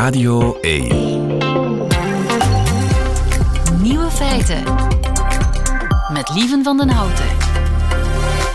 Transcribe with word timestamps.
Radio 0.00 0.58
1. 0.60 0.88
Nieuwe 3.82 4.10
feiten. 4.10 4.62
Met 6.12 6.30
Lieven 6.34 6.64
van 6.64 6.76
den 6.76 6.88
Houten. 6.88 7.24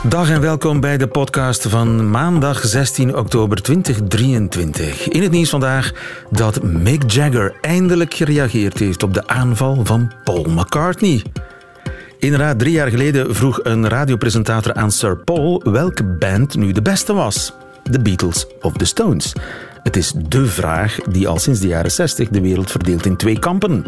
Dag 0.09 0.29
en 0.29 0.41
welkom 0.41 0.79
bij 0.79 0.97
de 0.97 1.07
podcast 1.07 1.67
van 1.67 2.09
maandag 2.09 2.65
16 2.65 3.17
oktober 3.17 3.61
2023. 3.61 5.07
In 5.07 5.21
het 5.21 5.31
nieuws 5.31 5.49
vandaag 5.49 5.91
dat 6.29 6.63
Mick 6.63 7.11
Jagger 7.11 7.53
eindelijk 7.61 8.13
gereageerd 8.13 8.79
heeft 8.79 9.03
op 9.03 9.13
de 9.13 9.27
aanval 9.27 9.85
van 9.85 10.11
Paul 10.23 10.43
McCartney. 10.43 11.23
Inderdaad, 12.19 12.59
drie 12.59 12.73
jaar 12.73 12.89
geleden 12.89 13.35
vroeg 13.35 13.59
een 13.63 13.87
radiopresentator 13.87 14.73
aan 14.73 14.91
Sir 14.91 15.17
Paul 15.17 15.61
welke 15.63 16.03
band 16.03 16.55
nu 16.55 16.71
de 16.71 16.81
beste 16.81 17.13
was. 17.13 17.53
The 17.91 17.99
Beatles 17.99 18.47
of 18.61 18.73
The 18.73 18.85
Stones. 18.85 19.33
Het 19.85 19.95
is 19.95 20.11
dé 20.11 20.45
vraag 20.45 20.95
die 21.09 21.27
al 21.27 21.37
sinds 21.39 21.59
de 21.59 21.67
jaren 21.67 21.91
60 21.91 22.29
de 22.29 22.41
wereld 22.41 22.71
verdeelt 22.71 23.05
in 23.05 23.15
twee 23.17 23.39
kampen. 23.39 23.85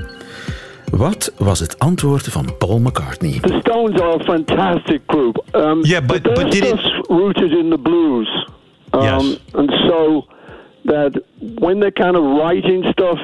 Wat 0.92 1.34
was 1.38 1.60
het 1.60 1.80
antwoord 1.80 2.24
van 2.28 2.58
Paul 2.58 2.80
McCartney? 2.80 3.40
The 3.42 3.58
Stones 3.60 4.00
are 4.02 4.14
a 4.20 4.24
fantastic 4.24 5.02
group. 5.08 5.44
Um, 5.56 5.80
Yeah, 5.86 6.06
but- 6.06 6.24
their 6.24 6.34
but 6.34 6.52
did 6.52 6.64
it- 6.66 7.06
rooted 7.08 7.52
in 7.52 7.70
the 7.70 7.78
blues. 7.82 8.48
Um, 8.92 9.02
Yes. 9.02 9.40
And 9.54 9.72
so 9.72 10.26
that 10.86 11.22
when 11.60 11.80
they're 11.80 11.92
kind 12.04 12.16
of 12.16 12.24
writing 12.24 12.86
stuff, 12.92 13.20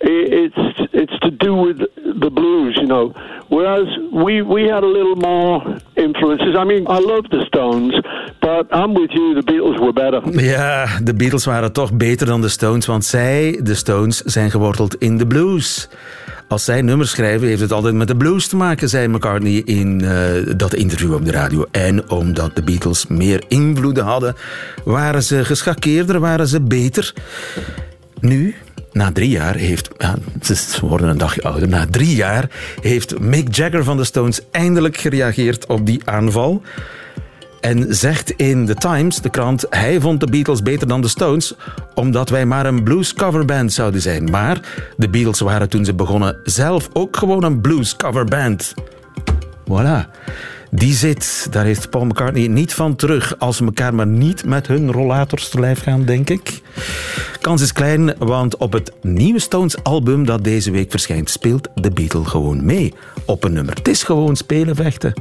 it's 0.00 0.88
it's 0.92 1.18
to 1.18 1.30
do 1.36 1.54
with 1.54 1.78
the 2.20 2.30
blues, 2.30 2.76
you 2.76 2.86
know. 2.86 3.12
Whereas 3.48 3.98
we 4.12 4.42
we 4.42 4.68
had 4.68 4.82
a 4.82 4.90
little 4.90 5.16
more 5.16 5.80
influences. 5.94 6.54
I 6.54 6.64
mean, 6.64 6.86
I 6.88 6.98
love 6.98 7.28
the 7.28 7.44
Stones, 7.46 8.00
but 8.40 8.66
I'm 8.72 8.92
with 8.94 9.12
you. 9.12 9.34
The 9.34 9.42
Beatles 9.44 9.78
were 9.78 9.92
better. 9.92 10.42
Ja, 10.42 10.86
de 11.02 11.14
Beatles 11.14 11.44
waren 11.44 11.72
toch 11.72 11.92
beter 11.92 12.26
dan 12.26 12.40
de 12.40 12.48
Stones, 12.48 12.86
want 12.86 13.04
zij, 13.04 13.60
de 13.62 13.74
Stones, 13.74 14.20
zijn 14.20 14.50
geworteld 14.50 14.96
in 14.96 15.18
de 15.18 15.26
blues. 15.26 15.88
Als 16.48 16.64
zij 16.64 16.82
nummers 16.82 17.10
schrijven, 17.10 17.48
heeft 17.48 17.60
het 17.60 17.72
altijd 17.72 17.94
met 17.94 18.08
de 18.08 18.16
blues 18.16 18.48
te 18.48 18.56
maken, 18.56 18.88
zei 18.88 19.08
McCartney 19.08 19.62
in 19.64 20.00
eh, 20.00 20.56
dat 20.56 20.74
interview 20.74 21.14
op 21.14 21.24
de 21.24 21.30
radio. 21.30 21.64
En 21.70 22.10
omdat 22.10 22.56
de 22.56 22.62
Beatles 22.62 23.06
meer 23.06 23.44
invloeden 23.48 24.04
hadden, 24.04 24.34
waren 24.84 25.22
ze 25.22 25.44
geschakeerder, 25.44 26.20
waren 26.20 26.46
ze 26.46 26.60
beter. 26.60 27.12
Nu, 28.20 28.54
na 28.96 29.12
drie 29.12 29.28
jaar, 29.28 29.54
heeft. 29.54 29.88
Ze 30.40 30.86
worden 30.86 31.08
een 31.08 31.18
dagje 31.18 31.42
ouder. 31.42 31.68
Na 31.68 31.86
drie 31.90 32.14
jaar 32.14 32.50
heeft 32.80 33.18
Mick 33.18 33.54
Jagger 33.54 33.84
van 33.84 33.96
de 33.96 34.04
Stones 34.04 34.40
eindelijk 34.50 34.96
gereageerd 34.96 35.66
op 35.66 35.86
die 35.86 36.00
aanval. 36.04 36.62
En 37.60 37.94
zegt 37.94 38.30
in 38.30 38.66
The 38.66 38.74
Times, 38.74 39.20
de 39.20 39.30
krant, 39.30 39.66
hij 39.70 40.00
vond 40.00 40.20
de 40.20 40.26
Beatles 40.26 40.62
beter 40.62 40.88
dan 40.88 41.00
de 41.00 41.08
Stones, 41.08 41.54
omdat 41.94 42.28
wij 42.28 42.46
maar 42.46 42.66
een 42.66 42.82
blues 42.82 43.14
coverband 43.14 43.72
zouden 43.72 44.00
zijn. 44.00 44.30
Maar 44.30 44.60
de 44.96 45.08
Beatles 45.08 45.40
waren 45.40 45.68
toen 45.68 45.84
ze 45.84 45.94
begonnen 45.94 46.36
zelf 46.44 46.88
ook 46.92 47.16
gewoon 47.16 47.44
een 47.44 47.60
blues 47.60 47.96
coverband. 47.96 48.74
Voilà. 49.70 50.06
Die 50.70 50.94
zit, 50.94 51.46
daar 51.50 51.64
heeft 51.64 51.90
Paul 51.90 52.04
McCartney 52.04 52.46
niet 52.46 52.74
van 52.74 52.96
terug 52.96 53.38
als 53.38 53.56
ze 53.56 53.64
elkaar 53.64 53.94
maar 53.94 54.06
niet 54.06 54.44
met 54.44 54.66
hun 54.66 54.92
rollators 54.92 55.48
te 55.48 55.60
lijf 55.60 55.82
gaan, 55.82 56.04
denk 56.04 56.30
ik. 56.30 56.62
Kans 57.40 57.62
is 57.62 57.72
klein, 57.72 58.14
want 58.18 58.56
op 58.56 58.72
het 58.72 58.92
nieuwe 59.02 59.38
Stones-album 59.38 60.26
dat 60.26 60.44
deze 60.44 60.70
week 60.70 60.90
verschijnt, 60.90 61.30
speelt 61.30 61.68
de 61.74 61.90
Beatle 61.90 62.24
gewoon 62.24 62.64
mee 62.64 62.94
op 63.24 63.44
een 63.44 63.52
nummer. 63.52 63.74
Het 63.74 63.88
is 63.88 64.02
gewoon 64.02 64.36
spelen 64.36 64.74
vechten. 64.74 65.12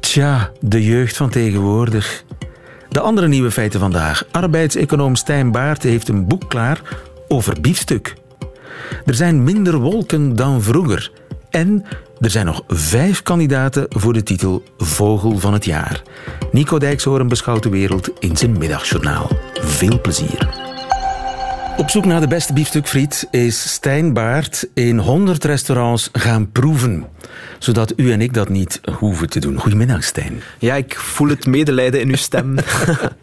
Tja, 0.00 0.50
de 0.60 0.84
jeugd 0.84 1.16
van 1.16 1.30
tegenwoordig. 1.30 2.24
De 2.88 3.00
andere 3.00 3.28
nieuwe 3.28 3.50
feiten 3.50 3.80
vandaag. 3.80 4.24
Arbeidseconoom 4.30 5.16
Stijn 5.16 5.50
Baart 5.50 5.82
heeft 5.82 6.08
een 6.08 6.26
boek 6.26 6.48
klaar 6.48 6.80
over 7.28 7.60
biefstuk. 7.60 8.14
Er 9.04 9.14
zijn 9.14 9.44
minder 9.44 9.78
wolken 9.78 10.36
dan 10.36 10.62
vroeger. 10.62 11.10
En 11.50 11.84
er 12.20 12.30
zijn 12.30 12.46
nog 12.46 12.62
vijf 12.68 13.22
kandidaten 13.22 13.86
voor 13.88 14.12
de 14.12 14.22
titel 14.22 14.62
Vogel 14.78 15.38
van 15.38 15.52
het 15.52 15.64
Jaar. 15.64 16.02
Nico 16.52 16.78
Dijkshoorn 16.78 17.28
beschouwt 17.28 17.62
de 17.62 17.68
wereld 17.68 18.10
in 18.18 18.36
zijn 18.36 18.58
middagjournaal. 18.58 19.28
Veel 19.54 20.00
plezier. 20.00 20.59
Op 21.80 21.90
zoek 21.90 22.04
naar 22.04 22.20
de 22.20 22.26
beste 22.26 22.52
biefstukfriet 22.52 23.28
is 23.30 23.72
Stijn 23.72 24.12
Baart 24.12 24.66
in 24.74 24.98
100 24.98 25.44
restaurants 25.44 26.08
gaan 26.12 26.50
proeven. 26.52 27.04
Zodat 27.58 27.92
u 27.96 28.12
en 28.12 28.20
ik 28.20 28.34
dat 28.34 28.48
niet 28.48 28.80
hoeven 28.98 29.28
te 29.30 29.40
doen. 29.40 29.58
Goedemiddag, 29.58 30.04
Stijn. 30.04 30.40
Ja, 30.58 30.74
ik 30.74 30.96
voel 30.98 31.28
het 31.28 31.46
medelijden 31.46 32.00
in 32.00 32.08
uw 32.08 32.16
stem. 32.16 32.54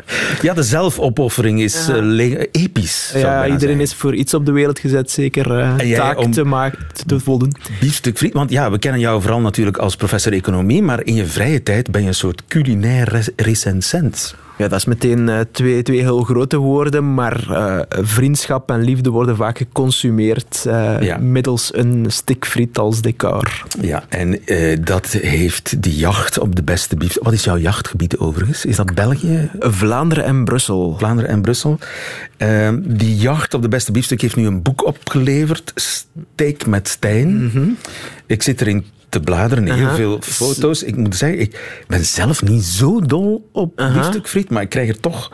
Ja, 0.41 0.53
de 0.53 0.63
zelfopoffering 0.63 1.61
is 1.61 1.87
eh, 1.87 2.39
episch. 2.51 3.11
ja, 3.15 3.47
iedereen 3.47 3.79
is 3.79 3.93
voor 3.93 4.15
iets 4.15 4.33
op 4.33 4.45
de 4.45 4.51
wereld 4.51 4.79
gezet, 4.79 5.11
zeker 5.11 5.75
jij 5.85 5.97
taak 5.97 6.17
om- 6.19 6.31
te, 6.31 6.43
maken, 6.43 6.79
te 7.05 7.19
voldoen. 7.19 7.55
Biefstuk 7.79 8.17
friet, 8.17 8.33
want 8.33 8.49
ja, 8.49 8.71
we 8.71 8.79
kennen 8.79 8.99
jou 9.01 9.21
vooral 9.21 9.41
natuurlijk 9.41 9.77
als 9.77 9.95
professor 9.95 10.33
economie, 10.33 10.81
maar 10.81 11.03
in 11.03 11.15
je 11.15 11.25
vrije 11.25 11.63
tijd 11.63 11.91
ben 11.91 12.01
je 12.01 12.07
een 12.07 12.13
soort 12.13 12.43
culinair 12.47 13.09
re- 13.09 13.33
recensent. 13.35 14.35
Ja, 14.57 14.67
dat 14.67 14.79
is 14.79 14.85
meteen 14.85 15.29
eh, 15.29 15.39
twee, 15.51 15.81
twee 15.83 15.99
heel 15.99 16.21
grote 16.23 16.57
woorden, 16.57 17.13
maar 17.13 17.49
eh, 17.51 17.79
vriendschap 18.03 18.71
en 18.71 18.83
liefde 18.83 19.09
worden 19.09 19.35
vaak 19.35 19.57
geconsumeerd 19.57 20.65
eh, 20.67 21.01
Ja. 21.01 21.17
middels 21.17 21.75
een 21.75 22.05
stik 22.07 22.45
friet 22.45 22.77
als 22.77 23.01
decor. 23.01 23.63
Ja, 23.81 24.03
en 24.09 24.39
dat 24.83 25.07
heeft 25.11 25.81
die 25.83 25.95
jacht 25.95 26.39
op 26.39 26.55
de 26.55 26.63
beste 26.63 26.95
biefstuk. 26.95 27.23
Wat 27.23 27.33
is 27.33 27.43
jouw 27.43 27.57
jachtgebied 27.57 28.17
overigens? 28.17 28.65
Is 28.65 28.75
dat 28.75 28.93
België, 28.93 29.49
Vlaanderen 29.59 30.23
en 30.23 30.43
Brussel. 30.45 30.95
Vlaanderen 30.97 31.29
en 31.31 31.41
Brussel? 31.41 31.79
Eh, 32.37 32.69
die 32.83 33.15
jacht 33.15 33.53
op 33.53 33.61
de 33.61 33.67
beste 33.69 33.91
biefstuk 33.91 34.21
heeft 34.21 34.35
nu 34.35 34.45
een 34.45 34.61
boek 34.61 34.85
opgeleverd, 34.85 35.71
Steak 35.75 36.65
met 36.65 36.87
Stijn. 36.87 37.51
Ik 38.25 38.43
zit 38.43 38.61
erin 38.61 38.85
te 39.17 39.23
bladeren, 39.23 39.71
heel 39.71 39.95
veel 39.95 40.19
foto's. 40.21 40.83
Ik 40.83 40.95
moet 40.95 41.15
zeggen, 41.15 41.39
ik 41.39 41.83
ben 41.87 42.05
zelf 42.05 42.41
niet 42.41 42.63
zo 42.63 43.01
dol 43.01 43.49
op 43.51 43.79
Aha. 43.79 43.93
biefstukfriet, 43.93 44.49
maar 44.49 44.61
ik 44.61 44.69
krijg 44.69 44.89
er 44.89 44.99
toch... 44.99 45.31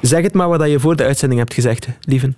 Zeg 0.00 0.22
het 0.22 0.34
maar 0.34 0.48
wat 0.48 0.70
je 0.70 0.80
voor 0.80 0.96
de 0.96 1.04
uitzending 1.04 1.40
hebt 1.40 1.54
gezegd, 1.54 1.86
lieven. 2.00 2.36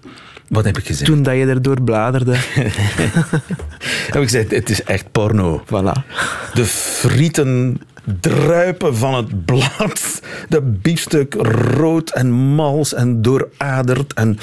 Wat 0.49 0.65
heb 0.65 0.79
ik 0.79 0.87
gezegd? 0.87 1.11
Toen 1.11 1.23
dat 1.23 1.35
je 1.35 1.47
erdoor 1.47 1.83
bladerde. 1.83 2.35
heb 4.13 4.15
ik 4.15 4.23
gezegd, 4.23 4.51
het 4.51 4.71
is 4.71 4.83
echt 4.83 5.13
porno. 5.13 5.63
voilà. 5.67 6.07
De 6.55 6.65
frieten 6.65 7.81
druipen 8.21 8.97
van 8.97 9.15
het 9.15 9.45
blad. 9.45 10.21
De 10.49 10.61
biefstuk 10.63 11.35
rood 11.75 12.11
en 12.11 12.31
mals 12.33 12.95
en 12.95 13.23
dooraderd. 13.23 14.13
En 14.15 14.39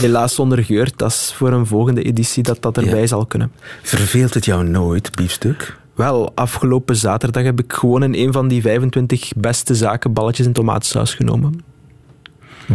Helaas 0.00 0.34
zonder 0.34 0.64
geur, 0.64 0.90
dat 0.96 1.10
is 1.10 1.32
voor 1.36 1.52
een 1.52 1.66
volgende 1.66 2.02
editie 2.02 2.42
dat 2.42 2.62
dat 2.62 2.76
erbij 2.76 3.00
Ja. 3.00 3.06
zal 3.06 3.26
kunnen. 3.26 3.52
verveelt 3.82 4.34
het 4.34 4.44
jou 4.44 4.64
nooit, 4.64 5.16
biefstuk? 5.16 5.76
Wel, 5.94 6.32
afgelopen 6.34 6.96
zaterdag 6.96 7.42
heb 7.42 7.60
ik 7.60 7.72
gewoon 7.72 8.02
in 8.02 8.14
een 8.14 8.32
van 8.32 8.48
die 8.48 8.62
25 8.62 9.30
beste 9.36 9.74
zaken 9.74 10.12
balletjes 10.12 10.46
in 10.46 10.52
tomatensaus 10.52 11.14
genomen. 11.14 11.60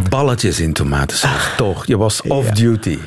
Balletjes 0.08 0.60
in 0.60 0.72
tomatensaus, 0.72 1.48
toch? 1.56 1.86
Je 1.86 1.96
was 1.96 2.22
off-duty. 2.22 2.90
Ja, 2.90 2.98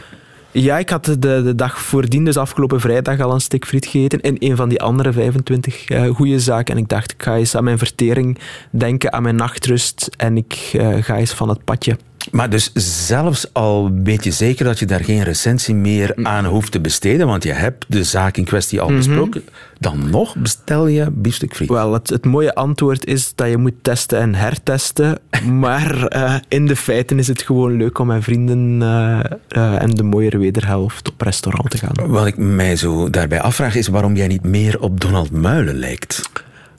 ik 0.52 0.90
had 0.90 1.06
de, 1.06 1.18
de 1.19 1.56
dag 1.56 1.80
voordien, 1.80 2.25
dus 2.25 2.38
afgelopen 2.38 2.80
vrijdag, 2.80 3.19
al 3.19 3.34
een 3.34 3.41
stuk 3.41 3.66
friet 3.66 3.85
gegeten 3.85 4.22
in 4.22 4.35
een 4.40 4.56
van 4.56 4.69
die 4.69 4.81
andere 4.81 5.13
25 5.13 5.85
eh 5.85 6.08
goede 6.08 6.40
zaken. 6.40 6.75
En 6.75 6.81
ik 6.81 6.90
dacht, 6.90 7.12
ik 7.12 7.24
ga 7.24 7.35
eens 7.35 7.56
aan 7.56 7.63
mijn 7.63 7.78
vertering 7.78 8.38
denken, 8.69 9.13
aan 9.13 9.24
mijn 9.24 9.35
nachtrust 9.35 10.09
en 10.18 10.38
ik 10.38 10.69
eh, 10.74 11.03
ga 11.03 11.18
eens 11.18 11.31
van 11.34 11.50
het 11.50 11.63
padje. 11.63 11.97
Maar 12.31 12.49
dus 12.49 12.71
zelfs 13.07 13.53
al 13.53 13.91
weet 14.03 14.23
je 14.23 14.31
zeker 14.31 14.65
dat 14.65 14.79
je 14.79 14.85
daar 14.85 15.03
geen 15.03 15.23
recensie 15.23 15.75
meer 15.75 16.15
aan 16.23 16.45
hoeft 16.45 16.71
te 16.71 16.79
besteden, 16.79 17.27
want 17.27 17.43
je 17.43 17.51
hebt 17.51 17.85
de 17.88 18.03
zaak 18.03 18.38
in 18.38 18.43
kwestie 18.43 18.81
al 18.81 18.88
besproken, 18.88 19.43
dan 19.79 20.09
nog 20.09 20.35
bestel 20.35 20.87
je 20.87 21.11
biefstuk 21.11 21.55
friet. 21.55 21.69
Wel, 21.69 21.93
het, 21.93 22.09
het 22.09 22.25
mooie 22.25 22.55
antwoord 22.55 23.05
is 23.05 23.31
dat 23.35 23.49
je 23.49 23.57
moet 23.57 23.73
testen 23.81 24.19
en 24.19 24.35
hertesten. 24.35 25.17
Maar 25.47 26.07
eh, 26.07 26.35
in 26.47 26.66
de 26.66 26.75
feiten 26.75 27.19
is 27.19 27.27
het 27.27 27.41
gewoon 27.41 27.77
leuk 27.77 27.99
om 27.99 28.07
met 28.07 28.23
vrienden 28.23 28.81
eh, 28.81 29.19
eh, 29.47 29.81
en 29.81 29.90
de 29.90 30.03
mooiere 30.03 30.37
wederhelft 30.37 31.09
op 31.09 31.22
restaurant 31.22 31.69
te 31.69 31.78
gaan. 31.78 32.09
Wat 32.09 32.25
ik 32.25 32.37
mij 32.37 32.75
zo 32.75 33.09
daarbij 33.09 33.41
afvraag 33.41 33.75
is 33.75 33.87
waarom 33.87 34.16
jij 34.16 34.28
niet 34.28 34.43
meer 34.43 34.79
op 34.79 35.02
Donald 35.02 35.31
Muilen 35.31 35.75
lijkt. 35.75 36.22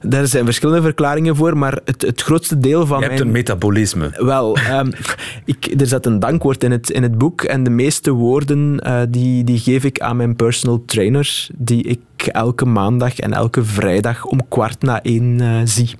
Daar 0.00 0.27
zijn 0.27 0.45
verschillende 0.45 0.83
verklaringen 0.83 1.37
voor, 1.37 1.56
maar 1.56 1.81
het, 1.85 2.03
het 2.03 2.23
grootste 2.23 2.59
deel 2.59 2.87
van 2.87 2.99
Je 2.99 3.05
hebt 3.05 3.17
mijn... 3.17 3.27
een 3.27 3.35
metabolisme. 3.35 4.11
Wel, 4.17 4.56
ehm, 4.59 4.91
ik, 5.45 5.75
er 5.81 5.87
zat 5.87 6.06
een 6.06 6.19
dankwoord 6.19 6.65
in 6.65 6.71
het, 6.71 6.91
in 6.91 7.03
het 7.03 7.19
boek 7.19 7.43
en 7.43 7.65
de 7.65 7.71
meeste 7.71 8.11
woorden 8.11 8.81
eh, 8.81 9.00
die, 9.09 9.45
die 9.45 9.59
geef 9.59 9.85
ik 9.85 10.00
aan 10.00 10.17
mijn 10.17 10.37
personal 10.37 10.83
trainer, 10.87 11.47
die 11.56 11.83
ik 11.83 12.27
elke 12.27 12.65
maandag 12.65 13.19
en 13.19 13.33
elke 13.33 13.65
vrijdag 13.65 14.25
om 14.25 14.49
kwart 14.49 14.83
na 14.83 15.03
één 15.03 15.41
eh, 15.41 15.61
zie. 15.65 15.95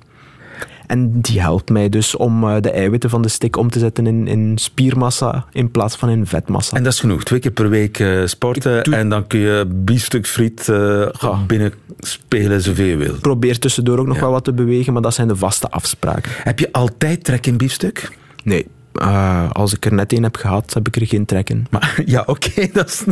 En 0.89 1.21
die 1.21 1.41
helpt 1.41 1.69
mij 1.69 1.89
dus 1.89 2.15
om 2.15 2.43
eh, 2.43 2.61
de 2.61 2.71
eiwitten 2.71 3.09
van 3.09 3.21
de 3.21 3.27
stick 3.29 3.55
om 3.57 3.69
te 3.69 3.79
zetten 3.79 4.07
in, 4.07 4.27
in 4.27 4.57
spiermassa 4.57 5.45
in 5.51 5.71
plaats 5.71 5.95
van 5.95 6.09
in 6.09 6.25
vetmassa. 6.25 6.77
En 6.77 6.83
dat 6.83 6.93
is 6.93 6.99
genoeg. 6.99 7.23
Twee 7.23 7.39
keer 7.39 7.51
per 7.51 7.69
week 7.69 7.99
eh, 7.99 8.21
sporten 8.25 8.83
doe- 8.83 8.95
en 8.95 9.09
dan 9.09 9.27
kun 9.27 9.39
je 9.39 9.65
biefstuk 9.67 10.27
friet 10.27 10.63
Ja. 10.65 11.11
binnen 11.47 11.73
spelen 11.99 12.61
zoveel 12.61 12.85
je 12.85 12.95
wil. 12.95 13.15
probeer 13.21 13.59
tussendoor 13.59 13.99
ook 13.99 14.07
nog 14.07 14.15
Ja. 14.15 14.21
wel 14.21 14.31
wat 14.31 14.43
te 14.43 14.53
bewegen, 14.53 14.93
maar 14.93 15.01
dat 15.01 15.13
zijn 15.13 15.27
de 15.27 15.35
vaste 15.35 15.69
afspraken. 15.69 16.31
Heb 16.35 16.59
je 16.59 16.71
altijd 16.71 17.23
trek 17.23 17.45
in 17.47 17.57
biefstuk? 17.57 18.17
Nee. 18.43 18.67
Uh, 19.01 19.49
als 19.51 19.73
ik 19.73 19.85
er 19.85 19.93
net 19.93 20.13
één 20.13 20.23
heb 20.23 20.35
gehad, 20.35 20.73
heb 20.73 20.87
ik 20.87 20.95
er 20.95 21.07
geen 21.07 21.25
trek 21.25 21.49
in. 21.49 21.67
Maar, 21.69 22.01
ja, 22.05 22.23
oké. 22.25 22.67
dat 22.73 22.87
is. 22.87 23.03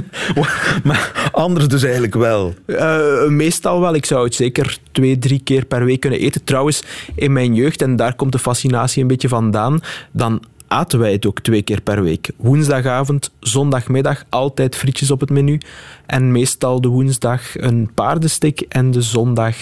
maar 0.84 1.30
anders 1.32 1.68
dus 1.68 1.84
eigenlijk 1.84 2.16
wel? 2.16 2.54
Uh, 2.66 3.28
meestal 3.28 3.82
wel. 3.82 3.96
Ik 3.96 4.06
zou 4.06 4.24
het 4.24 4.36
zeker 4.36 4.78
twee, 4.92 5.18
drie 5.18 5.42
keer 5.44 5.66
per 5.66 5.86
week 5.86 6.00
kunnen 6.00 6.20
eten. 6.20 6.44
Trouwens, 6.44 6.84
in 7.16 7.34
mijn 7.34 7.56
jeugd, 7.56 7.82
en 7.82 7.96
daar 7.96 8.16
komt 8.16 8.32
de 8.32 8.40
fascinatie 8.40 9.02
een 9.02 9.08
beetje 9.08 9.28
vandaan, 9.28 9.80
dan 10.12 10.42
aten 10.68 11.00
wij 11.00 11.12
het 11.12 11.26
ook 11.26 11.40
twee 11.40 11.62
keer 11.62 11.82
per 11.82 12.04
week. 12.04 12.30
Woensdagavond, 12.38 13.32
zondagmiddag, 13.40 14.24
altijd 14.30 14.76
frietjes 14.76 15.12
op 15.12 15.20
het 15.20 15.30
menu. 15.30 15.60
En 16.06 16.32
meestal 16.32 16.82
de 16.82 16.88
woensdag 16.88 17.42
een 17.62 17.90
paardenstik 17.94 18.62
en 18.62 18.92
de 18.92 19.02
zondag 19.02 19.56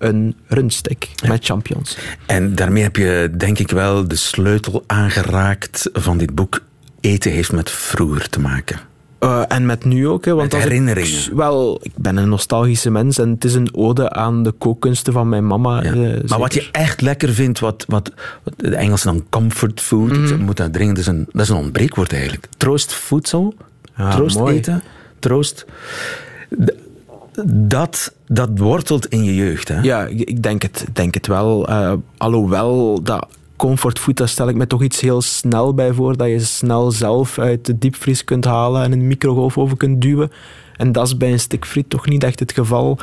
een 0.00 0.34
rundstek 0.46 1.08
met 1.26 1.44
champignons. 1.44 1.96
En 2.26 2.54
daarmee 2.54 2.82
heb 2.82 2.96
je 2.96 3.30
denk 3.36 3.58
ik 3.58 3.70
wel 3.70 4.08
de 4.08 4.16
sleutel 4.16 4.84
aangeraakt 4.86 5.90
van 5.92 6.18
dit 6.18 6.34
boek. 6.34 6.60
Eten 7.00 7.30
heeft 7.30 7.52
met 7.52 7.70
vroeger 7.70 8.28
te 8.28 8.40
maken. 8.40 8.80
Uh, 9.20 9.42
en 9.48 9.66
met 9.66 9.84
nu 9.84 10.08
ook. 10.08 10.24
Hè, 10.24 10.34
want 10.34 10.52
met 10.52 10.62
herinneringen. 10.62 11.18
Ik, 11.18 11.32
wel, 11.32 11.80
ik 11.82 11.92
ben 11.94 12.16
een 12.16 12.28
nostalgische 12.28 12.90
mens 12.90 13.18
en 13.18 13.30
het 13.30 13.44
is 13.44 13.54
een 13.54 13.74
ode 13.74 14.10
aan 14.10 14.42
de 14.42 14.50
kookkunsten 14.50 15.12
van 15.12 15.28
mijn 15.28 15.46
mama. 15.46 15.82
Ja. 15.82 15.94
Uh, 15.94 16.20
maar 16.26 16.38
wat 16.38 16.54
je 16.54 16.68
echt 16.72 17.00
lekker 17.00 17.32
vindt, 17.32 17.58
wat, 17.58 17.84
wat, 17.88 18.12
wat 18.42 18.54
de 18.56 18.76
Engelsen 18.76 19.12
dan 19.12 19.26
comfort 19.28 19.80
food, 19.80 20.12
mm. 20.12 20.40
moet 20.40 20.56
dat 20.56 20.76
is, 20.76 21.06
een, 21.06 21.26
dat 21.32 21.42
is 21.42 21.48
een 21.48 21.56
ontbreekwoord 21.56 22.12
eigenlijk. 22.12 22.46
Troostvoedsel, 22.56 23.54
ja, 23.96 24.10
troost 24.10 24.38
mooi. 24.38 24.56
eten, 24.56 24.82
troost. 25.18 25.64
Dat, 27.46 28.14
dat 28.26 28.48
wortelt 28.54 29.06
in 29.06 29.24
je 29.24 29.34
jeugd, 29.34 29.68
hè? 29.68 29.80
Ja, 29.80 30.06
ik 30.06 30.42
denk 30.42 30.62
het, 30.62 30.86
denk 30.92 31.14
het 31.14 31.26
wel. 31.26 31.70
Uh, 31.70 31.92
alhoewel 32.16 33.02
dat 33.02 33.26
comfortfood, 33.56 34.16
daar 34.16 34.28
stel 34.28 34.48
ik 34.48 34.54
me 34.54 34.66
toch 34.66 34.82
iets 34.82 35.00
heel 35.00 35.22
snel 35.22 35.74
bij 35.74 35.92
voor. 35.92 36.16
Dat 36.16 36.28
je 36.28 36.40
snel 36.40 36.90
zelf 36.90 37.38
uit 37.38 37.66
de 37.66 37.78
diepvries 37.78 38.24
kunt 38.24 38.44
halen 38.44 38.82
en 38.82 38.92
in 38.92 38.98
de 38.98 39.04
microgolfoven 39.04 39.76
kunt 39.76 40.00
duwen. 40.00 40.30
En 40.76 40.92
dat 40.92 41.06
is 41.06 41.16
bij 41.16 41.32
een 41.32 41.40
stik 41.40 41.64
friet 41.64 41.90
toch 41.90 42.06
niet 42.06 42.24
echt 42.24 42.40
het 42.40 42.52
geval. 42.52 42.98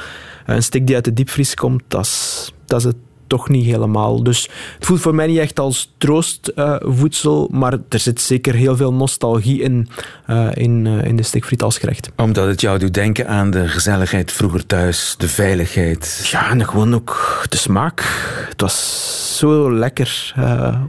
Een 0.45 0.63
stik 0.63 0.87
die 0.87 0.95
uit 0.95 1.05
de 1.05 1.13
diepvries 1.13 1.53
komt, 1.53 1.83
dat 1.87 2.05
is, 2.05 2.53
dat 2.65 2.79
is 2.79 2.85
het 2.85 2.95
toch 3.27 3.49
niet 3.49 3.65
helemaal. 3.65 4.23
Dus 4.23 4.49
het 4.75 4.85
voelt 4.85 5.01
voor 5.01 5.15
mij 5.15 5.27
niet 5.27 5.37
echt 5.37 5.59
als 5.59 5.93
troostvoedsel, 5.97 7.49
uh, 7.51 7.59
maar 7.59 7.77
er 7.89 7.99
zit 7.99 8.21
zeker 8.21 8.53
heel 8.53 8.75
veel 8.75 8.93
nostalgie 8.93 9.61
in, 9.61 9.87
uh, 10.29 10.47
in, 10.53 10.85
uh, 10.85 11.03
in 11.03 11.15
de 11.15 11.23
stikfriet 11.23 11.61
als 11.63 11.77
gerecht. 11.77 12.09
Omdat 12.15 12.47
het 12.47 12.61
jou 12.61 12.79
doet 12.79 12.93
denken 12.93 13.27
aan 13.27 13.51
de 13.51 13.67
gezelligheid 13.67 14.31
vroeger 14.31 14.65
thuis, 14.65 15.15
de 15.17 15.27
veiligheid. 15.27 16.27
Ja, 16.31 16.49
en 16.49 16.67
gewoon 16.67 16.95
ook 16.95 17.41
de 17.49 17.57
smaak. 17.57 18.03
Het 18.49 18.61
was 18.61 19.37
zo 19.37 19.73
lekker, 19.73 20.33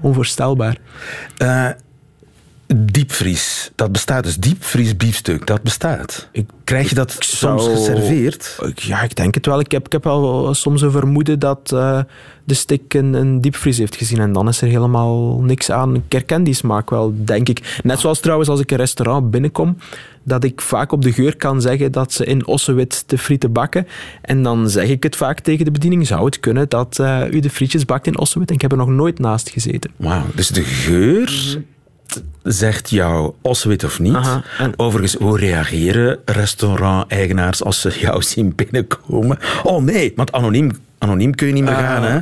onvoorstelbaar 0.01 0.77
diepvries. 2.77 3.71
Dat 3.75 3.93
bestaat 3.93 4.25
dus. 4.25 4.37
Diepvries 4.37 4.97
biefstuk, 4.97 5.47
dat 5.47 5.63
bestaat. 5.63 6.29
Krijg 6.65 6.89
je 6.89 6.95
dat 6.95 7.17
soms 7.19 7.67
geserveerd? 7.67 8.59
Ja, 8.75 9.03
ik 9.03 9.17
denk 9.17 9.35
het 9.35 9.47
wel. 9.47 9.61
Ik 9.61 9.71
heb, 9.71 9.87
ik 9.87 9.93
heb 9.93 10.05
wel 10.05 10.55
soms 10.55 10.83
een 10.83 10.91
vermoeden 10.91 11.39
dat 11.39 11.71
uh, 11.75 12.01
de 12.45 12.55
stik 12.55 12.95
een, 12.95 13.15
een, 13.15 13.41
diepvries 13.41 13.79
heeft 13.79 13.97
gezien. 13.97 14.19
En 14.19 14.33
dan 14.33 14.49
is 14.49 14.61
er 14.61 14.69
helemaal 14.69 15.41
niks 15.41 15.71
aan. 15.71 15.95
Ik 15.95 16.13
herken 16.13 16.43
die 16.43 16.55
smaak 16.55 16.91
wel, 16.91 17.15
denk 17.17 17.49
ik. 17.49 17.79
Net 17.83 18.01
zoals 18.01 18.21
trouwens 18.21 18.49
als 18.49 18.61
ik 18.61 18.71
een 18.71 18.77
restaurant 18.77 19.31
binnenkom, 19.31 19.77
dat 20.23 20.45
ik 20.45 20.61
vaak 20.61 20.93
op 20.93 21.03
de 21.03 21.13
geur 21.13 21.37
kan 21.37 21.61
zeggen 21.61 21.93
dat 21.93 22.13
ze 22.13 22.25
in 22.25 22.47
ossewit 22.47 23.05
de 23.07 23.19
frieten 23.19 23.53
bakken. 23.53 23.87
En 24.23 24.43
dan 24.43 24.71
zeg 24.71 24.89
ik 24.89 25.03
het 25.03 25.17
vaak 25.17 25.41
tegen 25.41 25.65
de 25.65 25.71
bediening. 25.71 26.07
Zou 26.07 26.25
het 26.25 26.41
kunnen 26.41 26.69
dat 26.69 26.99
uh, 27.01 27.23
u 27.31 27.41
de 27.41 27.51
frietjes 27.51 27.85
bakt 27.85 28.07
in 28.07 28.19
ossewit? 28.19 28.49
En 28.49 28.55
ik 28.55 28.61
heb 28.61 28.71
er 28.71 28.77
nog 28.77 28.89
nooit 28.89 29.19
naast 29.19 29.51
gezeten. 29.51 29.91
Wauw, 29.97 30.25
dus 30.35 30.49
de 30.49 30.63
geur... 30.63 31.59
Zegt 32.43 32.91
jou 32.91 33.33
oswit 33.43 33.85
of 33.85 33.99
niet. 33.99 34.15
Aha, 34.15 34.43
en... 34.59 34.73
Overigens, 34.77 35.15
hoe 35.15 35.39
reageren 35.39 36.19
restaurant-eigenaars 36.25 37.65
als 37.65 37.81
ze 37.81 37.99
jou 37.99 38.23
zien 38.33 38.53
binnenkomen? 38.55 39.39
Oh 39.63 39.83
nee, 39.83 40.13
want 40.17 40.33
anoniem, 40.33 40.71
anoniem 40.99 41.35
kun 41.35 41.47
je 41.47 41.53
niet 41.53 41.65
meer 41.65 41.73
uh, 41.73 41.79
gaan, 41.79 42.03
hè? 42.03 42.19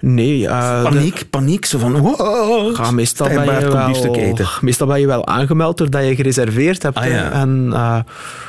Nee. 0.00 0.40
Uh, 0.40 0.82
paniek, 0.82 1.18
de... 1.18 1.26
paniek. 1.26 1.64
Zo 1.64 1.78
van, 1.78 1.98
wow, 1.98 2.76
ja, 2.76 2.90
meestal, 2.90 3.28
ben 3.28 3.60
je 3.60 3.68
wel, 3.68 4.14
eten. 4.14 4.48
meestal 4.60 4.86
ben 4.86 5.00
je 5.00 5.06
wel 5.06 5.26
aangemeld 5.26 5.78
doordat 5.78 6.06
je 6.06 6.14
gereserveerd 6.14 6.82
hebt. 6.82 6.96
Ah, 6.96 7.06
ja. 7.06 7.32
En 7.32 7.68
uh, 7.72 7.98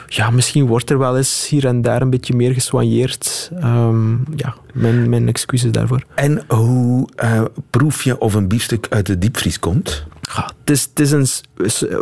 ja, 0.08 0.30
misschien 0.30 0.66
wordt 0.66 0.90
er 0.90 0.98
wel 0.98 1.18
eens 1.18 1.48
hier 1.50 1.66
en 1.66 1.82
daar 1.82 2.02
een 2.02 2.10
beetje 2.10 2.36
meer 2.36 2.54
gesoigneerd. 2.54 3.52
Um, 3.64 4.24
ja, 4.36 4.56
mijn, 4.74 5.10
mijn 5.10 5.28
excuses 5.28 5.72
daarvoor. 5.72 6.04
En 6.16 6.44
hoe 6.48 7.08
uh, 7.24 7.42
proef 7.70 8.04
je 8.04 8.20
of 8.20 8.34
een 8.34 8.48
biefstuk 8.48 8.88
uit 8.90 9.06
de 9.06 9.18
diepvries 9.18 9.60
komt? 9.60 10.06
Ja, 10.22 10.52
het, 10.60 10.70
is, 10.70 10.90
het 10.94 11.00
is 11.00 11.12
een... 11.12 11.28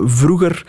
Vroeger 0.06 0.66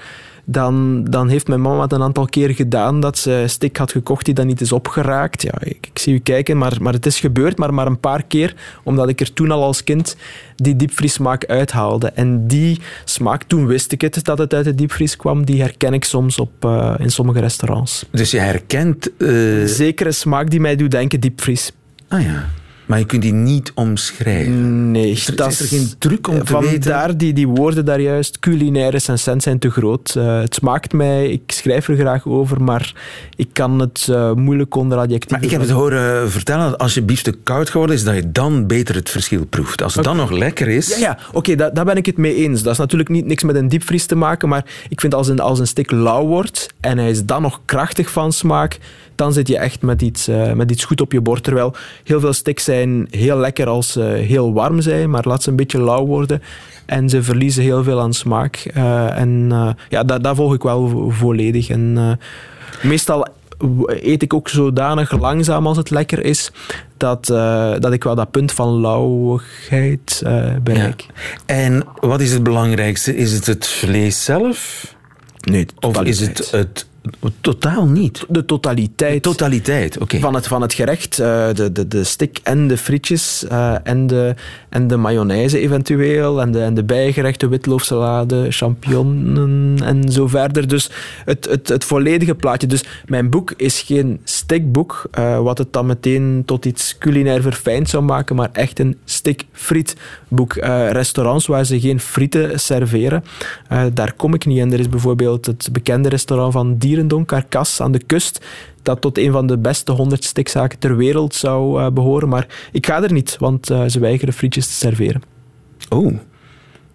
dan, 0.50 1.05
dan 1.05 1.29
heeft 1.29 1.49
mijn 1.49 1.61
mama 1.61 1.82
het 1.82 1.93
een 1.93 2.02
aantal 2.02 2.26
keer 2.26 2.50
gedaan 2.50 3.00
dat 3.00 3.19
ze 3.19 3.44
stik 3.47 3.76
had 3.76 3.93
gekocht 3.93 4.25
die 4.25 4.35
dan 4.35 4.47
niet 4.47 4.61
is 4.61 4.73
opgeraakt. 4.73 5.43
Ja, 5.43 5.52
ik, 5.61 5.87
ik, 5.93 5.99
zie 5.99 6.14
u 6.14 6.19
kijken, 6.19 6.58
maar, 6.58 6.76
maar 6.81 6.93
het 6.93 7.06
is 7.06 7.20
gebeurd, 7.20 7.58
maar 7.58 7.75
maar 7.75 7.87
een 7.87 8.00
paar 8.00 8.23
keer, 8.23 8.55
omdat 8.82 9.08
ik 9.08 9.20
er 9.20 9.32
toen 9.32 9.50
al 9.50 9.62
als 9.62 9.85
kind 9.85 10.17
die 10.56 10.76
diepvriesmaak 10.76 11.47
uithaalde. 11.47 12.06
En 12.06 12.47
die 12.47 12.81
smaak, 13.05 13.43
toen 13.43 13.67
wist 13.67 13.93
ik 13.93 14.00
het, 14.00 14.25
dat 14.25 14.38
het 14.38 14.55
uit 14.55 14.64
de 14.64 14.75
diepvries 14.75 15.17
kwam, 15.17 15.44
die 15.44 15.61
herken 15.61 15.93
ik 15.93 16.05
soms 16.05 16.38
op, 16.38 16.64
uh, 16.64 16.94
in 16.99 17.11
sommige 17.11 17.41
restaurants. 17.41 18.06
Dus 18.11 18.31
je 18.31 18.38
herkent... 18.38 19.11
Uh... 19.19 19.67
Zekere 19.67 20.12
smaak 20.12 20.50
die 20.50 20.61
mij 20.61 20.76
doet 20.76 20.91
denken 20.91 21.20
diepvries. 21.20 21.73
Ah 22.08 22.23
ja. 22.23 22.49
Maar 22.90 22.98
je 22.98 23.04
kunt 23.04 23.22
die 23.22 23.32
niet 23.32 23.72
omschrijven. 23.75 24.90
Nee, 24.90 25.10
is 25.10 25.28
er, 25.28 25.37
dat 25.37 25.50
is 25.50 25.60
er 25.60 25.66
geen 25.66 25.88
truc 25.98 26.28
om 26.28 26.44
te 26.44 26.58
weten? 26.58 26.82
Vandaar 26.82 27.16
die, 27.16 27.32
die 27.32 27.48
woorden 27.48 27.84
daar 27.84 28.00
juist, 28.00 28.38
culinaire 28.38 28.98
sens 28.98 29.22
zijn 29.22 29.58
te 29.58 29.70
groot. 29.70 30.14
Uh, 30.19 30.40
het 30.40 30.54
smaakt 30.54 30.92
mij, 30.92 31.31
ik 31.31 31.42
schrijf 31.46 31.88
er 31.88 31.96
graag 31.96 32.26
over, 32.26 32.62
maar 32.62 32.94
ik 33.37 33.48
kan 33.52 33.78
het 33.78 34.06
uh, 34.10 34.32
moeilijk 34.32 34.75
onder 34.75 34.98
adjectieven... 34.98 35.37
Maar 35.37 35.44
ik 35.44 35.50
heb 35.50 35.60
het 35.60 35.70
horen 35.70 36.31
vertellen 36.31 36.70
dat 36.70 36.78
als 36.78 36.94
je 36.94 37.02
biefstuk 37.02 37.37
koud 37.42 37.70
geworden 37.70 37.96
is, 37.96 38.04
dat 38.04 38.14
je 38.14 38.32
dan 38.32 38.66
beter 38.66 38.94
het 38.94 39.10
verschil 39.10 39.44
proeft. 39.44 39.82
Als 39.82 39.94
het 39.94 40.06
okay. 40.06 40.16
dan 40.16 40.28
nog 40.28 40.38
lekker 40.38 40.69
is... 40.69 40.88
Ja, 40.88 40.96
ja 40.98 41.19
oké, 41.28 41.50
okay, 41.52 41.72
daar 41.72 41.84
ben 41.84 41.96
ik 41.96 42.06
het 42.06 42.16
mee 42.16 42.34
eens. 42.34 42.62
Dat 42.62 42.72
is 42.72 42.78
natuurlijk 42.78 43.10
niet, 43.10 43.26
niks 43.26 43.43
met 43.43 43.56
een 43.56 43.69
diepvries 43.69 44.06
te 44.06 44.14
maken, 44.14 44.48
maar 44.48 44.64
ik 44.88 45.00
vind 45.00 45.14
als 45.14 45.28
een, 45.28 45.40
als 45.40 45.58
een 45.58 45.66
stik 45.66 45.90
lauw 45.90 46.26
wordt 46.26 46.69
en 46.81 46.98
hij 46.98 47.10
is 47.10 47.25
dan 47.25 47.43
nog 47.43 47.60
krachtig 47.64 48.10
van 48.10 48.32
smaak, 48.32 48.78
dan 49.20 49.32
zit 49.32 49.49
je 49.49 49.58
echt 49.58 49.82
met 49.82 50.02
iets, 50.02 50.28
uh, 50.28 50.52
met 50.52 50.70
iets 50.70 50.84
goed 50.84 51.00
op 51.00 51.12
je 51.12 51.20
bord. 51.20 51.43
Terwijl 51.43 51.75
heel 52.05 52.20
veel 52.20 52.32
sticks 52.32 52.64
zijn 52.64 53.06
heel 53.11 53.37
lekker 53.37 53.67
als 53.67 53.93
ze 53.93 54.02
heel 54.02 54.52
warm 54.52 54.81
zijn, 54.81 55.11
maar 55.11 55.25
laat 55.26 55.43
ze 55.43 55.50
een 55.50 55.56
beetje 55.56 55.82
lauw 55.82 56.06
worden. 56.06 56.43
En 56.87 57.08
ze 57.08 57.22
verliezen 57.22 57.62
heel 57.62 57.82
veel 57.82 58.00
aan 58.00 58.12
smaak. 58.12 58.70
Uh, 58.76 59.19
en 59.19 59.49
uh, 59.52 59.70
ja, 59.88 60.05
dat, 60.05 60.37
volg 60.37 60.55
ik 60.55 60.62
wel 60.62 61.11
volledig. 61.11 61.69
En 61.69 62.19
meestal 62.82 63.27
eet 63.86 64.22
ik 64.22 64.34
ook 64.34 64.48
zodanig 64.48 65.19
langzaam 65.19 65.67
als 65.67 65.77
het 65.77 65.91
lekker 65.91 66.24
is, 66.24 66.50
dat, 66.96 67.27
dat 67.79 67.93
ik 67.93 68.05
wel 68.05 68.15
dat 68.15 68.31
punt 68.31 68.53
van 68.53 68.81
lauwigheid 68.81 70.22
bereik. 70.62 71.00
Ja. 71.00 71.34
En 71.46 71.84
wat 72.00 72.20
is 72.20 72.32
het 72.32 72.43
belangrijkste? 72.43 73.17
Is 73.17 73.32
het 73.32 73.46
het 73.46 73.67
vlees 73.67 74.24
zelf? 74.24 74.94
Nee, 75.41 75.67
of 75.81 76.03
is 76.03 76.20
het 76.20 76.50
het 76.50 76.90
Totaal 77.40 77.86
niet. 77.86 78.24
De 78.28 78.44
totaliteit. 78.44 79.22
totaliteit, 79.22 79.98
oké. 79.98 80.19
Van, 80.19 80.34
het, 80.34 80.46
van 80.46 80.62
het 80.62 80.74
gerecht, 80.74 81.19
uh, 81.19 81.26
de, 81.52 81.72
de, 81.72 81.88
de 81.88 82.04
stick 82.04 82.40
en 82.42 82.69
de 82.69 82.76
frietjes 82.76 83.44
uh, 83.52 83.74
en, 83.82 84.06
de, 84.06 84.34
en 84.69 84.86
de 84.86 84.96
mayonaise 84.96 85.58
eventueel 85.58 86.40
en 86.40 86.52
de, 86.52 86.60
en 86.60 86.74
de 86.74 86.84
bijgerechten, 86.84 87.48
witloofsalade, 87.48 88.46
champignonnen 88.50 89.76
en 89.84 90.12
zo 90.12 90.26
verder. 90.26 90.69
Dus 90.69 90.90
het, 91.24 91.44
het, 91.44 91.69
het 91.69 91.84
volledige 91.84 92.34
plaatje. 92.34 92.66
Dus 92.66 92.84
mijn 93.06 93.30
boek 93.30 93.52
is 93.56 93.80
geen 93.80 94.20
stickboek, 94.50 95.08
uh, 95.19 95.40
wat 95.40 95.58
het 95.58 95.72
dan 95.72 95.86
meteen 95.86 96.42
tot 96.46 96.64
iets 96.64 96.98
culinair 96.98 97.42
verfijnd 97.42 97.88
zou 97.88 98.02
maken, 98.02 98.36
maar 98.36 98.48
echt 98.52 98.78
een 98.78 98.98
stick-frietboek. 99.04 100.54
restaurants 100.90 101.46
waar 101.46 101.64
ze 101.64 101.80
geen 101.80 102.00
frieten 102.00 102.60
serveren, 102.60 103.24
daar 103.92 104.12
kom 104.12 104.34
ik 104.34 104.46
niet. 104.46 104.58
En 104.58 104.72
er 104.72 104.78
is 104.78 104.88
bijvoorbeeld 104.88 105.46
het 105.46 105.69
bekende 105.72 106.08
restaurant 106.08 106.52
van 106.52 106.76
Dierendonk, 106.76 107.26
Carcass 107.26 107.80
aan 107.80 107.92
de 107.92 108.02
kust, 108.02 108.40
dat 108.82 109.00
tot 109.00 109.19
een 109.19 109.32
van 109.32 109.46
de 109.46 109.58
beste 109.58 109.92
100 109.92 110.24
stikzaken 110.24 110.78
ter 110.78 110.96
wereld 110.96 111.34
zou 111.34 111.80
uh, 111.80 111.90
behoren. 111.90 112.28
Maar 112.28 112.46
ik 112.72 112.86
ga 112.86 113.02
er 113.02 113.12
niet, 113.12 113.36
want 113.38 113.70
uh, 113.70 113.84
ze 113.86 113.98
weigeren 113.98 114.34
frietjes 114.34 114.66
te 114.66 114.72
serveren. 114.72 115.22
Oh. 115.88 116.12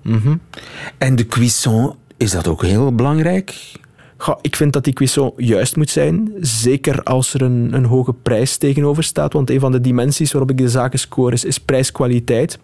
Mm 0.02 0.18
-hmm. 0.18 0.42
En 0.98 1.16
de 1.16 1.26
cuisson, 1.26 1.94
is 2.18 2.32
dat 2.32 2.48
ook 2.48 2.64
heel 2.64 2.96
belangrijk? 2.96 3.74
Ik 4.42 4.56
vind 4.56 4.74
dat 4.74 4.84
die 4.84 4.94
cuisson 4.94 5.34
juist 5.38 5.76
moet 5.76 5.90
zijn. 5.90 6.34
Zeker 6.40 7.04
als 7.04 7.34
er 7.34 7.42
een, 7.42 7.74
een 7.74 7.86
hoge 7.86 8.14
prijs 8.14 8.58
tegenover 8.58 9.04
staat. 9.04 9.34
Want 9.34 9.50
een 9.50 9.60
van 9.60 9.72
de 9.72 9.82
dimensies 9.82 10.32
waarop 10.32 10.52
ik 10.52 10.58
de 10.58 10.70
zaken 10.70 11.00
score 11.00 11.34
is, 11.34 11.46
is 11.46 11.60
prijs-kwaliteit. 11.60 12.60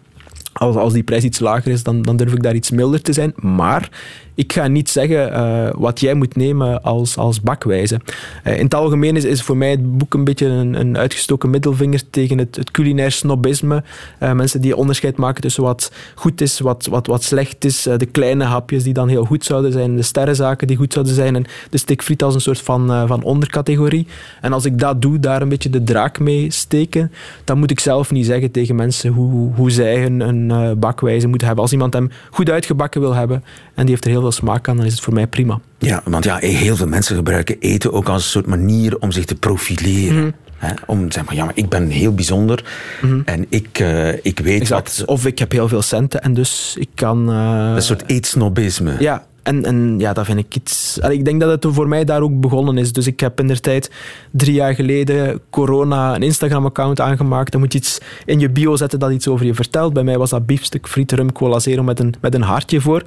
Als, 0.52 0.76
als 0.76 0.92
die 0.92 1.02
prijs 1.02 1.24
iets 1.24 1.38
lager 1.38 1.72
is, 1.72 1.82
dan, 1.82 2.02
dan 2.02 2.16
durf 2.16 2.32
ik 2.32 2.42
daar 2.42 2.54
iets 2.54 2.70
milder 2.70 3.02
te 3.02 3.12
zijn. 3.12 3.32
Maar 3.36 3.90
ik 4.34 4.52
ga 4.52 4.66
niet 4.66 4.90
zeggen 4.90 5.32
uh, 5.32 5.68
wat 5.74 6.00
jij 6.00 6.14
moet 6.14 6.36
nemen 6.36 6.82
als, 6.82 7.16
als 7.16 7.40
bakwijze. 7.40 8.00
Uh, 8.44 8.58
in 8.58 8.64
het 8.64 8.74
algemeen 8.74 9.16
is, 9.16 9.24
is 9.24 9.42
voor 9.42 9.56
mij 9.56 9.70
het 9.70 9.98
boek 9.98 10.14
een 10.14 10.24
beetje 10.24 10.46
een, 10.46 10.74
een 10.74 10.98
uitgestoken 10.98 11.50
middelvinger 11.50 12.10
tegen 12.10 12.38
het, 12.38 12.56
het 12.56 12.70
culinair 12.70 13.12
snobisme. 13.12 13.82
Uh, 14.22 14.32
mensen 14.32 14.60
die 14.60 14.76
onderscheid 14.76 15.16
maken 15.16 15.42
tussen 15.42 15.62
wat 15.62 15.92
goed 16.14 16.40
is, 16.40 16.60
wat, 16.60 16.86
wat, 16.86 17.06
wat 17.06 17.22
slecht 17.22 17.64
is. 17.64 17.82
de 17.82 18.06
kleine 18.06 18.44
hapjes 18.44 18.82
die 18.82 18.92
dan 18.92 19.08
heel 19.08 19.24
goed 19.24 19.44
zouden 19.44 19.72
zijn, 19.72 19.96
de 19.96 20.02
sterrenzaken 20.02 20.66
die 20.66 20.76
goed 20.76 20.92
zouden 20.92 21.14
zijn 21.14 21.36
en 21.36 21.44
de 21.70 21.78
stikfriet 21.78 22.22
als 22.22 22.34
een 22.34 22.40
soort 22.40 22.60
van, 22.60 23.06
van 23.08 23.22
ondercategorie. 23.22 24.06
En 24.40 24.52
als 24.52 24.64
ik 24.64 24.78
dat 24.78 25.02
doe, 25.02 25.18
daar 25.18 25.42
een 25.42 25.48
beetje 25.48 25.70
de 25.70 25.82
draak 25.82 26.18
mee 26.18 26.50
steken, 26.50 27.12
dan 27.44 27.58
moet 27.58 27.70
ik 27.70 27.80
zelf 27.80 28.10
niet 28.10 28.26
zeggen 28.26 28.50
tegen 28.50 28.74
mensen 28.74 29.12
hoe, 29.12 29.52
hoe 29.54 29.70
zij 29.70 30.00
hun, 30.00 30.20
hun 30.20 30.78
bakwijze 30.78 31.26
moeten 31.26 31.46
hebben. 31.46 31.64
Als 31.64 31.72
iemand 31.72 31.92
hem 31.92 32.10
goed 32.30 32.50
uitgebakken 32.50 33.00
wil 33.00 33.14
hebben 33.14 33.44
en 33.74 33.82
die 33.82 33.90
heeft 33.90 34.04
er 34.04 34.10
heel 34.10 34.21
veel 34.22 34.32
smaak 34.32 34.68
aan, 34.68 34.76
dan 34.76 34.86
is 34.86 34.92
het 34.92 35.00
voor 35.00 35.12
mij 35.12 35.26
prima. 35.26 35.60
Ja, 35.78 36.02
want 36.04 36.24
ja, 36.24 36.36
heel 36.36 36.76
veel 36.76 36.86
mensen 36.86 37.16
gebruiken 37.16 37.56
eten 37.60 37.92
ook 37.92 38.08
als 38.08 38.24
een 38.24 38.30
soort 38.30 38.46
manier 38.46 38.98
om 38.98 39.12
zich 39.12 39.24
te 39.24 39.34
profileren. 39.34 40.34
Mhm. 40.60 40.74
om 40.86 41.08
te 41.08 41.12
zeggen, 41.12 41.36
ja, 41.36 41.44
maar 41.44 41.56
ik 41.56 41.68
ben 41.68 41.88
heel 41.88 42.14
bijzonder 42.14 42.64
mhm. 43.02 43.20
en 43.24 43.46
ik, 43.48 43.78
uh, 43.80 44.12
ik 44.24 44.38
weet 44.38 44.60
exact. 44.60 44.98
wat... 44.98 45.08
Of 45.08 45.26
ik 45.26 45.38
heb 45.38 45.52
heel 45.52 45.68
veel 45.68 45.82
centen 45.82 46.22
en 46.22 46.34
dus 46.34 46.76
ik 46.78 46.88
kan... 46.94 47.30
Uh... 47.30 47.72
Een 47.74 47.82
soort 47.82 48.02
eetsnobisme. 48.06 48.96
Ja, 48.98 49.26
en, 49.42 49.64
en 49.64 49.98
ja, 49.98 50.12
dat 50.12 50.24
vind 50.24 50.38
ik 50.38 50.54
iets... 50.54 50.98
Ik 50.98 51.24
denk 51.24 51.40
dat 51.40 51.50
het 51.50 51.74
voor 51.74 51.88
mij 51.88 52.04
daar 52.04 52.22
ook 52.22 52.40
begonnen 52.40 52.78
is. 52.78 52.92
Dus 52.92 53.06
ik 53.06 53.20
heb 53.20 53.40
in 53.40 53.46
de 53.46 53.60
tijd 53.60 53.90
drie 54.30 54.54
jaar 54.54 54.74
geleden 54.74 55.40
corona 55.50 56.14
een 56.14 56.22
Instagram-account 56.22 57.00
aangemaakt. 57.00 57.52
Dan 57.52 57.60
moet 57.60 57.72
je 57.72 57.78
iets 57.78 57.98
in 58.24 58.40
je 58.40 58.50
bio 58.50 58.76
zetten 58.76 58.98
dat 58.98 59.12
iets 59.12 59.28
over 59.28 59.46
je 59.46 59.54
vertelt. 59.54 59.92
Bij 59.92 60.04
mij 60.04 60.18
was 60.18 60.30
dat 60.30 60.46
biefstuk, 60.46 60.88
friet, 60.88 61.12
rum, 61.12 61.32
cola 61.32 61.58
zero 61.58 61.82
met 61.82 62.00
een, 62.00 62.14
met 62.20 62.34
een 62.34 62.42
hartje 62.42 62.80
voor. 62.80 63.02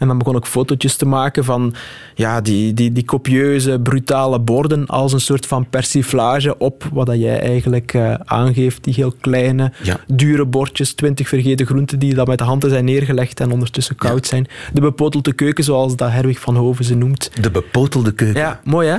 En 0.00 0.06
dan 0.06 0.18
begon 0.18 0.36
ik 0.36 0.44
fotootjes 0.44 0.96
te 0.96 1.06
maken 1.06 1.44
van 1.44 1.74
ja, 2.14 2.40
die, 2.40 2.74
die, 2.74 2.92
die 2.92 3.04
copieuze, 3.04 3.80
brutale 3.82 4.38
borden 4.38 4.86
als 4.86 5.12
een 5.12 5.20
soort 5.20 5.46
van 5.46 5.66
persiflage 5.70 6.58
op 6.58 6.88
wat 6.92 7.06
dat 7.06 7.18
jij 7.18 7.40
eigenlijk 7.40 7.92
uh, 7.92 8.14
aangeeft. 8.24 8.84
Die 8.84 8.94
heel 8.94 9.14
kleine, 9.20 9.72
dure 10.06 10.44
bordjes, 10.44 10.94
twintig 10.94 11.28
vergeten 11.28 11.66
groenten 11.66 11.98
die 11.98 12.14
dan 12.14 12.28
met 12.28 12.38
de 12.38 12.44
handen 12.44 12.70
zijn 12.70 12.84
neergelegd 12.84 13.40
en 13.40 13.50
ondertussen 13.50 13.96
koud 13.96 14.26
zijn. 14.26 14.46
De 14.72 14.80
bepotelde 14.80 15.32
keuken, 15.32 15.64
zoals 15.64 15.96
dat 15.96 16.10
Herwig 16.10 16.40
van 16.40 16.56
Hoven 16.56 16.84
ze 16.84 16.94
noemt. 16.94 17.30
De 17.40 17.50
bepotelde 17.50 18.12
keuken. 18.12 18.40
Ja, 18.40 18.60
mooi 18.64 18.88
hè? 18.88 18.98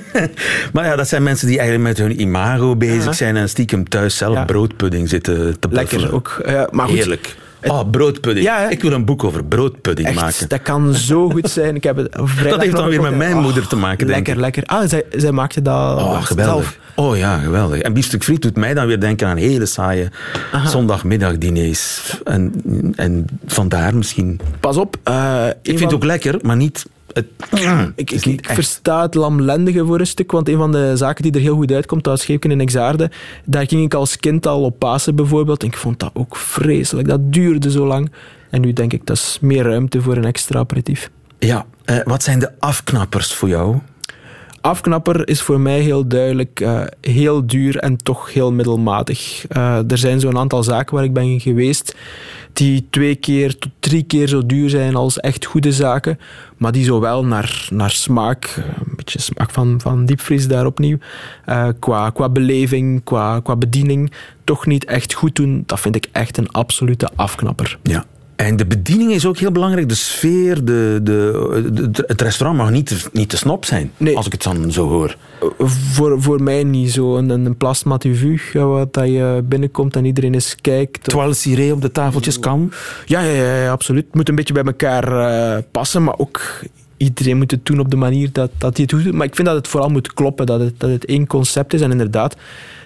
maar 0.72 0.84
ja, 0.84 0.96
dat 0.96 1.08
zijn 1.08 1.22
mensen 1.22 1.46
die 1.46 1.58
eigenlijk 1.58 1.88
met 1.88 1.98
hun 2.06 2.20
imago 2.20 2.76
bezig 2.76 3.14
zijn 3.14 3.36
en 3.36 3.48
stiekem 3.48 3.88
thuis 3.88 4.16
zelf 4.16 4.44
broodpudding 4.44 5.08
zitten 5.08 5.60
te 5.60 5.68
buffelen. 5.68 6.00
Lekker 6.00 6.14
ook. 6.14 6.42
Uh, 6.46 6.62
maar 6.70 6.86
goed, 6.86 6.96
Heerlijk. 6.96 7.36
Oh, 7.66 7.90
broodpudding. 7.90 8.46
Ja, 8.46 8.68
ik 8.68 8.82
wil 8.82 8.92
een 8.92 9.04
boek 9.04 9.24
over 9.24 9.44
broodpudding 9.44 10.08
Echt, 10.08 10.20
maken. 10.20 10.48
Dat 10.48 10.62
kan 10.62 10.94
zo 10.94 11.30
goed 11.30 11.50
zijn. 11.50 11.74
Ik 11.74 11.84
heb 11.84 11.96
het 11.96 12.12
dat 12.48 12.60
heeft 12.60 12.76
dan 12.76 12.88
weer 12.88 13.02
met 13.02 13.16
mijn 13.16 13.38
moeder 13.38 13.66
te 13.66 13.76
maken, 13.76 14.06
denk 14.06 14.26
Lekker, 14.26 14.40
lekker. 14.42 14.62
Ah, 14.66 14.88
zij, 14.88 15.04
zij 15.10 15.32
maakte 15.32 15.62
dat 15.62 15.98
oh, 15.98 16.22
geweldig. 16.22 16.78
Oh 16.94 17.16
ja, 17.16 17.38
geweldig. 17.38 17.80
En 17.80 17.92
biefstuk 17.92 18.24
friet 18.24 18.42
doet 18.42 18.56
mij 18.56 18.74
dan 18.74 18.86
weer 18.86 19.00
denken 19.00 19.26
aan 19.26 19.36
hele 19.36 19.66
saaie 19.66 20.08
Aha. 20.52 20.68
zondagmiddagdiners. 20.68 22.16
En, 22.24 22.62
en 22.96 23.24
vandaar 23.46 23.96
misschien. 23.96 24.40
Pas 24.60 24.76
op. 24.76 24.96
Uh, 25.08 25.46
ik 25.62 25.78
vind 25.78 25.80
het 25.80 25.94
ook 25.94 26.04
lekker, 26.04 26.38
maar 26.42 26.56
niet 26.56 26.86
ik, 27.94 28.10
ik, 28.10 28.24
ik 28.24 28.50
versta 28.50 29.02
het 29.02 29.14
lamlendige 29.14 29.84
voor 29.86 30.00
een 30.00 30.06
stuk, 30.06 30.32
want 30.32 30.48
een 30.48 30.56
van 30.56 30.72
de 30.72 30.92
zaken 30.96 31.22
die 31.22 31.32
er 31.32 31.40
heel 31.40 31.54
goed 31.54 31.72
uitkomt, 31.72 32.04
dat 32.04 32.20
Scheepken 32.20 32.50
in 32.50 32.60
Exaarde, 32.60 33.10
daar 33.44 33.66
ging 33.66 33.84
ik 33.84 33.94
als 33.94 34.16
kind 34.16 34.46
al 34.46 34.62
op 34.62 34.78
Pasen 34.78 35.16
bijvoorbeeld, 35.16 35.62
en 35.62 35.68
ik 35.68 35.76
vond 35.76 35.98
dat 35.98 36.10
ook 36.14 36.36
vreselijk. 36.36 37.08
Dat 37.08 37.32
duurde 37.32 37.70
zo 37.70 37.86
lang. 37.86 38.10
En 38.50 38.60
nu 38.60 38.72
denk 38.72 38.92
ik, 38.92 39.06
dat 39.06 39.16
is 39.16 39.38
meer 39.40 39.64
ruimte 39.64 40.02
voor 40.02 40.16
een 40.16 40.24
extra 40.24 40.58
aperitief. 40.58 41.10
Ja, 41.38 41.66
eh, 41.84 41.98
wat 42.04 42.22
zijn 42.22 42.38
de 42.38 42.50
afknappers 42.58 43.34
voor 43.34 43.48
jou? 43.48 43.78
Afknapper 44.60 45.28
is 45.28 45.40
voor 45.40 45.60
mij 45.60 45.80
heel 45.80 46.06
duidelijk 46.06 46.60
uh, 46.60 46.82
heel 47.00 47.46
duur 47.46 47.76
en 47.76 47.96
toch 47.96 48.32
heel 48.32 48.52
middelmatig. 48.52 49.44
Uh, 49.56 49.90
er 49.90 49.98
zijn 49.98 50.20
zo'n 50.20 50.38
aantal 50.38 50.62
zaken 50.62 50.94
waar 50.94 51.04
ik 51.04 51.12
ben 51.12 51.40
geweest 51.40 51.94
die 52.52 52.86
twee 52.90 53.14
keer 53.14 53.58
tot 53.58 53.70
drie 53.80 54.02
keer 54.02 54.28
zo 54.28 54.46
duur 54.46 54.70
zijn 54.70 54.94
als 54.94 55.20
echt 55.20 55.44
goede 55.44 55.72
zaken, 55.72 56.18
maar 56.56 56.72
die 56.72 56.84
zowel 56.84 57.24
naar, 57.24 57.68
naar 57.70 57.90
smaak, 57.90 58.44
eh, 58.44 58.64
een 58.64 58.96
beetje 58.96 59.20
smaak 59.20 59.50
van, 59.50 59.80
van 59.80 60.06
diepvries 60.06 60.48
daar 60.48 60.66
opnieuw, 60.66 60.98
uh, 61.48 61.68
qua, 61.78 62.10
qua 62.10 62.28
beleving, 62.28 63.04
qua, 63.04 63.40
qua 63.40 63.56
bediening, 63.56 64.12
toch 64.44 64.66
niet 64.66 64.84
echt 64.84 65.12
goed 65.12 65.36
doen. 65.36 65.62
Dat 65.66 65.80
vind 65.80 65.96
ik 65.96 66.08
echt 66.12 66.36
een 66.36 66.50
absolute 66.50 67.10
afknapper. 67.16 67.78
Ja, 67.82 68.04
en 68.46 68.56
de 68.56 68.66
bediening 68.66 69.12
is 69.12 69.26
ook 69.26 69.38
heel 69.38 69.52
belangrijk. 69.52 69.88
De 69.88 69.94
sfeer, 69.94 70.64
de, 70.64 71.00
de, 71.02 72.04
het 72.06 72.20
restaurant 72.20 72.58
mag 72.58 72.70
niet 72.70 72.86
te, 72.86 72.96
niet 73.12 73.28
te 73.28 73.36
snop 73.36 73.64
zijn, 73.64 73.92
nee. 73.96 74.16
als 74.16 74.26
ik 74.26 74.32
het 74.32 74.42
dan 74.42 74.72
zo 74.72 74.88
hoor. 74.88 75.16
Voor, 75.58 76.22
voor 76.22 76.42
mij 76.42 76.64
niet 76.64 76.92
zo. 76.92 77.16
Een, 77.16 77.30
een 77.30 77.56
plasma 77.56 77.98
vu, 77.98 78.40
wat 78.52 78.94
dat 78.94 79.06
je 79.06 79.42
binnenkomt 79.44 79.96
en 79.96 80.04
iedereen 80.04 80.34
eens 80.34 80.56
kijkt. 80.60 81.04
Toile 81.04 81.34
ciré 81.34 81.72
op 81.72 81.82
de 81.82 81.92
tafeltjes 81.92 82.38
kan? 82.38 82.72
Ja, 83.06 83.20
ja, 83.20 83.32
ja, 83.32 83.56
ja, 83.56 83.70
absoluut. 83.70 84.04
Het 84.04 84.14
moet 84.14 84.28
een 84.28 84.34
beetje 84.34 84.54
bij 84.54 84.64
elkaar 84.64 85.12
uh, 85.12 85.62
passen, 85.70 86.04
maar 86.04 86.18
ook 86.18 86.40
iedereen 86.96 87.36
moet 87.36 87.50
het 87.50 87.66
doen 87.66 87.80
op 87.80 87.90
de 87.90 87.96
manier 87.96 88.28
dat, 88.32 88.50
dat 88.58 88.76
hij 88.76 88.86
het 88.90 89.04
doet. 89.04 89.14
Maar 89.14 89.26
ik 89.26 89.34
vind 89.34 89.48
dat 89.48 89.56
het 89.56 89.68
vooral 89.68 89.90
moet 89.90 90.12
kloppen, 90.12 90.46
dat 90.46 90.60
het, 90.60 90.80
dat 90.80 90.90
het 90.90 91.04
één 91.04 91.26
concept 91.26 91.74
is. 91.74 91.80
En 91.80 91.90
inderdaad, 91.90 92.36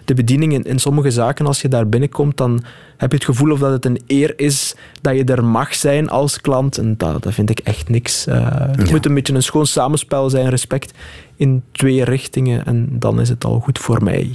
de 0.04 0.14
bediening 0.14 0.52
in, 0.52 0.62
in, 0.62 0.78
sommige 0.78 1.10
zaken, 1.10 1.46
als 1.46 1.60
je 1.60 1.68
daar 1.68 1.88
binnenkomt, 1.88 2.36
dan 2.36 2.64
heb 2.96 3.10
je 3.10 3.16
het 3.16 3.26
gevoel 3.26 3.50
of 3.50 3.58
dat 3.58 3.72
het 3.72 3.84
een 3.84 4.00
eer 4.06 4.32
is 4.36 4.74
dat 5.00 5.16
je 5.16 5.24
er 5.24 5.44
mag 5.44 5.74
zijn 5.74 6.08
als 6.08 6.40
klant. 6.40 6.78
En 6.78 6.94
dat, 6.96 7.22
dat 7.22 7.34
vind 7.34 7.50
ik 7.50 7.58
echt 7.58 7.88
niks. 7.88 8.26
Uh, 8.26 8.50
het 8.50 8.90
moet 8.90 9.06
een 9.06 9.14
beetje 9.14 9.34
een 9.34 9.42
schoon 9.42 9.66
samenspel 9.66 10.30
zijn, 10.30 10.48
respect 10.48 10.92
in 11.36 11.62
twee 11.72 12.04
richtingen. 12.04 12.66
En 12.66 12.88
dan 12.90 13.20
is 13.20 13.28
het 13.28 13.44
al 13.44 13.60
goed 13.60 13.78
voor 13.78 14.02
mij. 14.02 14.30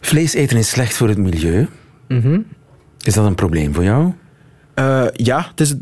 Vlees 0.00 0.34
eten 0.34 0.56
is 0.56 0.68
slecht 0.68 0.96
voor 0.96 1.08
het 1.08 1.18
milieu. 1.18 1.68
Mm 2.08 2.46
Is 3.02 3.14
dat 3.14 3.26
een 3.26 3.34
probleem 3.34 3.74
voor 3.74 3.84
jou? 3.84 4.12
Uh, 4.78 5.04
ja, 5.12 5.46
het, 5.50 5.60
is, 5.60 5.74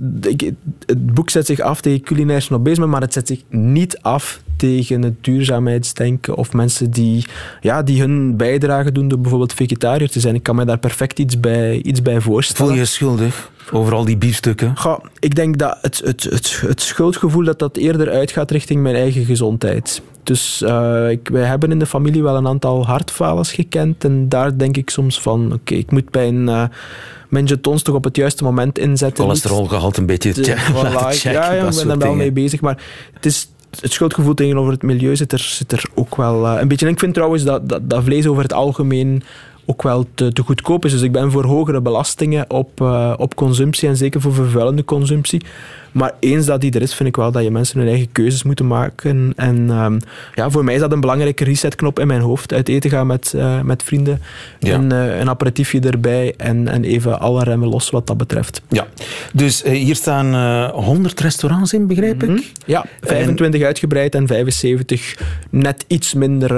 het, 0.86 1.14
boek 1.14 1.30
zet 1.30 1.46
zich 1.46 1.60
af 1.60 1.80
tegen 1.80 2.00
culinair 2.00 2.42
snobisme, 2.42 2.86
maar 2.86 3.00
het 3.00 3.12
zet 3.12 3.26
zich 3.26 3.42
niet 3.48 3.98
af 3.98 4.42
tegen 4.64 5.02
het 5.02 5.14
duurzaamheidsdenken 5.24 6.34
of 6.34 6.52
mensen 6.52 6.90
die, 6.90 7.24
ja, 7.60 7.82
die 7.82 8.00
hun 8.00 8.36
bijdrage 8.36 8.92
doen 8.92 9.08
door 9.08 9.18
bijvoorbeeld 9.18 9.52
vegetariër 9.52 10.10
te 10.10 10.20
zijn. 10.20 10.34
Ik 10.34 10.42
kan 10.42 10.56
me 10.56 10.64
daar 10.64 10.78
perfect 10.78 11.18
iets 11.18 11.40
bij, 11.40 11.82
iets 11.82 12.02
bij 12.02 12.20
voorstellen. 12.20 12.70
Voel 12.70 12.80
je 12.80 12.86
schuldig 12.86 13.50
over 13.72 13.94
al 13.94 14.04
die 14.04 14.16
biefstukken? 14.16 14.74
Ik 15.18 15.34
denk 15.34 15.58
dat 15.58 15.78
het, 15.80 16.00
het, 16.04 16.22
het, 16.22 16.62
het 16.66 16.80
schuldgevoel 16.80 17.44
dat 17.44 17.58
dat 17.58 17.76
eerder 17.76 18.10
uitgaat 18.10 18.50
richting 18.50 18.82
mijn 18.82 18.94
eigen 18.94 19.24
gezondheid. 19.24 20.02
Dus 20.22 20.62
uh, 20.62 21.10
ik, 21.10 21.28
wij 21.28 21.44
hebben 21.44 21.70
in 21.70 21.78
de 21.78 21.86
familie 21.86 22.22
wel 22.22 22.36
een 22.36 22.48
aantal 22.48 22.86
hartfalens 22.86 23.52
gekend 23.52 24.04
en 24.04 24.28
daar 24.28 24.58
denk 24.58 24.76
ik 24.76 24.90
soms 24.90 25.20
van, 25.20 25.52
oké, 25.52 25.74
ik 25.74 25.90
moet 25.90 26.10
bij 26.10 26.28
een... 26.28 26.46
Uh, 26.48 26.64
mijn 27.28 27.44
jetons 27.44 27.82
toch 27.82 27.94
op 27.94 28.04
het 28.04 28.16
juiste 28.16 28.44
moment 28.44 28.78
inzetten. 28.78 29.24
Cholesterolgehalte 29.24 30.00
een 30.00 30.06
beetje 30.06 30.32
te, 30.32 30.56
voilà, 30.74 31.08
checken, 31.08 31.32
Ja, 31.32 31.52
ja 31.52 31.68
ik 31.68 31.74
ben 31.74 31.88
daar 31.88 31.98
wel 31.98 32.14
mee 32.14 32.32
bezig. 32.32 32.60
Maar 32.60 32.82
het 33.12 33.26
is 33.26 33.48
het 33.80 33.92
schuldgevoel 33.92 34.34
tegenover 34.34 34.72
het 34.72 34.82
milieu 34.82 35.16
zit 35.16 35.32
er, 35.32 35.38
zit 35.38 35.72
er 35.72 35.84
ook 35.94 36.16
wel 36.16 36.46
uh, 36.46 36.60
een 36.60 36.68
beetje. 36.68 36.88
Ik 36.88 36.98
vind 36.98 37.14
trouwens 37.14 37.42
dat, 37.44 37.68
dat, 37.68 37.90
dat 37.90 38.04
vlees 38.04 38.26
over 38.26 38.42
het 38.42 38.52
algemeen 38.52 39.22
ook 39.66 39.82
wel 39.82 40.06
te, 40.14 40.32
te, 40.32 40.42
goedkoop 40.42 40.84
is. 40.84 40.92
Dus 40.92 41.02
ik 41.02 41.12
ben 41.12 41.30
voor 41.30 41.44
hogere 41.44 41.80
belastingen 41.80 42.50
op, 42.50 42.80
uh, 42.80 43.14
op 43.16 43.34
consumptie 43.34 43.88
en 43.88 43.96
zeker 43.96 44.20
voor 44.20 44.34
vervuilende 44.34 44.84
consumptie. 44.84 45.42
Maar 45.94 46.12
eens 46.20 46.46
dat 46.46 46.60
die 46.60 46.72
er 46.72 46.82
is, 46.82 46.94
vind 46.94 47.08
ik 47.08 47.16
wel 47.16 47.30
dat 47.30 47.42
je 47.42 47.50
mensen 47.50 47.78
hun 47.78 47.88
eigen 47.88 48.12
keuzes 48.12 48.42
moeten 48.42 48.66
maken. 48.66 49.32
En 49.36 49.70
um, 49.70 49.98
ja, 50.34 50.50
voor 50.50 50.64
mij 50.64 50.74
is 50.74 50.80
dat 50.80 50.92
een 50.92 51.00
belangrijke 51.00 51.44
resetknop 51.44 51.98
in 51.98 52.06
mijn 52.06 52.20
hoofd. 52.20 52.52
Uit 52.52 52.68
eten 52.68 52.90
gaan 52.90 53.06
met, 53.06 53.32
uh, 53.36 53.60
met 53.60 53.82
vrienden, 53.82 54.20
ja. 54.58 54.74
een, 54.74 54.92
uh, 54.92 55.18
een 55.18 55.28
aperitiefje 55.28 55.80
erbij 55.80 56.34
en, 56.36 56.68
en 56.68 56.84
even 56.84 57.20
alle 57.20 57.44
remmen 57.44 57.68
los 57.68 57.90
wat 57.90 58.06
dat 58.06 58.16
betreft. 58.16 58.62
Ja, 58.68 58.86
dus 59.32 59.64
uh, 59.64 59.72
hier 59.72 59.94
staan 59.94 60.34
100 60.70 61.20
restaurants 61.20 61.72
in, 61.72 61.86
begrijp 61.86 62.22
ik? 62.22 62.28
Mm 62.28 62.34
-hmm. 62.34 62.44
Ja, 62.66 62.84
25 63.00 63.60
en... 63.60 63.66
uitgebreid 63.66 64.14
en 64.14 64.26
75 64.26 65.16
net 65.50 65.84
iets 65.86 66.14
minder 66.14 66.52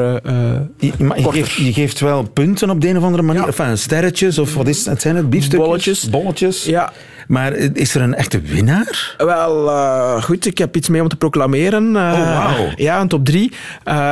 je, 0.79 0.93
geeft, 1.17 1.53
je, 1.53 1.73
geeft, 1.73 2.01
wel 2.01 2.23
punten 2.23 2.71
op 2.71 2.81
de 2.81 2.89
een 2.89 2.97
of 2.97 3.03
andere 3.03 3.23
manier. 3.23 3.41
Ja. 3.41 3.47
Enfin, 3.47 3.79
sterretjes 3.79 4.39
of 4.39 4.55
wat 4.55 4.69
is 4.69 4.87
het? 4.87 5.01
Zijn 5.01 5.17
het 5.17 5.31
biefstukjes? 5.31 5.67
Bolletjes. 5.67 6.11
Bolletjes. 6.11 6.65
Ja. 6.65 6.93
Maar 7.27 7.53
is 7.53 7.95
er 7.95 8.03
een 8.03 8.15
echte 8.15 8.41
winnaar? 8.41 9.15
Wel, 9.19 9.67
uh, 9.67 10.23
goed, 10.23 10.47
ik 10.47 10.59
heb 10.59 10.77
iets 10.77 10.89
mee 10.89 11.03
om 11.03 11.09
te 11.09 11.17
proclameren. 11.17 11.85
Uh, 11.85 11.97
oh, 11.97 12.57
wow. 12.57 12.79
Ja, 12.79 13.01
een 13.01 13.09
top 13.09 13.25
3. 13.25 13.53
Uh, 13.53 13.55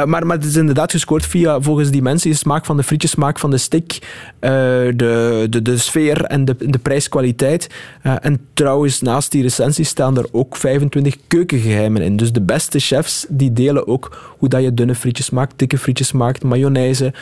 maar, 0.04 0.26
maar 0.26 0.36
het 0.36 0.44
is 0.44 0.56
inderdaad 0.56 0.90
gescoord 0.90 1.26
via, 1.26 1.60
volgens 1.60 1.90
die 1.90 2.02
mensen, 2.02 2.30
de 2.30 2.36
smaak 2.36 2.64
van 2.64 2.76
de 2.76 2.82
frietjes, 2.82 3.10
smaak 3.10 3.38
van 3.38 3.50
de 3.50 3.58
stick, 3.58 3.98
de, 4.40 5.46
de, 5.50 5.62
de 5.62 5.78
sfeer 5.78 6.24
en 6.24 6.44
de, 6.44 6.56
de 6.58 6.78
prijskwaliteit. 6.78 7.70
en 8.02 8.46
trouwens, 8.54 9.00
naast 9.00 9.30
die 9.30 9.42
recensies 9.42 9.88
staan 9.88 10.18
er 10.18 10.26
ook 10.32 10.56
25 10.56 11.16
keukengeheimen 11.28 12.02
in. 12.02 12.16
Dus 12.16 12.32
de 12.32 12.42
beste 12.42 12.78
chefs, 12.78 13.26
die 13.28 13.52
delen 13.52 13.86
ook 13.86 14.34
hoe 14.38 14.48
dat 14.48 14.62
je 14.62 14.74
dunne 14.74 14.94
frietjes 14.94 15.30
maakt, 15.30 15.52
dikke 15.56 15.78
frietjes 15.78 16.12
maakt, 16.12 16.42
mayonaise 16.42 17.12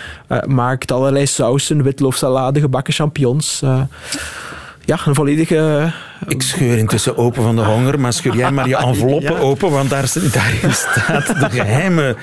maakt, 0.47 0.93
allerlei 0.93 1.27
sausen, 1.27 1.83
witloofsalade, 1.83 2.61
gebakken 2.61 2.95
champignons 2.95 3.63
ja, 4.85 4.99
een 5.05 5.15
volledige... 5.15 5.93
Ik 6.29 6.43
scheur 6.43 6.79
intussen 6.79 7.17
open 7.17 7.43
van 7.43 7.57
de 7.57 7.63
honger, 7.63 8.01
maar 8.01 8.13
scheur 8.13 8.37
jij 8.37 8.51
maar 8.51 8.69
je 8.69 8.77
enveloppen 8.87 9.39
open, 9.39 9.71
want 9.71 9.91
daar, 9.91 10.13
daarin 10.33 10.73
staat 10.73 11.27
de 11.27 11.51
geheime 11.51 12.17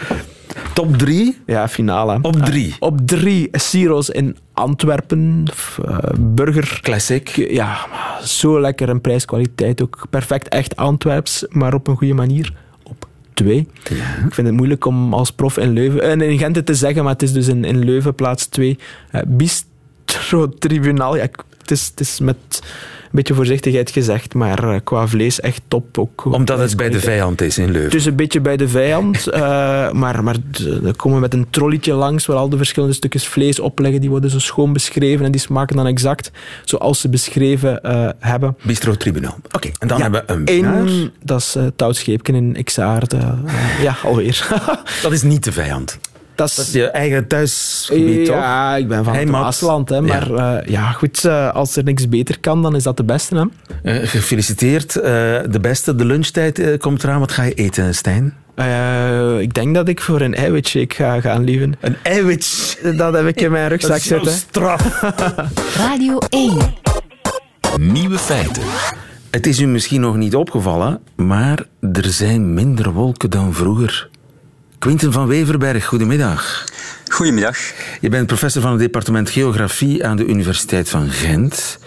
top 0.74 0.98
drie. 0.98 1.38
Ja, 1.46 1.68
finale. 1.68 2.20
Op 2.22 2.36
drie. 2.36 2.76
op 2.80 3.00
drie. 3.08 3.50
Ciro's 3.52 4.10
in 4.10 4.38
Antwerpen. 4.54 5.46
Uh, 5.86 5.98
burger. 6.20 6.80
Classic. 6.82 7.30
Ja, 7.30 7.78
zo 8.24 8.62
lekker. 8.62 8.90
En 8.90 9.02
prijskwaliteit 9.02 9.82
ook 9.82 10.06
perfect. 10.10 10.48
Echt 10.48 10.76
Antwerps, 10.76 11.46
maar 11.50 11.74
op 11.74 11.88
een 11.88 11.98
goede 11.98 12.14
manier. 12.14 12.54
Op 12.84 13.08
twee. 13.34 13.68
Ja. 13.84 14.26
Ik 14.26 14.34
vind 14.34 14.48
het 14.48 14.56
moeilijk 14.56 14.86
om 14.86 15.14
als 15.14 15.32
prof 15.32 15.58
in 15.58 15.74
Leuven... 15.74 16.02
En 16.02 16.22
in 16.22 16.38
Gent 16.38 16.66
te 16.66 16.74
zeggen, 16.74 17.04
maar 17.04 17.14
het 17.14 17.22
is 17.22 17.34
dus 17.34 17.48
in, 17.48 17.66
in 17.66 17.84
Leuven 17.84 18.16
plaats 18.16 18.46
twee. 18.46 18.78
Uh, 19.12 19.22
Bistro 19.28 20.50
Tribunaal. 20.60 21.16
Ja, 21.16 21.28
het 21.70 21.78
is, 21.78 21.88
het 21.88 22.00
is 22.00 22.20
met 22.20 22.62
een 23.10 23.16
beetje 23.16 23.34
voorzichtigheid 23.34 23.92
gezegd, 23.92 24.34
maar 24.34 24.64
uh, 24.64 24.76
qua 24.84 25.08
vlees 25.08 25.40
echt 25.40 25.62
top. 25.68 25.98
Ook, 25.98 26.26
Omdat 26.26 26.60
het 26.60 26.78
bij 26.78 26.90
de 26.90 27.00
vijand 27.00 27.42
is 27.42 27.58
in 27.58 27.72
Leuven? 27.72 27.98
Is 27.98 28.06
een 28.06 28.16
beetje 28.16 28.42
bij 28.42 28.58
de 28.58 28.68
vijand, 28.68 29.28
uh, 29.28 29.34
maar, 30.02 30.24
maar 30.24 30.36
we 30.82 30.94
komen 30.96 31.20
met 31.20 31.34
een 31.34 31.48
trolletje 31.50 31.94
langs 31.94 32.26
waar 32.26 32.38
al 32.38 32.50
de 32.50 32.58
verschillende 32.58 32.96
stukjes 32.96 33.28
vlees 33.28 33.60
opleggen. 33.60 34.02
Die 34.02 34.10
worden 34.10 34.30
zo 34.30 34.40
schoon 34.40 34.74
beschreven 34.74 35.26
en 35.26 35.32
die 35.32 35.42
smaken 35.42 35.76
dan 35.76 35.88
exact 35.88 36.32
zoals 36.66 37.00
ze 37.00 37.10
beschreven 37.10 37.80
uh, 37.86 38.10
hebben. 38.20 38.56
Bistro 38.62 38.96
Tribunaal. 38.96 39.38
Oké, 39.52 39.70
en 39.80 39.88
dan 39.88 40.02
hebben 40.02 40.24
we 40.26 40.34
een 40.34 40.46
winnaar. 40.46 41.10
dat 41.24 41.40
is 41.40 41.56
uh, 41.56 41.64
Touwscheepken 41.76 42.36
in 42.36 42.64
Xaarde. 42.64 43.38
ja, 43.82 43.98
alweer. 44.04 44.48
dat 45.02 45.12
is 45.12 45.22
niet 45.22 45.44
de 45.44 45.52
vijand. 45.52 46.00
Dat 46.40 46.58
is, 46.58 46.72
je 46.72 46.86
eigen 46.86 47.28
thuisgebied, 47.28 48.28
ja, 48.28 48.76
ik 48.76 48.88
ben 48.88 49.04
van 49.04 49.16
het 49.16 49.30
Maasland. 49.30 49.90
Hè, 49.90 50.02
maar 50.02 50.32
ja, 50.32 50.62
uh, 50.62 50.68
ja 50.68 50.92
goed, 50.92 51.24
uh, 51.24 51.54
als 51.54 51.76
er 51.76 51.84
niks 51.84 52.10
beter 52.10 52.40
kan, 52.40 52.62
dan 52.62 52.76
is 52.76 52.84
dat 52.84 52.98
de 52.98 53.04
beste. 53.04 53.36
Hè? 53.84 54.02
Uh, 54.02 54.08
gefeliciteerd. 54.08 54.94
de 54.94 55.60
beste, 55.62 55.96
de 55.96 56.06
lunchtijd 56.06 56.78
komt 56.78 57.04
eraan. 57.04 57.20
Wat 57.20 57.32
ga 57.32 57.44
je 57.44 57.54
eten, 57.54 57.96
Stijn? 57.96 58.34
ik 59.40 59.54
denk 59.54 59.76
dat 59.76 59.88
ik 59.88 60.02
voor 60.02 60.22
een 60.22 60.36
eiwitshake 60.36 60.96
ga 60.96 61.22
gaan, 61.22 61.44
lieven. 61.44 61.76
Een 61.80 61.96
eiwit? 62.04 62.80
Dat 62.98 63.14
heb 63.14 63.28
ik 63.28 63.42
in 63.42 63.52
mijn 63.52 63.70
rugzak 63.70 64.00
zitten. 64.00 64.32
straf. 64.32 65.02
Radio 65.78 66.18
1. 66.30 66.58
Nieuwe 67.78 68.18
feiten. 68.18 68.64
Het 69.30 69.48
is 69.48 69.60
u 69.60 69.68
misschien 69.68 70.02
nog 70.02 70.16
niet 70.16 70.36
opgevallen, 70.36 71.00
maar 71.16 71.66
er 71.94 72.06
zijn 72.06 72.54
minder 72.54 72.92
wolken 72.92 73.30
dan 73.30 73.54
vroeger. 73.54 74.10
Quinten 74.80 75.12
van 75.12 75.28
Weverberg, 75.28 75.86
goedemiddag. 75.86 76.66
Goedemiddag. 77.08 77.58
Je 78.02 78.10
bent 78.10 78.28
professor 78.28 78.62
van 78.62 78.72
het 78.72 78.80
departement 78.80 79.30
Geografie 79.30 80.06
aan 80.06 80.18
de 80.18 80.26
Universiteit 80.26 80.90
van 80.90 81.10
Gent. 81.10 81.80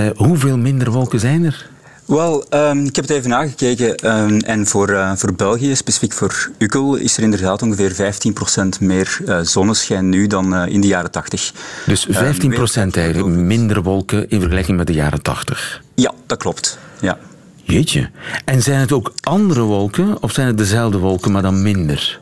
Uh, 0.00 0.10
hoeveel 0.14 0.58
minder 0.58 0.90
wolken 0.90 1.20
zijn 1.20 1.44
er? 1.44 1.68
Wel, 2.04 2.44
um, 2.50 2.84
ik 2.84 2.96
heb 2.96 3.08
het 3.08 3.16
even 3.16 3.30
nagekeken 3.30 4.16
um, 4.16 4.40
en 4.40 4.66
voor, 4.66 4.90
uh, 4.90 5.12
voor 5.16 5.34
België, 5.34 5.76
specifiek 5.76 6.12
voor 6.12 6.50
Ukkel, 6.58 6.96
is 6.96 7.16
er 7.16 7.22
inderdaad 7.22 7.62
ongeveer 7.62 7.92
15% 7.92 8.80
meer 8.80 9.18
uh, 9.26 9.38
zonneschijn 9.42 10.08
nu 10.08 10.26
dan 10.26 10.66
in 10.66 10.80
de 10.80 10.86
jaren 10.86 11.10
80. 11.10 11.52
Dus 11.86 12.06
15% 12.08 12.10
um, 12.10 12.90
eigenlijk 12.92 13.26
minder 13.26 13.82
wolken 13.82 14.28
in 14.28 14.40
vergelijking 14.40 14.76
met 14.76 14.86
de 14.86 14.92
jaren 14.92 15.22
80? 15.22 15.82
Ja, 15.94 16.12
dat 16.26 16.38
klopt. 16.38 16.78
Ja. 17.00 17.18
Jeetje. 17.70 18.10
En 18.44 18.62
zijn 18.62 18.80
het 18.80 18.92
ook 18.92 19.12
andere 19.20 19.60
wolken 19.60 20.22
of 20.22 20.32
zijn 20.32 20.46
het 20.46 20.58
dezelfde 20.58 20.98
wolken, 20.98 21.32
maar 21.32 21.42
dan 21.42 21.62
minder? 21.62 22.20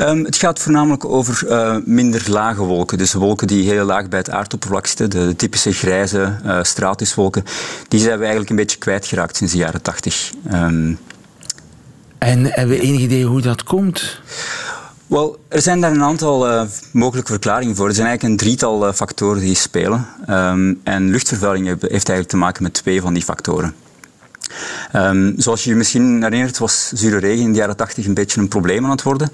Um, 0.00 0.24
het 0.24 0.36
gaat 0.36 0.58
voornamelijk 0.58 1.04
over 1.04 1.44
uh, 1.48 1.76
minder 1.84 2.24
lage 2.30 2.62
wolken. 2.62 2.98
Dus 2.98 3.12
wolken 3.12 3.46
die 3.46 3.70
heel 3.70 3.84
laag 3.84 4.08
bij 4.08 4.18
het 4.18 4.30
aardoppervlak 4.30 4.86
zitten. 4.86 5.10
De, 5.10 5.36
typische 5.36 5.72
grijze 5.72 6.36
uh, 6.44 6.58
stratuswolken. 6.62 7.44
Die 7.88 8.00
zijn 8.00 8.14
we 8.14 8.20
eigenlijk 8.20 8.50
een 8.50 8.56
beetje 8.56 8.78
kwijtgeraakt 8.78 9.36
sinds 9.36 9.52
de 9.52 9.58
jaren 9.58 9.82
tachtig. 9.82 10.30
Um, 10.52 10.98
en 12.18 12.44
hebben 12.44 12.76
we 12.76 12.82
enig 12.82 13.00
idee 13.00 13.24
hoe 13.24 13.40
dat 13.40 13.62
komt? 13.62 14.20
Wel, 15.06 15.38
er 15.48 15.62
zijn 15.62 15.80
daar 15.80 15.90
een 15.90 16.02
aantal 16.02 16.48
uh, 16.50 16.62
mogelijke 16.92 17.30
verklaringen 17.30 17.76
voor. 17.76 17.88
Er 17.88 17.94
zijn 17.94 18.06
eigenlijk 18.06 18.40
een 18.40 18.46
drietal 18.46 18.92
factoren 18.92 19.40
die 19.40 19.54
spelen. 19.54 20.06
Um, 20.28 20.80
en 20.84 21.10
luchtvervuiling 21.10 21.66
heeft 21.66 21.90
eigenlijk 21.90 22.28
te 22.28 22.36
maken 22.36 22.62
met 22.62 22.74
twee 22.74 23.00
van 23.00 23.14
die 23.14 23.22
factoren. 23.22 23.74
Um, 24.96 25.34
zoals 25.36 25.64
je 25.64 25.70
je 25.70 25.76
misschien 25.76 26.22
herinnert, 26.22 26.58
was 26.58 26.92
zure 26.94 27.18
regen 27.18 27.44
in 27.44 27.52
de 27.52 27.58
jaren 27.58 27.76
80 27.76 28.06
een 28.06 28.14
beetje 28.14 28.40
een 28.40 28.48
probleem 28.48 28.84
aan 28.84 28.90
het 28.90 29.02
worden. 29.02 29.30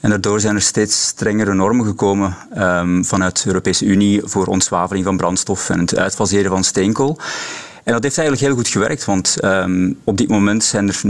En 0.00 0.10
daardoor 0.10 0.40
zijn 0.40 0.54
er 0.54 0.62
steeds 0.62 1.06
strengere 1.06 1.54
normen 1.54 1.86
gekomen 1.86 2.36
um, 2.58 3.04
vanuit 3.04 3.42
de 3.42 3.48
Europese 3.48 3.84
Unie 3.84 4.20
voor 4.24 4.46
ontzwaveling 4.46 5.04
van 5.04 5.16
brandstof 5.16 5.70
en 5.70 5.78
het 5.78 5.96
uitfaseren 5.96 6.50
van 6.50 6.64
steenkool. 6.64 7.18
En 7.84 7.92
dat 7.92 8.02
heeft 8.02 8.18
eigenlijk 8.18 8.46
heel 8.46 8.56
goed 8.56 8.68
gewerkt, 8.68 9.04
want 9.04 9.36
um, 9.44 9.98
op 10.04 10.16
dit 10.16 10.28
moment 10.28 10.64
zijn 10.64 10.88
er 10.88 11.00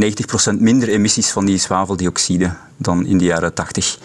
90% 0.54 0.58
minder 0.58 0.88
emissies 0.88 1.30
van 1.30 1.44
die 1.44 1.58
zwaveldioxide 1.58 2.50
dan 2.76 3.06
in 3.06 3.18
de 3.18 3.24
jaren 3.24 3.54
80. 3.54 3.98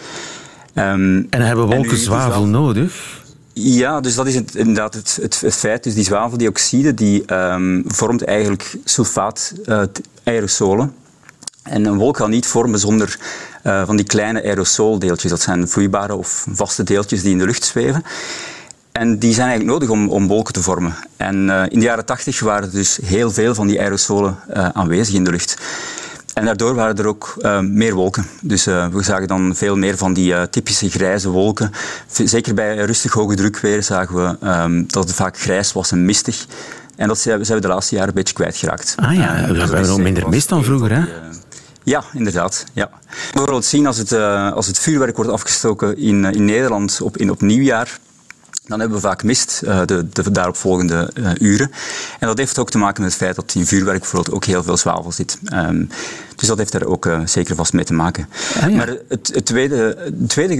Um, 0.74 1.26
en 1.30 1.42
hebben 1.42 1.66
wolken 1.66 1.96
zwavel 1.96 2.44
nodig? 2.44 3.22
Ja, 3.60 4.00
dus 4.00 4.14
dat 4.14 4.26
is 4.26 4.34
inderdaad 4.34 4.94
het, 4.94 5.18
het, 5.22 5.54
feit. 5.54 5.84
Dus 5.84 5.94
die 5.94 6.04
zwaveldioxide 6.04 6.94
die 6.94 7.34
um, 7.34 7.84
vormt 7.86 8.24
eigenlijk 8.24 8.76
sulfaat 8.84 9.54
aerosolen. 10.24 10.94
En 11.62 11.84
een 11.84 11.96
wolk 11.96 12.14
kan 12.14 12.30
niet 12.30 12.46
vormen 12.46 12.78
zonder 12.78 13.18
uh, 13.64 13.86
van 13.86 13.96
die 13.96 14.06
kleine 14.06 14.42
aerosoldeeltjes. 14.42 15.30
Dat 15.30 15.40
zijn 15.40 15.68
vloeibare 15.68 16.14
of 16.14 16.46
vaste 16.50 16.82
deeltjes 16.82 17.22
die 17.22 17.32
in 17.32 17.38
de 17.38 17.44
lucht 17.44 17.64
zweven. 17.64 18.02
En 18.92 19.18
die 19.18 19.34
zijn 19.34 19.48
eigenlijk 19.48 19.78
nodig 19.78 19.96
om, 19.96 20.08
om 20.08 20.28
wolken 20.28 20.52
te 20.52 20.62
vormen. 20.62 20.96
En 21.16 21.48
uh, 21.48 21.62
in 21.68 21.78
de 21.78 21.84
jaren 21.84 22.04
tachtig 22.04 22.40
waren 22.40 22.68
er 22.68 22.74
dus 22.74 22.98
heel 23.04 23.30
veel 23.30 23.54
van 23.54 23.66
die 23.66 23.80
aerosolen 23.80 24.36
aanwezig 24.72 25.14
in 25.14 25.24
de 25.24 25.30
lucht. 25.30 25.56
En 26.38 26.44
daardoor 26.44 26.74
waren 26.74 26.96
er 26.96 27.06
ook 27.06 27.34
uh, 27.38 27.60
meer 27.60 27.94
wolken. 27.94 28.26
Dus 28.40 28.66
uh, 28.66 28.86
we 28.86 29.02
zagen 29.02 29.28
dan 29.28 29.56
veel 29.56 29.76
meer 29.76 29.96
van 29.96 30.12
die 30.12 30.32
uh, 30.32 30.42
typische 30.42 30.90
grijze 30.90 31.28
wolken. 31.28 31.70
Zeker 32.06 32.54
bij 32.54 32.76
rustig 32.76 33.12
hoge 33.12 33.34
drukweer 33.34 33.82
zagen 33.82 34.14
we 34.14 34.46
um, 34.46 34.84
dat 34.88 35.04
het 35.04 35.14
vaak 35.14 35.38
grijs 35.38 35.72
was 35.72 35.92
en 35.92 36.04
mistig. 36.04 36.46
En 36.96 37.08
dat 37.08 37.18
zijn 37.18 37.40
we 37.40 37.60
de 37.60 37.68
laatste 37.68 37.94
jaren 37.94 38.08
een 38.08 38.14
beetje 38.14 38.34
kwijtgeraakt. 38.34 38.94
Ah 38.96 39.14
ja, 39.14 39.46
we 39.48 39.58
hebben 39.58 39.86
nog 39.86 39.98
minder 39.98 40.28
mist 40.28 40.48
dan 40.48 40.64
vroeger, 40.64 40.92
hè? 40.92 41.04
Ja, 41.82 42.04
inderdaad. 42.12 42.64
Ja. 42.72 42.90
Bijvoorbeeld 43.32 43.64
zien 43.64 43.86
als 43.86 43.96
het, 43.98 44.12
als 44.52 44.66
het 44.66 44.78
vuurwerk 44.78 45.16
wordt 45.16 45.30
afgestoken 45.30 45.98
in, 45.98 46.24
in 46.24 46.44
Nederland 46.44 47.00
op, 47.00 47.16
in, 47.16 47.30
op 47.30 47.40
nieuwjaar 47.40 47.98
dan 48.68 48.80
hebben 48.80 48.96
we 48.96 49.06
vaak 49.06 49.22
mist 49.22 49.62
uh, 49.64 49.80
de, 49.84 50.08
de 50.08 50.30
daaropvolgende 50.30 51.10
uh, 51.14 51.30
uren. 51.38 51.70
En 52.18 52.26
dat 52.26 52.38
heeft 52.38 52.58
ook 52.58 52.70
te 52.70 52.78
maken 52.78 53.02
met 53.02 53.10
het 53.10 53.20
feit 53.20 53.36
dat 53.36 53.54
in 53.54 53.66
vuurwerk 53.66 53.98
bijvoorbeeld 53.98 54.34
ook 54.34 54.44
heel 54.44 54.62
veel 54.62 54.76
zwavel 54.76 55.12
zit. 55.12 55.38
Um, 55.52 55.88
dus 56.38 56.48
dat 56.48 56.58
heeft 56.58 56.72
daar 56.72 56.84
ook 56.84 57.06
uh, 57.06 57.20
zeker 57.24 57.54
vast 57.54 57.72
mee 57.72 57.84
te 57.84 57.92
maken. 57.92 58.28
Ah, 58.60 58.70
ja. 58.70 58.76
Maar 58.76 58.88
het, 59.08 59.30
het, 59.34 59.44
tweede, 59.44 59.96
het 59.98 60.28
tweede 60.28 60.56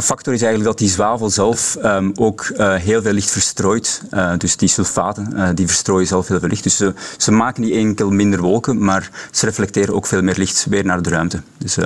factor 0.00 0.34
is 0.34 0.42
eigenlijk 0.42 0.70
dat 0.70 0.78
die 0.78 0.88
zwavel 0.88 1.30
zelf 1.30 1.76
um, 1.84 2.12
ook 2.14 2.52
heel 2.58 3.02
veel 3.02 3.12
licht 3.12 3.30
verstrooit. 3.30 4.02
dus 4.38 4.56
die 4.56 4.68
sulfaten 4.68 5.54
die 5.54 5.66
verstrooien 5.66 6.06
zelf 6.06 6.28
heel 6.28 6.38
veel 6.38 6.48
licht. 6.48 6.62
Dus 6.62 6.76
ze, 6.76 6.94
ze 7.16 7.32
maken 7.32 7.62
niet 7.62 7.72
enkel 7.72 8.10
minder 8.10 8.40
wolken, 8.40 8.84
maar 8.84 9.10
ze 9.30 9.46
reflecteren 9.46 9.94
ook 9.94 10.06
veel 10.06 10.22
meer 10.22 10.34
licht 10.36 10.66
weer 10.68 10.84
naar 10.84 11.02
de 11.02 11.10
ruimte. 11.10 11.42
Dus 11.58 11.76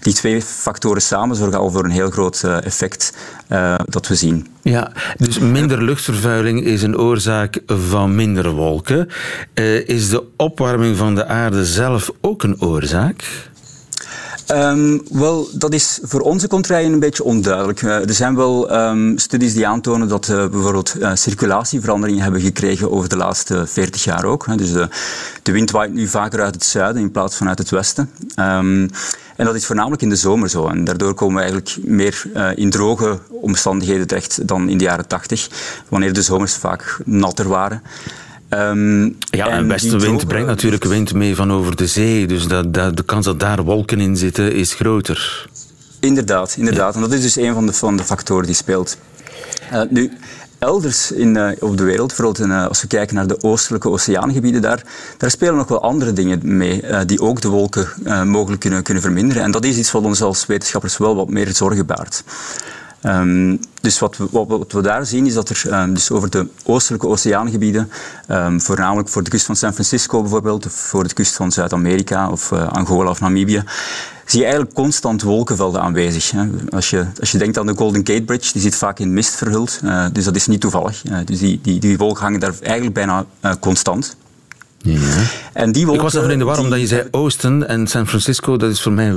die 0.00 0.14
twee 0.14 0.42
factoren 0.42 1.02
samen 1.02 1.36
zorgen 1.36 1.58
al 1.58 1.70
voor 1.70 1.84
een 1.84 1.90
heel 1.90 2.10
groot 2.10 2.44
effect 2.44 3.12
dat 3.84 4.08
we 4.08 4.14
zien. 4.14 4.46
Ja, 4.62 4.92
dus 5.16 5.38
minder 5.38 5.82
luchtvervuiling 5.82 6.64
is 6.64 6.82
een 6.82 6.98
oorzaak 6.98 7.60
van 7.66 8.14
minder 8.14 8.50
wolken. 8.50 9.08
Is 9.86 10.08
de 10.08 10.24
opwarming 10.36 10.96
van 10.96 11.14
de 11.14 11.26
aarde 11.26 11.64
zelf 11.64 12.10
ook 12.20 12.39
een 12.42 12.60
oorzaak? 12.60 13.48
Um, 14.54 15.02
wel, 15.10 15.48
dat 15.52 15.72
is 15.72 15.98
voor 16.02 16.20
onze 16.20 16.48
contraien 16.48 16.92
een 16.92 16.98
beetje 16.98 17.24
onduidelijk. 17.24 17.82
Uh, 17.82 18.08
er 18.08 18.14
zijn 18.14 18.36
wel 18.36 18.74
um, 18.74 19.18
studies 19.18 19.54
die 19.54 19.66
aantonen 19.66 20.08
dat 20.08 20.28
uh, 20.28 20.36
bijvoorbeeld 20.48 20.94
uh, 20.98 21.10
circulatieveranderingen 21.14 22.22
hebben 22.22 22.40
gekregen 22.40 22.90
over 22.90 23.08
de 23.08 23.16
laatste 23.16 23.66
40 23.66 24.04
jaar 24.04 24.24
ook. 24.24 24.46
Hè. 24.46 24.56
Dus 24.56 24.72
de 25.42 25.52
wind 25.52 25.70
waait 25.70 25.92
nu 25.92 26.06
vaker 26.06 26.40
uit 26.40 26.54
het 26.54 26.64
zuiden 26.64 27.02
in 27.02 27.10
plaats 27.10 27.36
van 27.36 27.48
uit 27.48 27.58
het 27.58 27.70
westen. 27.70 28.10
Um, 28.36 28.90
en 29.36 29.44
dat 29.46 29.54
is 29.54 29.66
voornamelijk 29.66 30.02
in 30.02 30.08
de 30.08 30.16
zomer 30.16 30.48
zo. 30.48 30.68
En 30.68 30.84
daardoor 30.84 31.14
komen 31.14 31.34
we 31.34 31.40
eigenlijk 31.40 31.76
meer 31.82 32.22
in 32.54 32.70
droge 32.70 33.18
omstandigheden 33.28 34.06
terecht 34.06 34.48
dan 34.48 34.68
in 34.68 34.78
de 34.78 34.84
jaren 34.84 35.06
80, 35.06 35.48
wanneer 35.88 36.12
de 36.12 36.22
zomers 36.22 36.54
vaak 36.54 36.98
natter 37.04 37.48
waren. 37.48 37.82
Um, 38.54 39.16
ja, 39.30 39.48
en, 39.48 39.68
westenwind 39.68 40.26
brengt 40.26 40.46
natuurlijk 40.46 40.84
wind 40.84 41.14
mee 41.14 41.36
van 41.36 41.52
over 41.52 41.76
de 41.76 41.86
zee. 41.86 42.26
Dus 42.26 42.46
dat, 42.46 42.74
dat, 42.74 42.96
de 42.96 43.02
kans 43.02 43.24
dat 43.24 43.40
daar 43.40 43.62
wolken 43.62 44.00
in 44.00 44.16
zitten 44.16 44.52
is 44.52 44.74
groter. 44.74 45.48
Inderdaad, 46.00 46.54
inderdaad. 46.58 46.94
En 46.94 47.00
dat 47.00 47.12
is 47.12 47.22
dus 47.22 47.36
een 47.36 47.54
van 47.54 47.66
de, 47.66 47.72
van 47.72 47.96
de 47.96 48.04
factoren 48.04 48.46
die 48.46 48.54
speelt. 48.54 48.96
Uh, 49.72 49.82
nu, 49.90 50.12
elders 50.58 51.12
in, 51.12 51.36
uh, 51.36 51.50
op 51.60 51.76
de 51.76 51.84
wereld, 51.84 52.38
in, 52.38 52.48
uh, 52.48 52.66
als 52.66 52.82
we 52.82 52.86
kijken 52.86 53.14
naar 53.14 53.26
de 53.26 53.42
oostelijke 53.42 53.88
oceaangebieden, 53.88 54.62
daar, 54.62 54.82
daar 55.16 55.30
spelen 55.30 55.56
nog 55.56 55.68
wel 55.68 55.82
andere 55.82 56.12
dingen 56.12 56.40
mee 56.42 56.82
die 57.06 57.20
ook 57.20 57.40
de 57.40 57.48
wolken 57.48 57.88
mogelijk 58.24 58.60
kunnen, 58.60 58.82
kunnen 58.82 59.02
verminderen. 59.02 59.42
En 59.42 59.50
dat 59.50 59.64
is 59.64 59.76
iets 59.76 59.90
wat 59.90 60.02
ons 60.02 60.22
als 60.22 60.46
wetenschappers 60.46 60.96
wel 60.96 61.16
wat 61.16 61.30
meer 61.30 61.54
zorgen 61.54 61.86
baart. 61.86 62.22
Ehm, 63.00 63.56
dus 63.80 63.98
wat 63.98 64.16
we, 64.16 64.26
wat, 64.30 64.72
we, 64.72 64.82
daar 64.82 65.06
zien 65.06 65.26
is 65.26 65.34
dat 65.34 65.48
er 65.48 65.80
um, 65.80 65.94
dus 65.94 66.10
over 66.10 66.30
de 66.30 66.46
oostelijke 66.64 67.06
oceaangebieden, 67.06 67.90
um, 68.28 68.60
voornamelijk 68.60 69.08
voor 69.08 69.22
de 69.22 69.30
kust 69.30 69.46
van 69.46 69.56
San 69.56 69.72
Francisco 69.72 70.20
bijvoorbeeld, 70.20 70.66
of 70.66 70.72
voor 70.72 71.08
de 71.08 71.14
kust 71.14 71.34
van 71.34 71.52
Zuid-Amerika 71.52 72.30
of 72.30 72.50
uh, 72.50 72.68
Angola 72.68 73.10
of 73.10 73.20
Namibië, 73.20 73.64
zie 74.24 74.38
je 74.38 74.44
eigenlijk 74.44 74.74
constant 74.74 75.22
wolkenvelden 75.22 75.80
aanwezig. 75.80 76.30
Hè. 76.30 76.48
Als, 76.70 76.90
je, 76.90 77.06
als 77.20 77.30
je 77.30 77.38
denkt 77.38 77.58
aan 77.58 77.66
de 77.66 77.76
Golden 77.76 78.06
Gate 78.06 78.22
Bridge, 78.22 78.52
die 78.52 78.62
zit 78.62 78.74
vaak 78.74 78.98
in 78.98 79.12
mist 79.12 79.34
verhuld, 79.34 79.80
uh, 79.84 80.06
dus 80.12 80.24
dat 80.24 80.36
is 80.36 80.46
niet 80.46 80.60
toevallig. 80.60 81.04
Uh, 81.04 81.18
dus 81.24 81.38
die, 81.38 81.60
die, 81.62 81.80
die 81.80 81.98
wolken 81.98 82.22
hangen 82.22 82.40
daar 82.40 82.54
eigenlijk 82.62 82.94
bijna 82.94 83.26
constant. 83.60 84.16
Ja. 84.82 84.98
En 85.52 85.72
die 85.72 85.86
wolken, 85.86 86.04
ik 86.04 86.12
was 86.12 86.22
even 86.22 86.32
in 86.32 86.38
de 86.38 86.44
war 86.44 86.58
omdat 86.58 86.80
je 86.80 86.86
zei 86.86 87.08
oosten 87.10 87.68
en 87.68 87.86
San 87.86 88.06
Francisco, 88.06 88.56
dat 88.56 88.70
is 88.70 88.82
voor 88.82 88.92
mij 88.92 89.14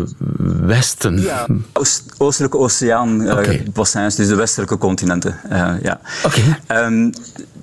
westen. 0.61 1.21
Ja, 1.21 1.47
Oost, 1.73 2.03
oostelijke 2.17 2.57
oceaan, 2.57 3.31
okay. 3.31 3.55
uh, 3.55 3.67
bassins, 3.73 4.15
dus 4.15 4.27
de 4.27 4.35
westelijke 4.35 4.77
continenten. 4.77 5.39
Uh, 5.51 5.73
ja. 5.81 5.99
Oké. 6.23 6.39
Okay. 6.67 6.85
Um, 6.85 7.11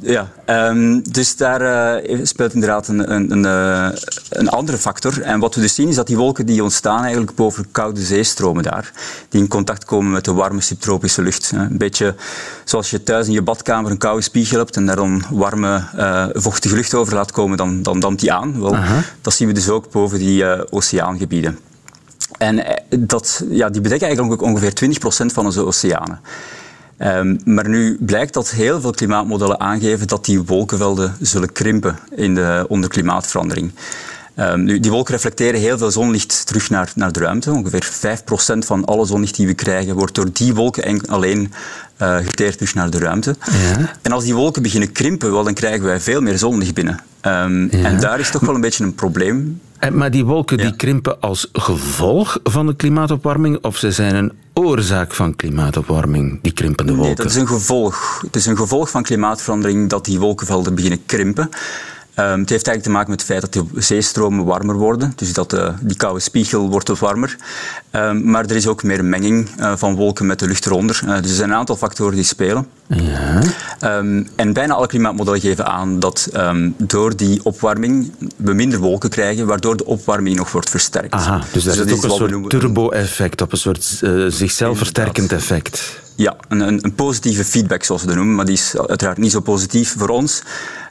ja, 0.01 0.29
um, 0.47 1.03
dus 1.13 1.37
daar 1.37 2.03
uh, 2.11 2.21
speelt 2.23 2.55
inderdaad 2.55 2.89
een, 2.89 3.13
een, 3.13 3.31
een, 3.31 3.45
uh, 3.45 3.99
een, 4.29 4.49
andere 4.49 4.79
factor. 4.79 5.23
En 5.23 5.41
wat 5.41 5.55
we 5.55 5.61
dus 5.61 5.75
zien 5.75 5.89
is 5.89 5.95
dat 5.95 6.07
die 6.07 6.17
wolken 6.17 6.47
die 6.47 6.63
ontstaan 6.63 7.03
eigenlijk 7.03 7.35
boven 7.35 7.71
koude 7.71 8.01
zeestromen 8.01 8.63
daar, 8.63 8.93
die 9.29 9.41
in 9.41 9.49
contact 9.49 9.85
komen 9.85 10.13
met 10.13 10.25
de 10.25 10.33
warme 10.33 10.61
subtropische 10.61 11.23
lucht. 11.23 11.53
Een 11.55 11.79
beetje 11.79 12.15
zoals 12.65 12.91
je 12.91 13.03
thuis 13.03 13.27
in 13.27 13.33
je 13.33 13.43
badkamer 13.43 13.91
een 13.91 13.99
koude 13.99 14.23
spiegel 14.23 14.59
hebt 14.59 14.77
en 14.77 14.87
daar 14.87 14.97
dan 14.97 15.23
warme, 15.31 15.85
uh, 15.97 16.27
vochtige 16.33 16.75
lucht 16.75 16.95
over 16.95 17.15
laat 17.15 17.33
komen, 17.33 17.57
dan, 17.57 17.83
dan 17.83 18.01
dampt 18.01 18.21
die 18.21 18.33
aan. 18.33 18.61
Wel, 18.61 18.77
dat 19.21 19.35
zien 19.35 19.49
we 19.49 19.55
dus 19.55 19.69
ook 19.69 19.91
boven 19.91 20.19
die 20.19 20.71
oceaangebieden. 20.73 21.59
En 22.39 22.83
dat, 22.99 23.45
ja, 23.49 23.71
die 23.71 23.81
bedekken 23.81 24.07
eigenlijk 24.07 24.43
ongeveer 24.43 24.73
20% 25.25 25.27
van 25.27 25.45
onze 25.45 25.65
oceanen. 25.65 26.21
Um, 27.03 27.41
maar 27.45 27.69
nu 27.69 27.97
blijkt 28.01 28.35
dat 28.35 28.51
heel 28.51 28.81
veel 28.81 28.91
klimaatmodellen 28.91 29.61
aangeven 29.61 30.07
dat 30.07 30.25
die 30.25 30.43
wolkenvelden 30.43 31.17
zullen 31.21 31.53
krimpen 31.53 31.99
in 32.15 32.35
de, 32.35 32.65
onder 32.69 32.91
klimaatverandering. 32.91 33.73
Um, 34.37 34.65
nu, 34.65 34.81
die 34.81 34.91
wolken 34.91 35.15
reflecteren 35.15 35.61
heel 35.61 35.79
veel 35.79 35.91
zonlicht 35.91 36.47
terug 36.47 36.71
naar, 36.71 36.93
naar 36.95 37.13
de 37.13 37.21
ruimte. 37.21 37.53
Ongeveer 37.53 37.91
5% 38.17 38.59
van 38.59 38.85
alle 38.85 39.07
zonlicht 39.07 39.37
die 39.37 39.47
we 39.47 39.55
krijgen 39.55 39.95
wordt 39.95 40.15
door 40.15 40.33
die 40.33 40.55
wolken 40.55 41.07
alleen 41.07 41.53
uh, 42.03 42.17
geteerd 42.17 42.53
terug 42.53 42.75
naar 42.75 42.91
de 42.91 42.99
ruimte. 42.99 43.37
Ja. 43.51 43.91
En 44.03 44.13
als 44.13 44.25
die 44.25 44.35
wolken 44.35 44.63
beginnen 44.63 44.93
krimpen, 44.93 45.33
wel, 45.33 45.45
dan 45.45 45.55
krijgen 45.55 45.85
wij 45.85 46.01
veel 46.01 46.21
meer 46.21 46.39
zonlicht 46.39 46.75
binnen. 46.75 47.01
Um, 47.27 47.69
ja. 47.71 47.85
En 47.85 48.01
daar 48.01 48.21
is 48.21 48.31
toch 48.31 48.41
wel 48.41 48.55
een 48.55 48.61
beetje 48.61 48.85
een 48.85 48.95
probleem. 48.95 49.61
Eh, 49.79 49.91
maar 49.91 50.11
die 50.11 50.25
wolken 50.25 50.57
ja. 50.57 50.63
die 50.63 50.77
krimpen 50.77 51.21
als 51.21 51.49
gevolg 51.53 52.39
van 52.45 52.67
de 52.67 52.77
klimaatopwarming 52.77 53.59
of 53.65 53.77
ze 53.77 53.93
zijn 53.93 54.15
een 54.15 54.33
oorzaak 54.61 55.14
van 55.14 55.37
klimaatopwarming, 55.37 56.38
die 56.42 56.53
krimpende 56.53 56.94
wolken? 56.94 57.07
Nee, 57.07 57.25
dat 57.25 57.35
is 57.35 57.37
een 57.37 57.46
gevolg. 57.46 58.20
Het 58.25 58.37
is 58.37 58.46
een 58.46 58.57
gevolg 58.57 58.90
van 58.90 59.03
klimaatverandering 59.03 59.88
dat 59.88 60.05
die 60.05 60.18
wolkenvelden 60.18 60.75
beginnen 60.75 61.07
krimpen. 61.07 61.49
Um, 62.16 62.40
het 62.40 62.51
heeft 62.51 62.66
eigenlijk 62.66 62.83
te 62.83 62.90
maken 62.90 63.11
met 63.11 63.20
het 63.20 63.29
feit 63.29 63.40
dat 63.40 63.53
de 63.53 63.81
zeestromen 63.81 64.44
warmer 64.44 64.75
worden, 64.75 65.12
dus 65.16 65.33
dat 65.33 65.53
uh, 65.53 65.68
die 65.81 65.96
koude 65.96 66.20
spiegel 66.20 66.68
wordt 66.68 66.88
wat 66.88 66.99
warmer. 66.99 67.37
Um, 67.92 68.31
maar 68.31 68.44
er 68.44 68.57
is 68.57 68.66
ook 68.66 68.83
meer 68.83 69.05
menging 69.05 69.49
uh, 69.59 69.73
van 69.77 69.94
wolken 69.94 70.27
met 70.27 70.38
de 70.38 70.46
lucht 70.46 70.66
eronder. 70.66 71.01
Uh, 71.05 71.14
dus 71.20 71.31
er 71.31 71.37
zijn 71.37 71.51
een 71.51 71.57
aantal 71.57 71.77
factoren 71.77 72.14
die 72.14 72.25
spelen. 72.25 72.66
Ja. 72.87 73.42
Um, 73.99 74.29
en 74.37 74.53
bijna 74.53 74.75
alle 74.75 74.87
klimaatmodellen 74.87 75.40
geven 75.40 75.66
aan 75.66 75.99
dat 75.99 76.29
door 76.77 77.16
die 77.16 77.44
opwarming 77.44 78.12
we 78.37 78.53
minder 78.53 78.79
wolken 78.79 79.11
krijgen, 79.11 79.46
waardoor 79.46 79.77
de 79.77 79.85
opwarming 79.85 80.37
nog 80.37 80.53
wordt 80.53 80.70
versterkt. 80.70 81.14
Aha, 81.14 81.42
dus, 81.53 81.64
dus 81.64 81.77
dat 81.77 81.87
is 81.87 81.92
ook 81.92 82.05
een 82.05 82.11
soort 82.11 82.51
turbo-effect, 82.51 83.40
op 83.40 83.53
een 83.53 83.59
soort 83.59 84.03
zichzelf 84.29 84.79
versterkend 84.79 85.33
effect. 85.33 86.01
Ja, 86.14 86.37
een, 86.49 86.61
een, 86.61 86.85
een 86.85 86.94
positieve 86.94 87.44
feedback 87.44 87.85
zoals 87.85 88.01
we 88.01 88.07
dat 88.07 88.16
noemen, 88.16 88.35
maar 88.35 88.44
die 88.44 88.55
is 88.55 88.75
uiteraard 88.87 89.18
niet 89.18 89.31
zo 89.31 89.40
positief 89.40 89.94
voor 89.99 90.09
ons. 90.09 90.42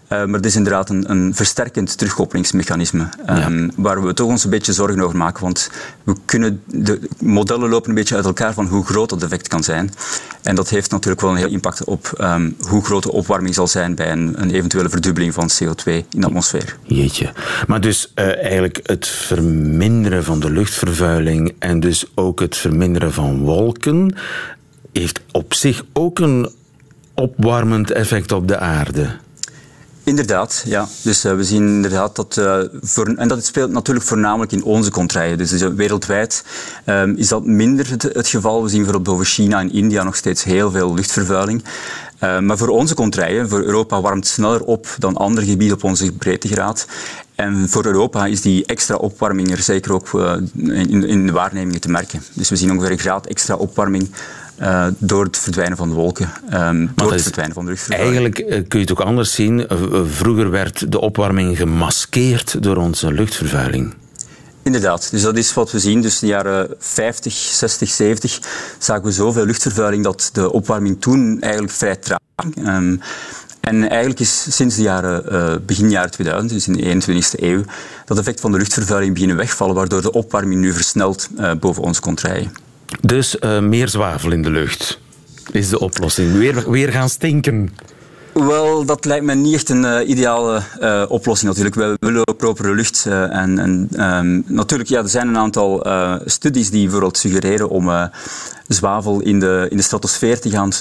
Uh, 0.09 0.25
maar 0.25 0.35
het 0.35 0.45
is 0.45 0.55
inderdaad 0.55 0.89
een, 0.89 1.11
een 1.11 1.35
versterkend 1.35 1.97
terugkoppelingsmechanisme. 1.97 3.09
Um, 3.29 3.63
ja. 3.63 3.69
Waar 3.75 4.03
we 4.03 4.13
toch 4.13 4.27
ons 4.27 4.43
een 4.43 4.49
beetje 4.49 4.73
zorgen 4.73 5.01
over 5.01 5.17
maken. 5.17 5.43
Want 5.43 5.71
we 6.03 6.15
kunnen 6.25 6.61
de 6.65 6.99
modellen 7.19 7.69
lopen 7.69 7.89
een 7.89 7.95
beetje 7.95 8.15
uit 8.15 8.25
elkaar 8.25 8.53
van 8.53 8.67
hoe 8.67 8.85
groot 8.85 9.09
dat 9.09 9.23
effect 9.23 9.47
kan 9.47 9.63
zijn. 9.63 9.91
En 10.41 10.55
dat 10.55 10.69
heeft 10.69 10.91
natuurlijk 10.91 11.21
wel 11.21 11.31
een 11.31 11.37
heel 11.37 11.47
impact 11.49 11.83
op 11.83 12.13
um, 12.21 12.55
hoe 12.59 12.83
groot 12.83 13.03
de 13.03 13.11
opwarming 13.11 13.55
zal 13.55 13.67
zijn 13.67 13.95
bij 13.95 14.11
een, 14.11 14.41
een, 14.41 14.51
eventuele 14.51 14.89
verdubbeling 14.89 15.33
van 15.33 15.49
CO2 15.63 15.83
in 15.85 16.05
de 16.09 16.25
atmosfeer. 16.25 16.77
Jeetje. 16.83 17.33
Maar 17.67 17.81
dus 17.81 18.11
uh, 18.15 18.25
eigenlijk 18.25 18.79
het 18.83 19.07
verminderen 19.07 20.23
van 20.23 20.39
de 20.39 20.51
luchtvervuiling 20.51 21.55
en 21.59 21.79
dus 21.79 22.05
ook 22.15 22.39
het 22.39 22.57
verminderen 22.57 23.13
van 23.13 23.39
wolken 23.39 24.15
heeft 24.93 25.19
op 25.31 25.53
zich 25.53 25.83
ook 25.93 26.19
een 26.19 26.49
opwarmend 27.13 27.91
effect 27.91 28.31
op 28.31 28.47
de 28.47 28.57
aarde. 28.57 29.09
Inderdaad, 30.09 30.63
ja. 30.65 30.87
Dus 31.01 31.25
uh, 31.25 31.35
we 31.35 31.43
zien 31.43 31.67
inderdaad 31.67 32.15
dat... 32.15 32.37
Uh, 32.39 32.59
voor, 32.81 33.07
en 33.07 33.27
dat 33.27 33.45
speelt 33.45 33.71
natuurlijk 33.71 34.05
voornamelijk 34.05 34.51
in 34.51 34.63
onze 34.63 34.91
contraien. 34.91 35.37
Dus, 35.37 35.49
dus 35.49 35.61
wereldwijd 35.61 36.43
um, 36.85 37.15
is 37.17 37.27
dat 37.27 37.45
minder 37.45 37.89
het, 37.89 38.27
geval. 38.27 38.63
We 38.63 38.69
zien 38.69 38.83
bijvoorbeeld 38.83 39.15
boven 39.15 39.25
China 39.25 39.59
en 39.59 39.73
India 39.73 40.03
nog 40.03 40.15
steeds 40.15 40.43
heel 40.43 40.71
veel 40.71 40.93
luchtvervuiling. 40.93 41.63
Uh, 42.23 42.39
maar 42.39 42.57
voor 42.57 42.67
onze 42.67 42.93
contraien, 42.93 43.49
voor 43.49 43.61
Europa 43.61 44.01
warmt 44.01 44.27
sneller 44.27 44.63
op 44.63 44.87
dan 44.97 45.17
andere 45.17 45.45
gebieden 45.45 45.77
op 45.77 45.83
onze 45.83 46.11
breedtegraad. 46.11 46.87
En 47.35 47.69
voor 47.69 47.85
Europa 47.85 48.25
is 48.25 48.41
die 48.41 48.65
extra 48.65 48.95
opwarming 48.95 49.51
er 49.51 49.61
zeker 49.61 49.93
ook 49.93 50.09
in, 50.53 51.07
in 51.07 51.25
de 51.25 51.31
waarnemingen 51.31 51.81
te 51.81 51.89
merken. 51.89 52.23
Dus 52.33 52.49
we 52.49 52.55
zien 52.55 52.71
ongeveer 52.71 52.91
een 52.91 52.99
graad 52.99 53.25
extra 53.25 53.55
opwarming 53.55 54.09
uh, 54.61 54.87
door 54.97 55.23
het 55.23 55.37
verdwijnen 55.37 55.77
van 55.77 55.89
de 55.89 55.95
wolken, 55.95 56.31
um, 56.53 56.91
door 56.95 57.11
het 57.11 57.21
verdwijnen 57.21 57.53
van 57.53 57.65
de 57.65 57.71
luchtvervuiling. 57.71 58.25
Eigenlijk 58.25 58.53
uh, 58.53 58.67
kun 58.67 58.79
je 58.79 58.85
het 58.85 58.91
ook 58.91 59.07
anders 59.07 59.33
zien. 59.33 59.59
Uh, 59.59 60.01
vroeger 60.05 60.49
werd 60.49 60.91
de 60.91 60.99
opwarming 60.99 61.57
gemaskeerd 61.57 62.63
door 62.63 62.75
onze 62.75 63.13
luchtvervuiling. 63.13 63.93
Inderdaad, 64.63 65.11
dus 65.11 65.21
dat 65.21 65.37
is 65.37 65.53
wat 65.53 65.71
we 65.71 65.79
zien. 65.79 66.01
Dus 66.01 66.21
in 66.21 66.27
de 66.27 66.33
jaren 66.33 66.75
50, 66.79 67.33
60, 67.33 67.89
70 67.89 68.39
zagen 68.77 69.03
we 69.03 69.11
zoveel 69.11 69.45
luchtvervuiling 69.45 70.03
dat 70.03 70.29
de 70.33 70.51
opwarming 70.51 71.01
toen 71.01 71.41
eigenlijk 71.41 71.73
vrij 71.73 71.95
traag 71.95 72.19
ging. 72.35 72.67
Um, 72.67 73.01
en 73.59 73.89
eigenlijk 73.89 74.19
is 74.19 74.55
sinds 74.55 74.75
de 74.75 74.81
jaren, 74.81 75.23
uh, 75.31 75.55
begin 75.65 75.89
jaren 75.89 76.11
2000, 76.11 76.51
dus 76.51 76.67
in 76.67 76.73
de 76.73 77.05
21ste 77.05 77.43
eeuw, 77.43 77.63
dat 78.05 78.17
effect 78.17 78.39
van 78.39 78.51
de 78.51 78.57
luchtvervuiling 78.57 79.13
beginnen 79.13 79.37
wegvallen, 79.37 79.75
waardoor 79.75 80.01
de 80.01 80.11
opwarming 80.11 80.61
nu 80.61 80.73
versnelt 80.73 81.27
uh, 81.37 81.51
boven 81.59 81.83
ons 81.83 81.99
komt 81.99 82.21
rijden. 82.21 82.51
Dus 83.01 83.35
uh, 83.39 83.59
meer 83.59 83.87
zwavel 83.87 84.31
in 84.31 84.41
de 84.41 84.49
lucht 84.49 84.99
is 85.51 85.69
de 85.69 85.79
oplossing. 85.79 86.37
Weer, 86.37 86.71
weer 86.71 86.91
gaan 86.91 87.09
stinken. 87.09 87.69
Wel, 88.33 88.85
dat 88.85 89.05
lijkt 89.05 89.25
me 89.25 89.35
niet 89.35 89.53
echt 89.53 89.69
een 89.69 89.83
uh, 89.83 90.07
ideale 90.07 90.61
uh, 90.79 91.05
oplossing 91.07 91.49
natuurlijk. 91.49 91.75
We 91.75 91.97
willen 91.99 92.27
ook 92.27 92.37
propere 92.37 92.75
lucht. 92.75 93.05
Uh, 93.07 93.35
en, 93.35 93.59
en 93.59 93.89
um, 94.15 94.43
natuurlijk, 94.47 94.89
ja, 94.89 95.01
er 95.01 95.09
zijn 95.09 95.27
een 95.27 95.37
aantal 95.37 95.85
studies 96.25 96.69
die 96.69 96.81
bijvoorbeeld 96.81 97.17
suggereren 97.17 97.69
om 97.69 98.09
zwavel 98.67 99.21
in 99.21 99.39
de, 99.39 99.67
in 99.69 99.77
de 99.77 99.83
stratosfeer 99.83 100.39
te 100.39 100.49
gaan 100.49 100.71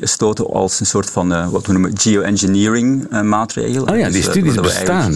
stoten 0.00 0.46
als 0.46 0.80
een 0.80 0.86
soort 0.86 1.10
van, 1.10 1.50
wat 1.50 1.66
we 1.66 1.72
noemen, 1.72 1.98
geoengineering 1.98 3.22
maatregel. 3.22 3.82
Oh 3.82 3.98
ja, 3.98 4.04
die 4.04 4.12
dus, 4.12 4.24
studies 4.24 4.54
bestaan. 4.54 5.14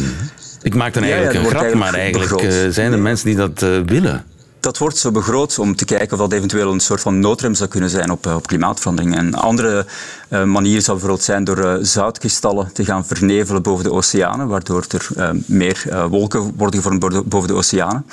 Ik 0.62 0.74
maak 0.74 0.94
dan 0.94 1.02
eigenlijk 1.02 1.32
ja, 1.34 1.40
ja, 1.40 1.46
een 1.46 1.50
grap, 1.50 1.62
eigenlijk 1.62 1.92
maar 1.92 2.00
eigenlijk 2.00 2.72
zijn 2.72 2.92
er 2.92 2.98
mensen 2.98 3.26
die 3.26 3.36
dat 3.36 3.60
willen 3.86 4.24
dat 4.66 4.78
wordt 4.78 4.98
zo 4.98 5.10
begroot 5.10 5.58
om 5.58 5.76
te 5.76 5.84
kijken 5.84 6.12
of 6.12 6.18
dat 6.18 6.32
eventueel 6.32 6.72
een 6.72 6.80
soort 6.80 7.00
van 7.00 7.20
noodrem 7.20 7.54
zou 7.54 7.68
kunnen 7.68 7.90
zijn 7.90 8.10
op, 8.10 8.26
op 8.26 8.46
klimaatverandering. 8.46 9.16
En 9.16 9.26
een 9.26 9.34
andere 9.34 9.86
uh, 10.28 10.44
manier 10.44 10.80
zou 10.80 10.96
bijvoorbeeld 10.96 11.22
zijn 11.22 11.44
door 11.44 11.58
uh, 11.58 11.74
zoutkristallen 11.80 12.72
te 12.72 12.84
gaan 12.84 13.06
vernevelen 13.06 13.62
boven 13.62 13.84
de 13.84 13.92
oceanen, 13.92 14.48
waardoor 14.48 14.84
er 14.88 15.34
meer 15.46 16.06
wolken 16.10 16.52
worden 16.56 16.82
gevormd 16.82 17.28
boven 17.28 17.48
de 17.48 17.54
oceanen. 17.54 18.06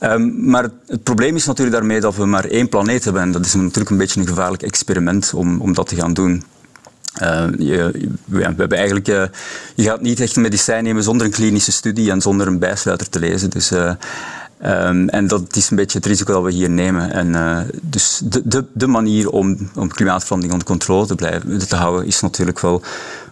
Um, 0.00 0.50
maar 0.50 0.70
het 0.86 1.02
probleem 1.02 1.36
is 1.36 1.46
natuurlijk 1.46 1.76
daarmee 1.76 2.00
dat 2.00 2.16
we 2.16 2.26
maar 2.26 2.44
één 2.44 2.68
planeet 2.68 3.04
hebben. 3.04 3.22
En 3.22 3.32
dat 3.32 3.44
is 3.44 3.54
natuurlijk 3.54 3.90
een 3.90 3.96
beetje 3.96 4.20
een 4.20 4.26
gevaarlijk 4.26 4.62
experiment 4.62 5.32
om, 5.34 5.60
om 5.60 5.74
dat 5.74 5.88
te 5.88 5.96
gaan 5.96 6.14
doen. 6.14 6.44
Uh, 7.22 7.44
je, 7.58 8.08
we 8.24 8.42
hebben 8.42 8.78
eigenlijk, 8.78 9.06
je 9.74 9.82
gaat 9.82 10.00
niet 10.00 10.20
echt 10.20 10.36
een 10.36 10.42
medicijn 10.42 10.84
nemen 10.84 11.02
zonder 11.02 11.26
een 11.26 11.32
klinische 11.32 11.72
studie 11.72 12.10
en 12.10 12.20
zonder 12.20 12.46
een 12.46 12.58
bijsluiter 12.58 13.08
te 13.08 13.18
lezen. 13.18 13.50
Dus 13.50 13.72
Um, 14.64 15.08
en 15.08 15.26
dat 15.26 15.56
is 15.56 15.70
een 15.70 15.76
beetje 15.76 15.98
het 15.98 16.06
risico 16.06 16.32
dat 16.32 16.42
we 16.42 16.52
hier 16.52 16.70
nemen. 16.70 17.12
En, 17.12 17.28
uh, 17.28 17.58
dus 17.82 18.20
de, 18.24 18.42
de, 18.44 18.64
de 18.72 18.86
manier 18.86 19.30
om, 19.30 19.70
om 19.74 19.88
klimaatverandering 19.88 20.52
onder 20.52 20.68
controle 20.68 21.06
te, 21.06 21.14
blijven, 21.14 21.68
te 21.68 21.76
houden 21.76 22.06
is 22.06 22.20
natuurlijk 22.20 22.60
wel 22.60 22.82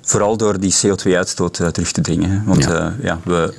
vooral 0.01 0.37
door 0.37 0.61
die 0.61 0.75
CO2-uitstoot 0.75 1.59
uh, 1.59 1.69
terug 1.69 1.93
te 1.93 2.01
dringen. 2.01 2.43
Want 2.47 2.65
ja. 2.65 2.95
Uh, 2.99 3.05
ja, 3.05 3.21
we, 3.25 3.55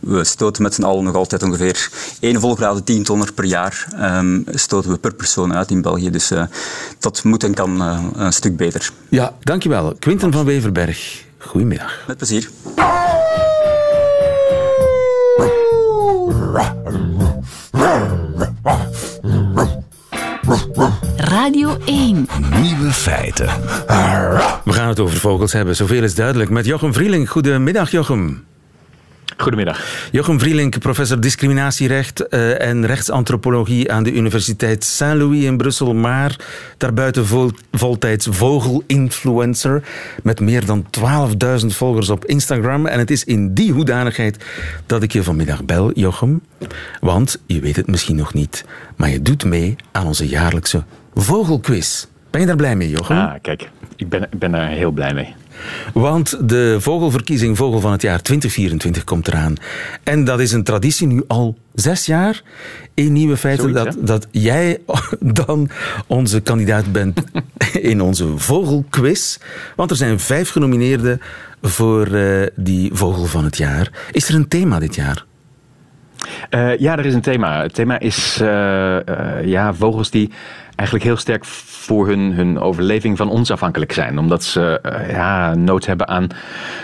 we 0.00 0.24
stoten 0.24 0.62
met 0.62 0.74
z'n 0.74 0.82
allen 0.82 1.04
nog 1.04 1.14
altijd 1.14 1.42
ongeveer 1.42 1.90
1 2.20 2.40
volgraden 2.40 2.84
10 2.84 3.02
tonner 3.02 3.32
per 3.32 3.44
jaar 3.44 3.86
um, 4.00 4.44
stoten 4.50 4.90
we 4.90 4.98
per 4.98 5.14
persoon 5.14 5.54
uit 5.54 5.70
in 5.70 5.82
België. 5.82 6.10
Dus 6.10 6.32
dat 6.98 7.24
moet 7.24 7.44
en 7.44 7.54
kan 7.54 7.80
een 8.16 8.32
stuk 8.32 8.56
beter. 8.56 8.90
Ja, 9.08 9.34
dankjewel. 9.40 9.94
Quinten 9.98 10.32
van 10.32 10.44
Weverberg. 10.44 11.24
Goedemiddag. 11.38 12.04
Met 12.06 12.16
plezier. 12.16 12.50
Radio 21.16 21.76
1. 21.84 22.28
Nieuwe 22.60 22.90
feiten. 22.90 23.46
We 24.64 24.72
gaan 24.72 24.88
het 24.88 25.00
over 25.00 25.18
vogels 25.18 25.52
hebben, 25.52 25.76
zoveel 25.76 26.02
is 26.02 26.14
duidelijk. 26.14 26.50
Met 26.50 26.66
Jochem 26.66 26.92
Vrielink. 26.92 27.28
Goedemiddag, 27.28 27.90
Jochem. 27.90 28.47
Goedemiddag. 29.36 30.08
Jochem 30.10 30.40
Vrielink, 30.40 30.78
professor 30.78 31.20
discriminatierecht 31.20 32.26
uh, 32.30 32.62
en 32.62 32.86
rechtsantropologie 32.86 33.92
aan 33.92 34.02
de 34.02 34.12
Universiteit 34.12 34.84
Saint-Louis 34.84 35.44
in 35.44 35.56
Brussel, 35.56 35.94
maar 35.94 36.36
daarbuiten 36.76 37.26
vol, 37.26 37.50
voltijds 37.72 38.26
vogelinfluencer 38.30 39.82
met 40.22 40.40
meer 40.40 40.66
dan 40.66 40.86
12.000 41.60 41.66
volgers 41.66 42.10
op 42.10 42.24
Instagram. 42.24 42.86
En 42.86 42.98
het 42.98 43.10
is 43.10 43.24
in 43.24 43.54
die 43.54 43.72
hoedanigheid 43.72 44.44
dat 44.86 45.02
ik 45.02 45.12
je 45.12 45.22
vanmiddag 45.22 45.64
bel, 45.64 45.92
Jochem. 45.92 46.42
Want, 47.00 47.40
je 47.46 47.60
weet 47.60 47.76
het 47.76 47.86
misschien 47.86 48.16
nog 48.16 48.34
niet, 48.34 48.64
maar 48.96 49.08
je 49.08 49.22
doet 49.22 49.44
mee 49.44 49.76
aan 49.92 50.06
onze 50.06 50.28
jaarlijkse 50.28 50.84
vogelquiz. 51.14 52.06
Ben 52.30 52.40
je 52.40 52.46
daar 52.46 52.56
blij 52.56 52.76
mee, 52.76 52.90
Jochem? 52.90 53.16
Ah, 53.16 53.32
kijk, 53.42 53.70
ik 53.96 54.08
ben, 54.08 54.22
ik 54.22 54.38
ben 54.38 54.54
er 54.54 54.68
heel 54.68 54.90
blij 54.90 55.14
mee. 55.14 55.34
Want 55.92 56.48
de 56.48 56.76
vogelverkiezing 56.80 57.56
Vogel 57.56 57.80
van 57.80 57.92
het 57.92 58.02
jaar 58.02 58.22
2024 58.22 59.04
komt 59.04 59.28
eraan. 59.28 59.54
En 60.02 60.24
dat 60.24 60.40
is 60.40 60.52
een 60.52 60.64
traditie 60.64 61.06
nu 61.06 61.22
al 61.26 61.58
zes 61.74 62.06
jaar. 62.06 62.42
In 62.94 63.12
nieuwe 63.12 63.36
feiten 63.36 63.72
dat, 63.72 63.96
dat 64.00 64.26
jij 64.30 64.78
dan 65.20 65.70
onze 66.06 66.40
kandidaat 66.40 66.92
bent 66.92 67.24
in 67.92 68.00
onze 68.00 68.38
vogelquiz. 68.38 69.38
Want 69.76 69.90
er 69.90 69.96
zijn 69.96 70.20
vijf 70.20 70.50
genomineerden 70.50 71.20
voor 71.62 72.08
uh, 72.08 72.46
die 72.54 72.90
Vogel 72.92 73.24
van 73.24 73.44
het 73.44 73.56
jaar. 73.56 73.90
Is 74.12 74.28
er 74.28 74.34
een 74.34 74.48
thema 74.48 74.78
dit 74.78 74.94
jaar? 74.94 75.26
Uh, 76.50 76.78
ja, 76.78 76.98
er 76.98 77.06
is 77.06 77.14
een 77.14 77.20
thema. 77.20 77.62
Het 77.62 77.74
thema 77.74 77.98
is 77.98 78.38
uh, 78.42 78.98
ja, 79.44 79.74
vogels 79.74 80.10
die 80.10 80.30
eigenlijk 80.78 81.04
heel 81.08 81.16
sterk 81.16 81.44
voor 81.44 82.06
hun, 82.06 82.32
hun 82.32 82.58
overleving 82.58 83.16
van 83.16 83.28
ons 83.28 83.50
afhankelijk 83.50 83.92
zijn. 83.92 84.18
Omdat 84.18 84.44
ze 84.44 84.80
uh, 84.82 85.10
ja, 85.10 85.54
nood 85.54 85.86
hebben 85.86 86.08
aan 86.08 86.26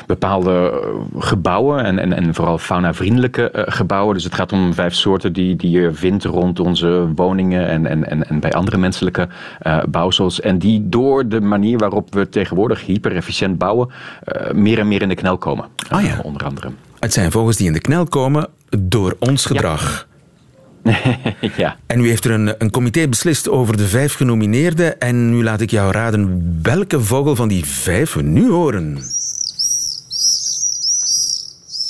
bepaalde 0.06 0.82
gebouwen 1.18 1.84
en, 1.84 1.98
en, 1.98 2.12
en 2.12 2.34
vooral 2.34 2.58
fauna-vriendelijke 2.58 3.52
uh, 3.54 3.62
gebouwen. 3.66 4.14
Dus 4.14 4.24
het 4.24 4.34
gaat 4.34 4.52
om 4.52 4.74
vijf 4.74 4.94
soorten 4.94 5.32
die, 5.32 5.56
die 5.56 5.70
je 5.70 5.92
vindt 5.92 6.24
rond 6.24 6.60
onze 6.60 7.08
woningen 7.14 7.68
en, 7.68 7.86
en, 7.86 8.10
en, 8.10 8.28
en 8.28 8.40
bij 8.40 8.52
andere 8.52 8.76
menselijke 8.76 9.28
uh, 9.62 9.82
bouwsels. 9.88 10.40
En 10.40 10.58
die 10.58 10.88
door 10.88 11.28
de 11.28 11.40
manier 11.40 11.78
waarop 11.78 12.14
we 12.14 12.28
tegenwoordig 12.28 12.86
hyper-efficiënt 12.86 13.58
bouwen, 13.58 13.90
meer 14.52 14.78
en 14.78 14.88
meer 14.88 15.02
in 15.02 15.08
de 15.08 15.14
knel 15.14 15.38
komen. 15.38 15.64
Ah, 15.88 16.04
ja. 16.04 16.18
onder 16.22 16.44
andere. 16.44 16.70
Het 16.98 17.12
zijn 17.12 17.30
vogels 17.30 17.56
die 17.56 17.66
in 17.66 17.72
de 17.72 17.80
knel 17.80 18.04
komen 18.04 18.48
door 18.78 19.16
ons 19.18 19.46
gedrag. 19.46 20.06
Ja. 20.08 20.13
ja. 21.56 21.76
En 21.86 22.00
nu 22.00 22.08
heeft 22.08 22.24
er 22.24 22.30
een, 22.30 22.54
een 22.58 22.70
comité 22.70 23.08
beslist 23.08 23.48
over 23.48 23.76
de 23.76 23.88
vijf 23.88 24.14
genomineerden. 24.14 25.00
En 25.00 25.30
nu 25.30 25.42
laat 25.42 25.60
ik 25.60 25.70
jou 25.70 25.92
raden 25.92 26.58
welke 26.62 27.00
vogel 27.00 27.36
van 27.36 27.48
die 27.48 27.64
vijf 27.64 28.12
we 28.12 28.22
nu 28.22 28.50
horen. 28.50 28.98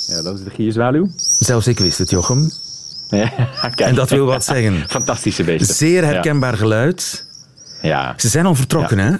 Ja, 0.06 0.22
dat 0.22 0.38
is 0.38 0.44
de 0.44 0.50
gierzwaluw. 0.50 1.10
Zelfs 1.38 1.66
ik 1.66 1.78
wist 1.78 1.98
het, 1.98 2.10
Jochem. 2.10 2.50
Ja, 3.08 3.32
en 3.76 3.94
dat 3.94 4.10
wil 4.10 4.26
wat 4.26 4.44
zeggen. 4.44 4.84
Fantastische 4.88 5.44
beesten. 5.44 5.74
Zeer 5.74 6.04
herkenbaar 6.04 6.52
ja. 6.52 6.58
geluid. 6.58 7.26
Ja. 7.82 8.14
Ze 8.16 8.28
zijn 8.28 8.46
al 8.46 8.54
vertrokken, 8.54 8.98
hè? 8.98 9.12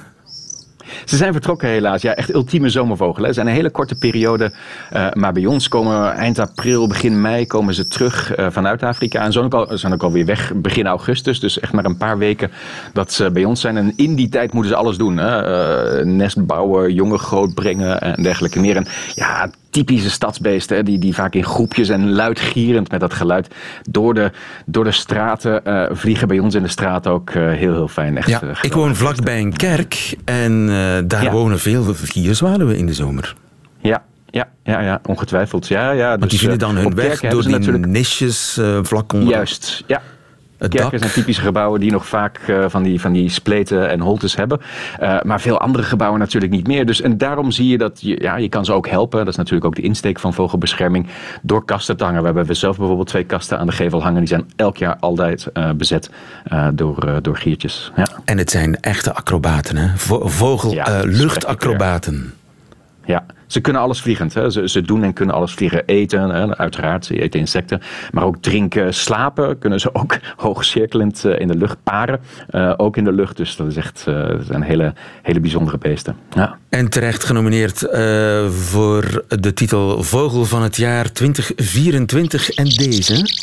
Ze 1.05 1.17
zijn 1.17 1.33
vertrokken 1.33 1.69
helaas. 1.69 2.03
Ja, 2.03 2.15
echt 2.15 2.35
ultieme 2.35 2.69
zomervogelen. 2.69 3.27
Het 3.27 3.35
zijn 3.35 3.47
een 3.47 3.53
hele 3.53 3.71
korte 3.71 3.95
periode. 3.95 4.53
Uh, 4.93 5.07
maar 5.13 5.33
bij 5.33 5.47
ons 5.47 5.69
komen 5.69 6.13
eind 6.13 6.39
april, 6.39 6.87
begin 6.87 7.21
mei 7.21 7.47
komen 7.47 7.75
ze 7.75 7.89
terug 7.89 8.37
uh, 8.37 8.47
vanuit 8.51 8.83
Afrika. 8.83 9.25
En 9.25 9.33
zijn 9.33 9.53
ook, 9.53 9.69
zijn 9.71 9.93
ook 9.93 10.03
alweer 10.03 10.27
weg 10.27 10.53
begin 10.55 10.87
augustus. 10.87 11.41
Dus 11.41 11.61
echt 11.61 11.73
maar 11.73 11.85
een 11.85 11.97
paar 11.97 12.19
weken 12.19 12.51
dat 12.93 13.13
ze 13.13 13.31
bij 13.31 13.45
ons 13.45 13.61
zijn. 13.61 13.77
En 13.77 13.93
in 13.97 14.15
die 14.15 14.29
tijd 14.29 14.53
moeten 14.53 14.73
ze 14.73 14.79
alles 14.79 14.97
doen. 14.97 15.17
Hè? 15.17 15.99
Uh, 15.99 16.05
nest 16.05 16.47
bouwen, 16.47 16.95
jongen 16.95 17.19
grootbrengen 17.19 18.01
en 18.01 18.23
dergelijke 18.23 18.61
meer. 18.61 18.77
En 18.77 18.87
ja, 19.15 19.51
typische 19.75 20.11
stadsbeesten, 20.11 20.85
die, 20.85 20.99
die 20.99 21.15
vaak 21.15 21.35
in 21.35 21.45
groepjes 21.45 21.89
en 21.89 22.13
luidgierend 22.13 22.91
met 22.91 23.01
dat 23.01 23.15
geluid 23.15 23.55
door 23.91 24.15
de, 24.15 24.31
door 24.67 24.85
de 24.85 24.93
straten 24.93 25.61
uh, 25.67 25.87
vliegen. 25.91 26.29
Bij 26.29 26.39
ons 26.39 26.55
in 26.55 26.63
de 26.63 26.69
straat 26.69 27.07
ook 27.07 27.31
uh, 27.31 27.53
heel, 27.53 27.73
heel 27.73 27.89
fijn. 27.89 28.17
Echt, 28.17 28.29
ja, 28.29 28.43
uh, 28.43 28.51
ik 28.63 28.73
woon 28.73 28.97
vlakbij 28.97 29.41
een 29.41 29.57
kerk 29.57 30.17
en 30.25 30.67
daar 31.07 31.23
ja. 31.23 31.31
wonen 31.31 31.59
veel 31.59 31.95
gierzwaluwen 31.95 32.77
in 32.77 32.87
de 32.87 32.95
zomer. 32.95 33.35
Ja, 33.79 34.03
ja, 34.27 34.49
ja, 34.63 34.81
ja, 34.81 35.01
ongetwijfeld. 35.07 35.69
Ja, 35.69 35.91
ja, 35.91 36.09
Want 36.09 36.21
dus, 36.21 36.31
die 36.31 36.39
vinden 36.39 36.59
dan 36.59 36.77
hun 36.77 36.95
weg 36.95 37.21
door 37.21 37.43
die 37.43 37.51
natuurlijk... 37.51 37.87
nisjes 37.87 38.61
vlak 38.83 39.13
onder. 39.13 39.29
Juist, 39.29 39.85
ja. 39.87 40.03
Kerken 40.69 40.99
zijn 40.99 41.11
typische 41.11 41.43
gebouwen 41.43 41.81
die 41.81 41.91
nog 41.91 42.07
vaak 42.07 42.41
uh, 42.47 42.65
van, 42.69 42.83
die, 42.83 43.01
van 43.01 43.13
die 43.13 43.29
spleten 43.29 43.91
en 43.91 44.01
holtes 44.01 44.37
hebben. 44.37 44.61
Uh, 45.01 45.21
maar 45.23 45.41
veel 45.41 45.61
andere 45.61 45.85
gebouwen 45.85 46.21
natuurlijk 46.21 46.53
niet 46.53 46.67
meer. 46.67 46.87
Dus, 46.87 47.01
en 47.01 47.19
daarom 47.19 47.51
zie 47.51 47.69
je 47.69 47.79
dat 47.79 48.01
je, 48.01 48.23
ja, 48.23 48.37
je 48.37 48.49
kan 48.49 48.65
ze 48.65 48.73
ook 48.73 48.89
helpen. 48.89 49.19
Dat 49.19 49.29
is 49.29 49.37
natuurlijk 49.37 49.65
ook 49.65 49.75
de 49.75 49.83
insteek 49.83 50.21
van 50.21 50.35
vogelbescherming. 50.35 51.07
Door 51.43 51.65
kasten 51.65 51.97
te 51.97 52.05
hangen. 52.05 52.21
We 52.21 52.33
hebben 52.33 52.57
zelf 52.57 52.77
bijvoorbeeld 52.77 53.09
twee 53.09 53.25
kasten 53.25 53.59
aan 53.59 53.67
de 53.67 53.73
gevel 53.73 54.03
hangen. 54.03 54.19
Die 54.19 54.29
zijn 54.29 54.51
elk 54.57 54.77
jaar 54.77 54.97
altijd 55.01 55.49
uh, 55.55 55.71
bezet 55.71 56.11
door, 56.75 57.23
door 57.23 57.37
giertjes. 57.37 57.93
Ja. 57.97 58.07
En 58.25 58.39
het 58.39 58.51
zijn 58.51 58.81
echte 58.81 59.15
acrobaten, 59.15 59.77
hè? 59.77 59.89
Vogel, 59.97 60.73
ja, 60.73 61.03
luchtacrobaten. 61.05 62.35
Ja, 63.05 63.25
ze 63.55 63.61
kunnen 63.61 63.83
alles 63.83 64.01
vliegend. 64.01 64.35
Hè. 64.35 64.51
Ze, 64.51 64.69
ze 64.69 64.83
doen 64.83 65.03
en 65.03 65.13
kunnen 65.13 65.35
alles 65.35 65.53
vliegen. 65.53 65.85
Eten, 65.87 66.31
hè. 66.31 66.57
uiteraard, 66.57 67.05
ze 67.05 67.21
eten 67.21 67.41
insecten. 67.41 67.81
Maar 68.13 68.25
ook 68.25 68.37
drinken, 68.37 68.95
slapen 68.95 69.59
kunnen 69.59 69.81
ze 69.81 69.95
ook 69.95 70.19
hoogcirkelend 70.37 71.25
uh, 71.25 71.41
in 71.41 71.49
de 71.49 71.57
lucht 71.57 71.77
paren. 71.83 72.21
Uh, 72.51 72.75
ook 72.77 72.97
in 72.97 73.05
de 73.05 73.13
lucht, 73.13 73.37
dus 73.37 73.57
dat 73.57 73.67
is 73.67 73.77
echt 73.77 74.05
uh, 74.09 74.35
zijn 74.41 74.63
hele, 74.63 74.93
hele 75.23 75.41
bijzondere 75.41 75.79
beesten. 75.79 76.17
Ja. 76.35 76.59
En 76.69 76.89
terecht 76.89 77.25
genomineerd 77.25 77.79
voor 78.49 79.25
de 79.29 79.53
titel 79.55 80.03
Vogel 80.03 80.45
van 80.45 80.63
het 80.63 80.77
jaar 80.77 81.13
2024. 81.13 82.51
En 82.51 82.65
deze... 82.65 83.43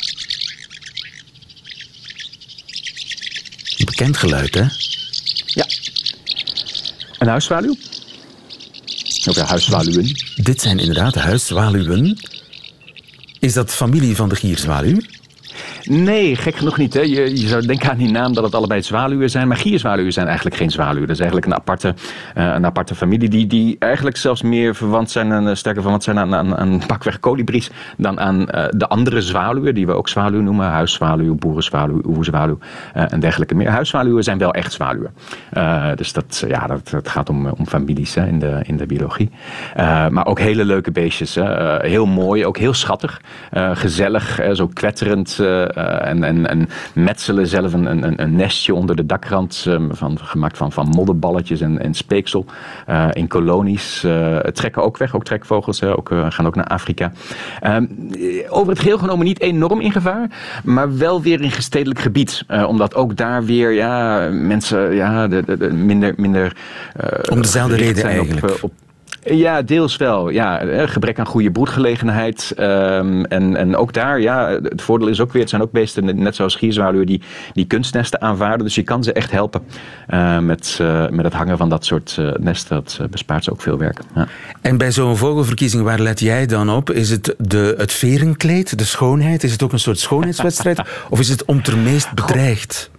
Bekend 3.85 4.17
geluid, 4.17 4.55
hè? 4.55 4.63
Ja. 5.45 5.65
Een 7.19 7.27
huiszwaluw? 7.27 7.75
Of 9.27 9.35
ja, 9.35 9.45
huiszwaluwen. 9.45 10.05
Dit 10.35 10.61
zijn 10.61 10.79
inderdaad 10.79 11.15
huiszwaluwen. 11.15 12.17
Is 13.39 13.53
dat 13.53 13.71
familie 13.71 14.15
van 14.15 14.29
de 14.29 14.35
gierzwaluw? 14.35 14.97
Nee, 15.83 16.35
gek 16.35 16.55
genoeg 16.55 16.77
niet. 16.77 16.93
Hè. 16.93 16.99
Je, 16.99 17.39
je, 17.39 17.47
zou 17.47 17.65
denken 17.65 17.89
aan 17.89 17.97
die 17.97 18.11
naam 18.11 18.33
dat 18.33 18.43
het 18.43 18.55
allebei 18.55 18.81
zwaluwen 18.81 19.29
zijn. 19.29 19.47
Maar 19.47 19.57
gierzwaluwen 19.57 20.13
zijn 20.13 20.27
eigenlijk 20.27 20.55
geen 20.55 20.71
zwaluwen. 20.71 21.07
Dat 21.07 21.15
is 21.15 21.19
eigenlijk 21.19 21.47
een 21.47 21.55
aparte, 21.55 21.93
uh, 22.37 22.53
een 22.53 22.65
aparte 22.65 22.95
familie. 22.95 23.29
Die, 23.29 23.47
die 23.47 23.75
eigenlijk 23.79 24.17
zelfs 24.17 24.41
meer 24.41 24.75
verwant 24.75 25.11
zijn, 25.11 25.31
en 25.31 25.43
uh, 25.43 25.53
sterker 25.53 25.81
verwant 25.81 26.03
zijn 26.03 26.19
aan, 26.19 26.55
aan 26.55 26.81
pakweg 26.87 27.19
kolibries. 27.19 27.71
dan 27.97 28.19
aan 28.19 28.39
uh, 28.39 28.65
de 28.69 28.87
andere 28.87 29.21
zwaluwen. 29.21 29.73
Die 29.73 29.85
we 29.85 29.93
ook 29.93 30.09
zwaluw 30.09 30.41
noemen. 30.41 30.67
Huiszwaluw, 30.67 31.35
boerenzwaluw, 31.35 32.01
oeverzwaluw 32.05 32.57
en 32.93 33.19
dergelijke 33.19 33.55
meer. 33.55 33.69
Huiszwaluwen 33.69 34.23
zijn 34.23 34.37
wel 34.37 34.53
echt 34.53 34.73
zwaluwen. 34.73 35.13
dus 35.95 36.13
dat, 36.13 36.43
ja, 36.47 36.67
dat, 36.67 37.09
gaat 37.09 37.29
om, 37.29 37.47
om 37.47 37.67
families 37.67 38.15
in, 38.15 38.39
de, 38.39 38.59
in 38.63 38.77
de 38.77 38.85
biologie. 38.85 39.29
maar 40.09 40.25
ook 40.25 40.39
hele 40.39 40.65
leuke 40.65 40.91
beestjes. 40.91 41.37
heel 41.81 42.05
mooi, 42.05 42.45
ook 42.45 42.57
heel 42.57 42.73
schattig. 42.73 43.21
gezellig, 43.73 44.39
zo 44.53 44.67
kwetterend. 44.67 45.39
Uh, 45.77 46.05
en, 46.05 46.23
en, 46.23 46.49
en 46.49 46.69
metselen 46.93 47.47
zelf 47.47 47.73
een, 47.73 47.85
een, 47.85 48.21
een 48.21 48.35
nestje 48.35 48.75
onder 48.75 48.95
de 48.95 49.05
dakrand, 49.05 49.65
um, 49.67 49.89
van, 49.95 50.19
gemaakt 50.19 50.57
van, 50.57 50.71
van 50.71 50.87
modderballetjes 50.87 51.61
en, 51.61 51.79
en 51.79 51.93
speeksel. 51.93 52.45
Uh, 52.89 53.07
in 53.13 53.27
kolonies. 53.27 54.03
Uh, 54.05 54.37
trekken 54.37 54.83
ook 54.83 54.97
weg, 54.97 55.15
ook 55.15 55.23
trekvogels, 55.23 55.83
ook, 55.83 56.11
gaan 56.29 56.47
ook 56.47 56.55
naar 56.55 56.65
Afrika. 56.65 57.11
Um, 57.63 58.09
over 58.49 58.69
het 58.69 58.79
geheel 58.79 58.97
genomen 58.97 59.25
niet 59.25 59.41
enorm 59.41 59.79
in 59.79 59.91
gevaar, 59.91 60.29
maar 60.63 60.97
wel 60.97 61.21
weer 61.21 61.41
in 61.41 61.51
gestedelijk 61.51 61.99
gebied. 61.99 62.45
omdat 62.67 62.95
ook 62.95 63.17
daar 63.17 63.45
weer 63.45 63.71
ja, 63.71 64.29
mensen 64.31 64.93
ja, 64.93 65.27
de, 65.27 65.43
de, 65.45 65.57
de 65.57 65.73
minder. 65.73 66.13
minder 66.17 66.55
Om 67.29 67.41
dezelfde 67.41 67.75
reden 67.75 68.03
eigenlijk. 68.03 68.43
Op, 68.43 68.57
op, 68.61 68.73
ja, 69.23 69.61
deels 69.61 69.97
wel. 69.97 70.29
Ja, 70.29 70.61
gebrek 70.87 71.19
aan 71.19 71.25
goede 71.25 71.51
broedgelegenheid. 71.51 72.53
Um, 72.59 73.25
en, 73.25 73.55
en 73.55 73.75
ook 73.75 73.93
daar, 73.93 74.21
ja, 74.21 74.59
het 74.63 74.81
voordeel 74.81 75.07
is 75.07 75.19
ook 75.19 75.31
weer, 75.31 75.41
het 75.41 75.49
zijn 75.49 75.61
ook 75.61 75.71
beesten, 75.71 76.21
net 76.21 76.35
zoals 76.35 76.55
gierzwaluwen, 76.55 77.05
die, 77.05 77.21
die 77.53 77.65
kunstnesten 77.65 78.21
aanvaarden. 78.21 78.65
Dus 78.65 78.75
je 78.75 78.83
kan 78.83 79.03
ze 79.03 79.13
echt 79.13 79.31
helpen 79.31 79.61
uh, 80.09 80.39
met, 80.39 80.77
uh, 80.81 81.09
met 81.09 81.25
het 81.25 81.33
hangen 81.33 81.57
van 81.57 81.69
dat 81.69 81.85
soort 81.85 82.17
uh, 82.19 82.31
nesten. 82.39 82.75
Dat 82.75 82.99
bespaart 83.09 83.43
ze 83.43 83.51
ook 83.51 83.61
veel 83.61 83.77
werk. 83.77 83.99
Ja. 84.15 84.27
En 84.61 84.77
bij 84.77 84.91
zo'n 84.91 85.17
vogelverkiezing, 85.17 85.83
waar 85.83 85.99
let 85.99 86.19
jij 86.19 86.45
dan 86.45 86.69
op? 86.69 86.91
Is 86.91 87.09
het 87.09 87.35
de, 87.37 87.73
het 87.77 87.91
verenkleed, 87.91 88.77
de 88.77 88.83
schoonheid? 88.83 89.43
Is 89.43 89.51
het 89.51 89.63
ook 89.63 89.71
een 89.71 89.79
soort 89.79 89.99
schoonheidswedstrijd? 89.99 90.81
of 91.09 91.19
is 91.19 91.29
het 91.29 91.45
om 91.45 91.61
ter 91.61 91.77
meest 91.77 92.13
bedreigd? 92.13 92.91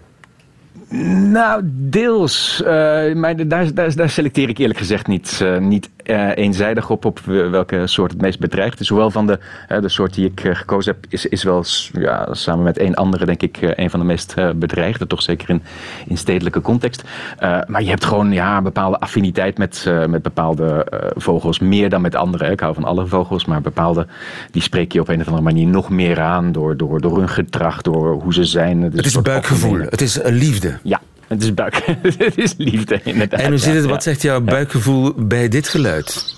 Nou, 1.30 1.62
deels. 1.64 2.60
Uh, 2.60 2.68
maar 3.14 3.48
daar, 3.48 3.74
daar, 3.74 3.94
daar, 3.94 4.10
selecteer 4.10 4.48
ik 4.48 4.58
eerlijk 4.58 4.78
gezegd 4.78 5.06
niet, 5.06 5.40
uh, 5.42 5.58
niet 5.58 5.90
eh, 6.02 6.36
eenzijdig 6.36 6.90
op, 6.90 7.04
op 7.04 7.20
welke 7.24 7.86
soort 7.86 8.12
het 8.12 8.20
meest 8.20 8.38
bedreigd 8.38 8.80
is. 8.80 8.88
Hoewel 8.88 9.10
van 9.10 9.26
de, 9.26 9.38
eh, 9.68 9.80
de 9.80 9.88
soort 9.88 10.14
die 10.14 10.26
ik 10.26 10.44
eh, 10.44 10.54
gekozen 10.54 10.92
heb, 10.92 11.12
is, 11.12 11.26
is 11.26 11.42
wel 11.42 11.64
ja, 11.92 12.34
samen 12.34 12.64
met 12.64 12.78
één 12.78 12.94
andere, 12.94 13.26
denk 13.26 13.42
ik, 13.42 13.58
een 13.60 13.90
van 13.90 14.00
de 14.00 14.06
meest 14.06 14.34
bedreigde. 14.56 15.06
Toch 15.06 15.22
zeker 15.22 15.50
in, 15.50 15.62
in 16.06 16.18
stedelijke 16.18 16.60
context. 16.60 17.04
Maar 17.40 17.82
je 17.82 17.88
hebt 17.88 18.04
gewoon 18.04 18.32
ja, 18.32 18.56
een 18.56 18.62
bepaalde 18.62 18.98
affiniteit 18.98 19.58
met, 19.58 19.90
met 20.08 20.22
bepaalde 20.22 20.86
vogels. 21.16 21.58
Meer 21.58 21.88
dan 21.88 22.00
met 22.00 22.14
andere. 22.14 22.50
Ik 22.50 22.60
hou 22.60 22.74
van 22.74 22.84
alle 22.84 23.06
vogels, 23.06 23.44
maar 23.44 23.60
bepaalde 23.60 24.06
die 24.50 24.62
spreek 24.62 24.92
je 24.92 25.00
op 25.00 25.08
een 25.08 25.20
of 25.20 25.26
andere 25.26 25.44
manier 25.44 25.66
nog 25.66 25.90
meer 25.90 26.20
aan. 26.20 26.52
Door, 26.52 26.76
door, 26.76 27.00
door 27.00 27.18
hun 27.18 27.28
gedrag, 27.28 27.82
door 27.82 28.12
hoe 28.12 28.34
ze 28.34 28.44
zijn. 28.44 28.80
Dus 28.80 28.88
Het 28.88 28.98
een 28.98 29.04
is 29.04 29.22
buikgevoel, 29.22 29.78
het 29.78 30.00
is 30.00 30.20
eh, 30.20 30.32
liefde. 30.32 30.78
Ja, 30.82 31.00
het 31.32 31.42
is 31.42 31.54
buik. 31.54 31.84
het 32.18 32.38
is 32.38 32.54
liefde, 32.56 33.00
inderdaad. 33.04 33.40
En 33.40 33.48
hoe 33.48 33.58
zit 33.58 33.74
het, 33.74 33.84
wat 33.84 34.02
zegt 34.02 34.22
jouw 34.22 34.40
buikgevoel 34.40 35.12
bij 35.16 35.48
dit 35.48 35.68
geluid? 35.68 36.34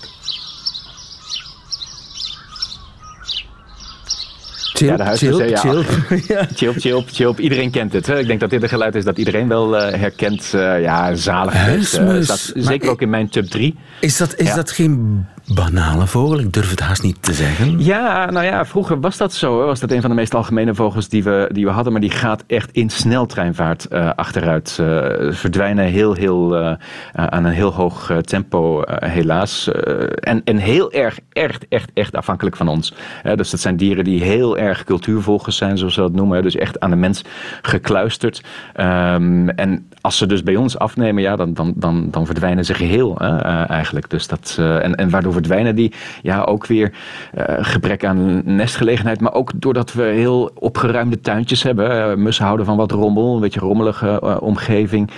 Chill, 4.75 4.87
Ja, 4.87 4.97
de 4.97 5.83
ja. 6.27 6.45
chill, 6.55 7.03
chill. 7.11 7.33
Iedereen 7.37 7.71
kent 7.71 7.93
het. 7.93 8.07
Hè? 8.07 8.19
Ik 8.19 8.27
denk 8.27 8.39
dat 8.39 8.49
dit 8.49 8.63
een 8.63 8.69
geluid 8.69 8.95
is 8.95 9.03
dat 9.03 9.17
iedereen 9.17 9.47
wel 9.47 9.77
eh, 9.77 9.99
herkent. 9.99 10.53
Eh, 10.53 10.81
ja, 10.81 11.15
zalig. 11.15 11.53
Huismus. 11.53 12.23
staat 12.25 12.51
Maar 12.55 12.63
zeker 12.63 12.89
ook 12.89 13.01
in 13.01 13.09
mijn 13.09 13.29
top 13.29 13.45
3. 13.45 13.75
Is, 13.99 14.17
dat, 14.17 14.35
is 14.35 14.47
Ja. 14.47 14.55
dat 14.55 14.71
geen 14.71 15.25
banale 15.53 16.07
vogel? 16.07 16.39
Ik 16.39 16.53
durf 16.53 16.69
het 16.69 16.79
haast 16.79 17.03
niet 17.03 17.17
te 17.23 17.33
zeggen. 17.33 17.83
Ja, 17.83 18.29
nou 18.31 18.45
ja, 18.45 18.65
vroeger 18.65 18.99
was 18.99 19.17
dat 19.17 19.33
zo. 19.33 19.59
Hè? 19.59 19.65
Was 19.65 19.79
dat 19.79 19.91
een 19.91 20.01
van 20.01 20.09
de 20.09 20.15
meest 20.15 20.35
algemene 20.35 20.75
vogels 20.75 21.09
die 21.09 21.23
we, 21.23 21.49
die 21.53 21.65
we 21.65 21.71
hadden. 21.71 21.91
Maar 21.91 22.01
die 22.01 22.09
gaat 22.09 22.43
echt 22.47 22.71
in 22.71 22.89
sneltreinvaart 22.89 23.85
eh, 23.87 24.09
achteruit. 24.15 24.77
eh, 24.79 24.85
verdwijnen 25.31 25.85
heel, 25.85 26.13
heel, 26.13 26.55
eh, 26.55 26.71
eh, 26.71 26.77
aan 27.25 27.45
een 27.45 27.53
heel 27.53 27.73
hoog 27.73 28.09
eh, 28.09 28.17
tempo, 28.17 28.81
eh, 28.81 29.09
helaas. 29.11 29.71
Eh, 29.71 29.93
en, 30.19 30.41
en 30.43 30.57
heel 30.57 30.91
erg, 30.91 31.19
echt, 31.31 31.65
echt, 31.69 31.89
echt 31.93 32.15
afhankelijk 32.15 32.55
van 32.55 32.67
ons. 32.67 32.93
Dus 33.35 33.49
dat 33.49 33.59
zijn 33.59 33.77
dieren 33.77 34.03
die 34.03 34.23
heel 34.23 34.57
erg 34.57 34.64
cultuurvolgers 34.73 35.57
zijn, 35.57 35.77
zoals 35.77 35.95
we 35.95 36.01
dat 36.01 36.13
noemen. 36.13 36.41
Dus 36.41 36.55
echt 36.55 36.79
aan 36.79 36.89
de 36.89 36.95
mens 36.95 37.23
gekluisterd. 37.61 38.43
Ehm, 38.73 39.49
en 39.49 39.87
als 40.01 40.17
ze 40.17 40.25
dus 40.25 40.43
bij 40.43 40.55
ons 40.55 40.77
afnemen, 40.77 41.23
ja, 41.23 41.35
dan, 41.35 41.53
dan, 41.53 41.73
dan, 41.75 42.07
dan 42.11 42.25
verdwijnen 42.25 42.65
ze 42.65 42.73
geheel 42.73 43.17
eh, 43.19 43.69
eigenlijk. 43.69 44.09
Dus 44.09 44.27
dat, 44.27 44.55
eh, 44.59 44.83
en, 44.83 44.95
en 44.95 45.09
waardoor 45.09 45.33
verdwijnen 45.33 45.75
die? 45.75 45.93
Ja, 46.21 46.41
ook 46.41 46.65
weer 46.65 46.93
eh, 47.33 47.55
gebrek 47.59 48.05
aan 48.05 48.41
nestgelegenheid. 48.55 49.21
Maar 49.21 49.33
ook 49.33 49.51
doordat 49.55 49.93
we 49.93 50.03
heel 50.03 50.51
opgeruimde 50.59 51.19
tuintjes 51.19 51.63
hebben. 51.63 52.21
Mussen 52.21 52.45
houden 52.45 52.65
van 52.65 52.77
wat 52.77 52.91
rommel, 52.91 53.35
een 53.35 53.41
beetje 53.41 53.59
rommelige 53.59 54.39
omgeving. 54.41 55.11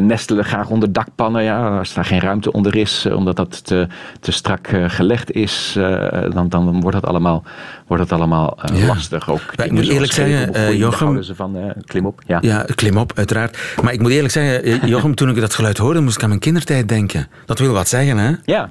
Nestelen 0.00 0.44
graag 0.44 0.70
onder 0.70 0.92
dakpannen. 0.92 1.42
Ja, 1.42 1.78
als 1.78 1.94
daar 1.94 2.04
geen 2.04 2.20
ruimte 2.20 2.52
onder 2.52 2.76
is, 2.76 3.06
omdat 3.06 3.36
dat 3.36 3.64
te, 3.64 3.86
te 4.20 4.32
strak 4.32 4.68
gelegd 4.86 5.32
is, 5.32 5.72
dan, 6.32 6.48
dan 6.48 6.80
wordt 6.80 7.00
dat 7.00 7.10
allemaal, 7.10 7.42
wordt 7.86 8.08
dat 8.08 8.18
allemaal 8.18 8.58
eh, 8.62 8.78
Ja. 8.80 8.86
lastig. 8.86 9.30
Ook 9.30 9.40
ik 9.64 9.70
moet 9.72 9.88
eerlijk 9.88 10.12
zeggen, 10.12 10.52
daar 10.52 10.74
Jochem- 10.74 11.22
ze 11.22 11.34
van 11.34 11.56
eh, 11.56 11.70
klim 11.84 12.06
op. 12.06 12.22
Ja. 12.26 12.38
Ja, 12.40 12.66
klim 12.74 12.96
op, 12.96 13.12
uiteraard. 13.14 13.58
Maar 13.82 13.92
ik 13.92 14.00
moet 14.00 14.10
eerlijk 14.10 14.32
zeggen, 14.32 14.88
Jochem, 14.88 15.14
toen 15.14 15.28
ik 15.30 15.40
dat 15.40 15.54
geluid 15.54 15.78
hoorde, 15.78 16.00
moest 16.00 16.16
ik 16.16 16.22
aan 16.22 16.28
mijn 16.28 16.40
kindertijd 16.40 16.88
denken. 16.88 17.28
Dat 17.46 17.58
wil 17.58 17.72
wat 17.72 17.88
zeggen, 17.88 18.18
hè? 18.18 18.32
Ja. 18.44 18.70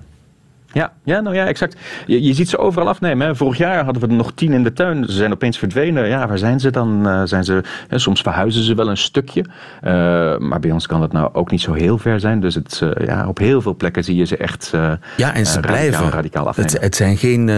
Ja, 0.74 0.92
ja, 1.04 1.20
nou 1.20 1.36
ja, 1.36 1.46
exact. 1.46 1.76
Je, 2.06 2.24
je 2.24 2.34
ziet 2.34 2.50
ze 2.50 2.58
overal 2.58 2.88
afnemen. 2.88 3.28
Hè. 3.28 3.36
Vorig 3.36 3.58
jaar 3.58 3.84
hadden 3.84 4.02
we 4.02 4.08
er 4.08 4.14
nog 4.14 4.32
tien 4.36 4.54
in 4.54 4.64
de 4.64 4.74
tuin. 4.74 5.06
Ze 5.06 5.12
zijn 5.12 5.32
opeens 5.32 5.58
verdwenen. 5.58 6.08
Ja, 6.08 6.28
waar 6.28 6.38
zijn 6.38 6.60
ze 6.60 6.70
dan? 6.72 7.08
Eh, 7.08 7.22
zijn 7.24 7.44
ze, 7.44 7.62
hè, 7.88 7.98
soms 8.00 8.22
verhuizen 8.22 8.64
ze 8.64 8.76
wel 8.76 8.90
een 8.90 8.98
stukje. 8.98 9.46
Eh, 9.82 9.92
maar 10.38 10.60
bij 10.60 10.72
ons 10.72 10.88
kan 10.88 11.00
dat 11.00 11.12
nou 11.12 11.30
ook 11.34 11.52
niet 11.52 11.62
zo 11.62 11.74
heel 11.74 11.98
ver 11.98 12.20
zijn. 12.20 12.40
Dus 12.40 12.56
het, 12.56 12.82
eh, 12.84 13.06
ja, 13.08 13.28
op 13.28 13.38
heel 13.38 13.62
veel 13.62 13.76
plekken 13.76 14.04
zie 14.04 14.16
je 14.16 14.26
ze 14.26 14.38
echt 14.38 14.72
Ja, 15.18 15.34
en 15.34 15.46
ze 15.46 15.54
radicaal, 15.54 15.62
blijven. 15.62 16.10
radicaal 16.10 16.48
afnemen. 16.48 16.72
het, 16.74 16.82
het 16.82 16.96
zijn 16.96 17.18
geen 17.18 17.52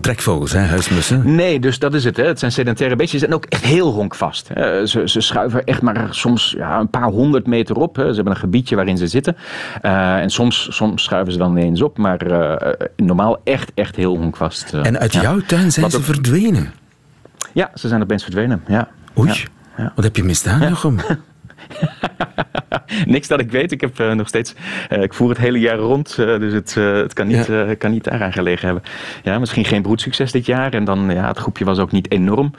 trekvogels, 0.00 0.52
hè, 0.52 0.60
huismussen. 0.60 1.34
Nee, 1.34 1.60
dus 1.60 1.78
dat 1.78 1.94
is 1.94 2.04
het. 2.04 2.16
Hè. 2.16 2.24
Het 2.26 2.38
zijn 2.38 2.52
sedentaire 2.52 2.96
beestjes 2.96 3.22
en 3.22 3.34
ook 3.34 3.44
echt 3.44 3.64
heel 3.64 3.92
honkvast. 3.92 4.46
Ze, 4.84 5.02
ze 5.04 5.20
schuiven 5.20 5.64
echt 5.64 5.82
maar 5.82 6.06
soms 6.10 6.54
ja, 6.56 6.78
een 6.78 6.90
paar 6.90 7.08
honderd 7.08 7.46
meter 7.46 7.76
op. 7.76 7.96
Hè. 7.96 8.08
Ze 8.08 8.14
hebben 8.14 8.32
een 8.32 8.38
gebiedje 8.38 8.76
waarin 8.76 8.96
ze 8.96 9.06
zitten. 9.06 9.36
En 9.82 10.30
soms, 10.30 10.68
soms 10.70 11.02
schuiven 11.02 11.32
ze 11.32 11.38
dan 11.38 11.50
ineens 11.56 11.82
op. 11.82 11.98
Maar 11.98 12.18
normaal 12.96 13.40
echt, 13.44 13.70
echt 13.74 13.96
heel 13.96 14.16
honkvast. 14.16 14.72
eh. 14.74 14.86
En 14.86 14.98
uit 14.98 15.12
Ja. 15.12 15.20
jouw 15.22 15.40
tuin 15.40 15.72
zijn 15.72 15.84
Wat 15.84 15.90
ze 15.94 15.98
ook- 15.98 16.04
verdwenen. 16.04 16.72
Ja, 17.52 17.70
ze 17.74 17.88
zijn 17.88 18.02
opeens 18.02 18.22
verdwenen. 18.22 18.62
Ja. 18.66 18.88
Oei, 19.18 19.28
Ja. 19.28 19.34
Ja. 19.76 19.92
wat 19.94 20.04
heb 20.04 20.16
je 20.16 20.24
misdaan, 20.24 20.68
Jochem? 20.68 20.96
Niks 23.06 23.28
dat 23.28 23.40
ik 23.40 23.50
weet. 23.50 23.72
Ik 23.72 23.80
heb 23.80 23.98
eh, 24.00 24.12
nog 24.12 24.28
steeds. 24.28 24.54
eh, 24.88 25.02
ik 25.02 25.14
voer 25.14 25.28
het 25.28 25.38
hele 25.38 25.58
jaar 25.58 25.76
rond. 25.78 26.08
eh, 26.18 26.38
dus 26.38 26.52
het, 26.52 26.74
het 26.74 27.12
kan, 27.12 27.26
niet, 27.26 27.46
Ja. 27.46 27.74
kan 27.74 27.90
niet 27.90 28.04
daaraan 28.04 28.32
gelegen 28.32 28.64
hebben. 28.66 28.82
Ja, 29.22 29.38
misschien 29.38 29.64
geen 29.64 29.82
broedsucces 29.82 30.32
dit 30.32 30.46
jaar. 30.46 30.72
En 30.72 30.84
dan, 30.84 31.10
ja, 31.10 31.26
het 31.28 31.38
groepje 31.38 31.64
was 31.64 31.78
ook 31.78 31.92
niet 31.92 32.10
enorm. 32.10 32.52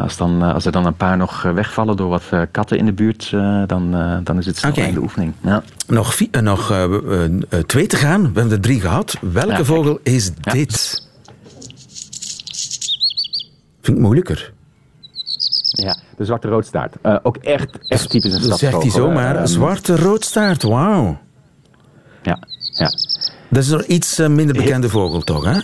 Als, 0.00 0.16
dan, 0.16 0.42
als 0.42 0.64
er 0.66 0.72
dan 0.72 0.86
een 0.86 0.96
paar 0.96 1.16
nog 1.16 1.42
wegvallen 1.42 1.96
door 1.96 2.08
wat 2.08 2.30
katten 2.50 2.78
in 2.78 2.86
de 2.86 2.92
buurt, 2.92 3.30
dan, 3.66 3.90
dan 4.24 4.38
is 4.38 4.46
het 4.46 4.56
snel 4.56 4.70
Oké. 4.70 4.80
in 4.82 4.94
de 4.94 5.00
oefening. 5.00 5.32
Ja. 5.40 5.62
Nog, 5.86 6.18
nog 6.40 6.72
twee 7.66 7.86
te 7.86 7.96
gaan. 7.96 8.20
We 8.22 8.30
hebben 8.40 8.50
er 8.56 8.60
drie 8.60 8.80
gehad. 8.80 9.16
Welke 9.20 9.50
Ja, 9.52 9.64
vogel 9.64 9.98
is 10.02 10.30
dit? 10.34 11.02
Vind 13.82 13.96
ik 13.96 14.02
moeilijker. 14.02 14.52
Ja, 15.82 15.96
de 16.16 16.24
zwarte 16.24 16.48
roodstaart. 16.48 16.94
Eh, 17.02 17.16
ook 17.22 17.36
echt, 17.36 17.78
echt 17.88 18.10
typisch 18.10 18.32
een 18.34 18.48
Dat 18.48 18.58
stadsvogel. 18.58 18.80
zegt 18.80 18.94
hij 18.94 19.02
zomaar. 19.02 19.34
eh, 19.34 19.40
Een 19.40 19.48
zwarte 19.48 19.96
roodstaart, 19.96 20.62
wauw. 20.62 21.18
Ja, 22.22 22.38
ja. 22.72 22.90
Dat 23.50 23.62
is 23.62 23.68
nog 23.68 23.82
iets 23.82 24.18
eh, 24.18 24.28
minder 24.28 24.56
bekende 24.56 24.88
vogel, 24.88 25.20
toch, 25.20 25.44
hè? 25.44 25.60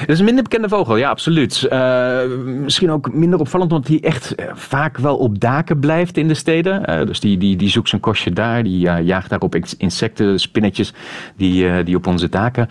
Het 0.00 0.08
is 0.08 0.18
een 0.18 0.24
minder 0.24 0.42
bekende 0.42 0.68
vogel, 0.68 0.96
ja, 0.96 1.10
absoluut. 1.10 1.66
Eh, 1.70 2.18
misschien 2.44 2.90
ook 2.90 3.12
minder 3.12 3.38
opvallend, 3.38 3.72
omdat 3.72 3.88
hij 3.88 4.00
echt 4.00 4.34
eh, 4.34 4.46
vaak 4.54 4.98
wel 4.98 5.16
op 5.16 5.40
daken 5.40 5.78
blijft 5.78 6.16
in 6.16 6.28
de 6.28 6.34
steden. 6.34 6.84
Eh, 6.84 7.06
dus 7.06 7.20
die, 7.20 7.38
die, 7.38 7.56
die 7.56 7.68
zoekt 7.68 7.88
zijn 7.88 8.00
kostje 8.00 8.32
daar, 8.32 8.62
die 8.62 8.78
jaagt 8.78 9.30
daar 9.30 9.40
op 9.40 9.54
ex- 9.54 9.76
insecten, 9.76 10.40
spinnetjes 10.40 10.92
die, 11.36 11.82
die 11.84 11.96
op 11.96 12.06
onze 12.06 12.28
daken 12.28 12.68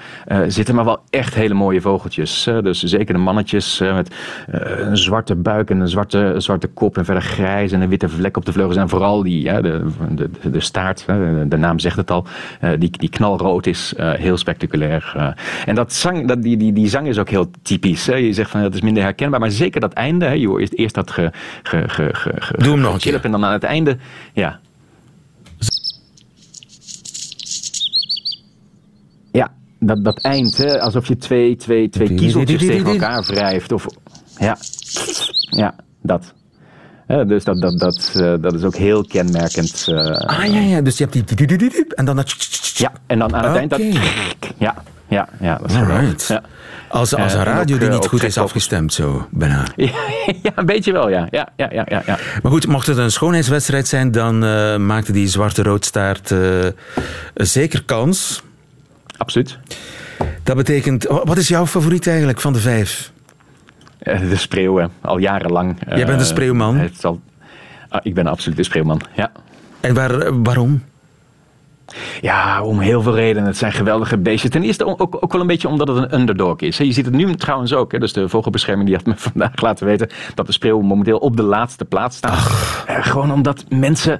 zitten. 0.47 0.75
Maar 0.75 0.85
wel 0.85 0.99
echt 1.09 1.35
hele 1.35 1.53
mooie 1.53 1.81
vogeltjes. 1.81 2.43
Dus 2.43 2.83
zeker 2.83 3.13
de 3.13 3.19
mannetjes 3.19 3.79
met 3.79 4.15
een 4.47 4.97
zwarte 4.97 5.35
buik 5.35 5.69
en 5.69 5.79
een 5.79 5.87
zwarte, 5.87 6.33
zwarte 6.37 6.67
kop 6.67 6.97
en 6.97 7.05
verder 7.05 7.23
grijs 7.23 7.71
en 7.71 7.81
een 7.81 7.89
witte 7.89 8.09
vlek 8.09 8.37
op 8.37 8.45
de 8.45 8.51
vleugels. 8.51 8.77
En 8.77 8.89
vooral 8.89 9.23
die, 9.23 9.61
de, 9.61 9.85
de, 10.15 10.29
de 10.51 10.59
staart, 10.59 11.05
de 11.47 11.57
naam 11.57 11.79
zegt 11.79 11.97
het 11.97 12.11
al, 12.11 12.25
die, 12.79 12.89
die 12.91 13.09
knalrood 13.09 13.65
is, 13.65 13.93
heel 13.97 14.37
spectaculair. 14.37 15.33
en 15.65 15.75
dat 15.75 15.93
zang, 15.93 16.27
dat, 16.27 16.41
die, 16.43 16.57
die, 16.57 16.73
die 16.73 16.87
zang 16.87 17.07
is 17.11 17.17
ook 17.19 17.29
heel 17.29 17.51
typisch. 17.61 18.05
Hè. 18.05 18.15
Je 18.15 18.33
zegt 18.33 18.49
van 18.49 18.61
dat 18.61 18.73
is 18.73 18.81
minder 18.81 19.03
herkenbaar, 19.03 19.39
maar 19.39 19.51
zeker 19.51 19.81
dat 19.81 19.93
einde. 19.93 20.25
Hè. 20.25 20.31
Je 20.31 20.47
hoort 20.47 20.77
eerst, 20.77 20.95
dat 20.95 21.11
ge, 21.11 21.31
ge, 21.63 21.83
ge, 21.89 22.09
ge, 22.13 22.31
ge- 22.35 22.57
Doe 22.57 22.71
hem 22.71 22.79
nog 22.81 22.93
een 22.93 22.99
keer. 22.99 23.19
En 23.25 23.31
dan 23.31 23.45
aan 23.45 23.53
het 23.53 23.63
einde, 23.63 23.97
ja. 24.33 24.59
Ja, 29.31 29.51
dat, 29.79 30.03
dat 30.03 30.21
eind, 30.21 30.57
hè, 30.57 30.81
alsof 30.81 31.07
je 31.07 31.17
twee, 31.17 31.55
twee, 31.55 31.89
twee 31.89 32.13
kiezeltjes 32.13 32.59
tegen 32.65 32.85
elkaar 32.91 33.23
wrijft. 33.23 33.71
Of, 33.71 33.85
ja, 34.39 34.57
ja, 35.39 35.75
dat. 36.01 36.33
Hè, 37.07 37.25
dus 37.25 37.43
dat, 37.43 37.61
dat, 37.61 37.79
dat, 37.79 38.11
eh, 38.15 38.33
dat 38.41 38.53
is 38.53 38.63
ook 38.63 38.75
heel 38.75 39.05
kenmerkend. 39.05 39.85
eh, 39.89 39.95
Ah, 40.11 40.45
ja, 40.45 40.59
ja. 40.59 40.81
Dus 40.81 40.97
je 40.97 41.07
hebt 41.09 41.37
die... 41.37 41.85
En 41.95 42.05
dan 42.05 42.15
dat... 42.15 42.35
ja, 42.77 42.91
en 43.07 43.19
dan 43.19 43.35
aan 43.35 43.45
het 43.45 43.55
eind 43.57 43.69
dat... 43.69 43.81
Ja, 44.57 44.83
ja, 45.11 45.27
ja. 45.39 45.57
Dat 45.57 45.69
is. 45.69 45.75
Alright. 45.75 46.27
Ja. 46.27 46.41
Als, 46.87 47.15
als 47.15 47.33
een 47.33 47.39
Eh, 47.39 47.45
en 47.47 47.53
radio 47.53 47.77
die 47.77 47.89
niet 47.89 48.05
goed 48.07 48.23
is 48.23 48.37
afgestemd, 48.37 48.93
zo, 48.93 49.27
bijna. 49.31 49.63
Ja, 49.75 49.89
ja, 50.43 50.51
een 50.55 50.65
beetje 50.65 50.91
wel, 50.91 51.09
ja. 51.09 51.27
Ja, 51.29 51.47
ja, 51.55 51.69
ja, 51.71 51.85
ja, 51.89 52.01
ja. 52.05 52.17
Maar 52.43 52.51
goed, 52.51 52.67
mocht 52.67 52.87
het 52.87 52.97
een 52.97 53.11
schoonheidswedstrijd 53.11 53.87
zijn, 53.87 54.11
dan 54.11 54.43
eh, 54.45 54.77
maakte 54.77 55.11
die 55.11 55.27
zwarte 55.27 55.63
roodstaart 55.63 56.31
eh, 56.31 56.39
zeker 57.33 57.83
kans. 57.83 58.43
Absoluut. 59.17 59.57
Dat 60.43 60.55
betekent... 60.55 61.03
wa- 61.03 61.23
Wat 61.23 61.37
is 61.37 61.47
jouw 61.47 61.67
favoriet 61.67 62.07
eigenlijk 62.07 62.41
van 62.41 62.53
de 62.53 62.59
vijf? 62.59 63.11
De 64.03 64.35
spreeuwen, 64.35 64.91
al 65.01 65.17
jarenlang. 65.17 65.75
Jij 65.87 65.95
bent 65.95 66.09
een 66.09 66.19
Eh, 66.19 66.23
spreeuwman? 66.25 66.77
Het 66.77 66.99
zal... 66.99 67.21
Ah, 67.89 67.99
ik 68.03 68.13
ben 68.13 68.27
absoluut 68.27 68.57
een 68.57 68.63
spreeuwman, 68.65 69.01
ja. 69.15 69.31
En 69.79 69.93
waar, 69.93 70.41
waarom? 70.43 70.83
Ja, 72.21 72.63
om 72.63 72.79
heel 72.79 73.01
veel 73.01 73.15
redenen. 73.15 73.47
Het 73.47 73.57
zijn 73.57 73.71
geweldige 73.71 74.17
beestjes. 74.17 74.51
Ten 74.51 74.63
eerste 74.63 74.85
ook, 74.85 75.17
ook 75.19 75.31
wel 75.31 75.41
een 75.41 75.47
beetje 75.47 75.67
omdat 75.67 75.87
het 75.87 75.97
een 75.97 76.19
underdog 76.19 76.59
is. 76.59 76.77
Je 76.77 76.91
ziet 76.91 77.05
het 77.05 77.13
nu 77.13 77.35
trouwens 77.35 77.73
ook. 77.73 77.91
Hè. 77.91 77.99
Dus 77.99 78.13
de 78.13 78.29
vogelbescherming 78.29 78.87
die 78.87 78.97
had 78.97 79.05
me 79.05 79.13
vandaag 79.29 79.61
laten 79.61 79.85
weten 79.85 80.09
dat 80.35 80.45
de 80.45 80.51
spreeuw 80.51 80.81
momenteel 80.81 81.17
op 81.17 81.37
de 81.37 81.43
laatste 81.43 81.85
plaats 81.85 82.17
staat. 82.17 82.85
Eh, 82.87 83.05
gewoon 83.05 83.31
omdat 83.31 83.65
mensen 83.69 84.19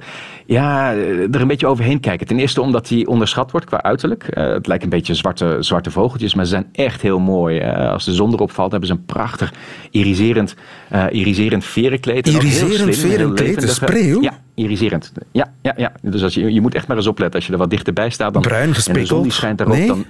ja, 0.52 0.94
er 0.94 1.42
een 1.42 1.48
beetje 1.48 1.68
overheen 1.68 2.00
kijken. 2.00 2.28
Ten 2.28 2.40
eerste 2.40 2.62
omdat 2.62 2.90
hij 2.90 3.06
onderschat 3.06 3.52
wordt 3.52 3.66
qua 3.66 3.82
uiterlijk. 3.82 4.24
Eh, 4.24 4.48
het 4.48 4.68
lijkt 4.68 4.84
een 4.84 4.90
beetje 4.90 5.16
zwarte, 5.16 5.58
zwarte 5.60 5.92
vogeltjes, 5.92 6.34
maar 6.34 6.46
ze 6.46 6.52
zijn 6.52 6.68
echt 6.72 7.02
heel 7.02 7.20
mooi. 7.20 7.58
Eh, 7.58 7.92
als 7.92 8.06
de 8.06 8.14
zon 8.14 8.34
erop 8.34 8.52
valt, 8.52 8.72
hebben 8.72 8.90
ze 8.90 8.96
een 8.96 9.06
prachtig 9.06 9.54
iriserend, 9.92 10.56
eh 10.90 11.06
iriserend 11.12 11.66
verenkleed. 11.66 12.28
Iriserend 12.28 12.96
verenkleed, 12.96 13.64
een 13.64 13.70
spreeuw? 13.70 14.22
Ja, 14.22 14.40
iriserend. 14.56 15.12
Ja, 15.32 15.54
ja, 15.62 15.74
ja. 15.78 15.92
Dus 16.02 16.24
als 16.24 16.34
je, 16.34 16.54
je 16.54 16.62
moet 16.62 16.76
echt 16.76 16.88
maar 16.88 16.98
eens 16.98 17.08
opletten. 17.08 17.36
Als 17.36 17.48
je 17.48 17.54
er 17.54 17.60
wat 17.60 17.70
dichterbij 17.70 18.10
staat, 18.10 18.34
dan, 18.34 18.42
Bruin 18.42 18.62
en 18.62 18.68
de 18.68 18.74
zon 18.74 18.84
gespikkeld? 18.84 19.24
die 19.24 19.32
schijnt 19.32 19.58
daarop, 19.58 19.78
Nee? 19.78 19.88
dan... 19.88 20.06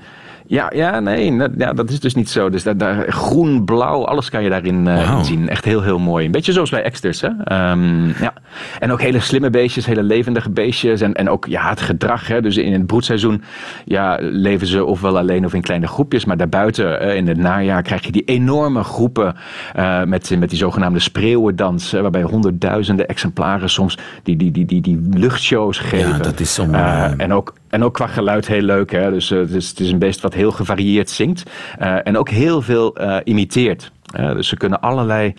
Ja, 0.51 0.71
ja, 0.75 0.99
nee, 0.99 1.37
dat- 1.37 1.51
ja, 1.57 1.73
dat 1.73 1.89
is 1.89 1.99
dus 1.99 2.15
niet 2.15 2.29
zo. 2.29 2.49
Dus 2.49 2.63
daar, 2.63 2.77
daar, 2.77 3.11
groen, 3.11 3.65
blauw, 3.65 4.05
alles 4.05 4.29
kan 4.29 4.43
je 4.43 4.49
daarin 4.49 4.87
eh, 4.87 5.23
zien. 5.23 5.49
Echt 5.49 5.65
heel, 5.65 5.81
heel 5.81 5.99
mooi. 5.99 6.25
Een 6.25 6.31
beetje 6.31 6.51
zoals 6.51 6.69
bij 6.69 6.83
Exters, 6.83 7.21
hè. 7.21 7.29
Ehm, 7.43 8.07
ja. 8.07 8.33
En 8.79 8.91
ook 8.91 9.01
hele 9.01 9.19
slimme 9.19 9.49
beestjes, 9.49 9.85
hele 9.85 10.03
levendige 10.03 10.49
beestjes. 10.49 11.01
En, 11.01 11.13
en 11.13 11.29
ook 11.29 11.45
ja, 11.45 11.69
het 11.69 11.81
gedrag, 11.81 12.27
hè. 12.27 12.41
Dus 12.41 12.57
in 12.57 12.73
het 12.73 12.85
broedseizoen 12.87 13.43
ja, 13.85 14.17
leven 14.21 14.67
ze 14.67 14.85
ofwel 14.85 15.17
alleen 15.17 15.45
of 15.45 15.53
in 15.53 15.61
kleine 15.61 15.87
groepjes. 15.87 16.25
Maar 16.25 16.37
daarbuiten, 16.37 16.99
eh, 16.99 17.15
in 17.15 17.27
het 17.27 17.37
najaar, 17.37 17.81
krijg 17.81 18.05
je 18.05 18.11
die 18.11 18.23
enorme 18.25 18.83
groepen 18.83 19.35
eh, 19.73 20.03
met, 20.03 20.35
met 20.39 20.49
die 20.49 20.57
zogenaamde 20.59 20.99
spreeuwendans. 20.99 21.91
waarbij 21.91 22.21
honderdduizenden 22.23 23.07
exemplaren 23.07 23.69
soms 23.69 23.97
die, 24.23 24.35
die, 24.35 24.51
die, 24.51 24.65
die, 24.65 24.81
die 24.81 24.99
luchtshows 25.13 25.77
geven. 25.77 26.21
dat 26.21 26.39
is 26.39 26.59
om, 26.59 26.73
eh, 26.75 27.11
en, 27.17 27.33
ook, 27.33 27.53
en 27.71 27.83
ook 27.83 27.93
qua 27.93 28.07
geluid 28.07 28.47
heel 28.47 28.61
leuk. 28.61 28.91
Hè? 28.91 29.11
Dus 29.11 29.31
eh, 29.31 29.39
het, 29.39 29.51
is, 29.51 29.69
het 29.69 29.79
is 29.79 29.91
een 29.91 29.99
beest 29.99 30.21
wat 30.21 30.33
heel 30.33 30.51
gevarieerd 30.51 31.09
zingt. 31.09 31.43
eh, 31.79 32.07
en 32.07 32.17
ook 32.17 32.29
heel 32.29 32.61
veel 32.61 32.95
eh, 32.95 33.17
imiteert. 33.23 33.91
Dus 34.11 34.47
ze 34.47 34.57
kunnen 34.57 34.81
allerlei, 34.81 35.33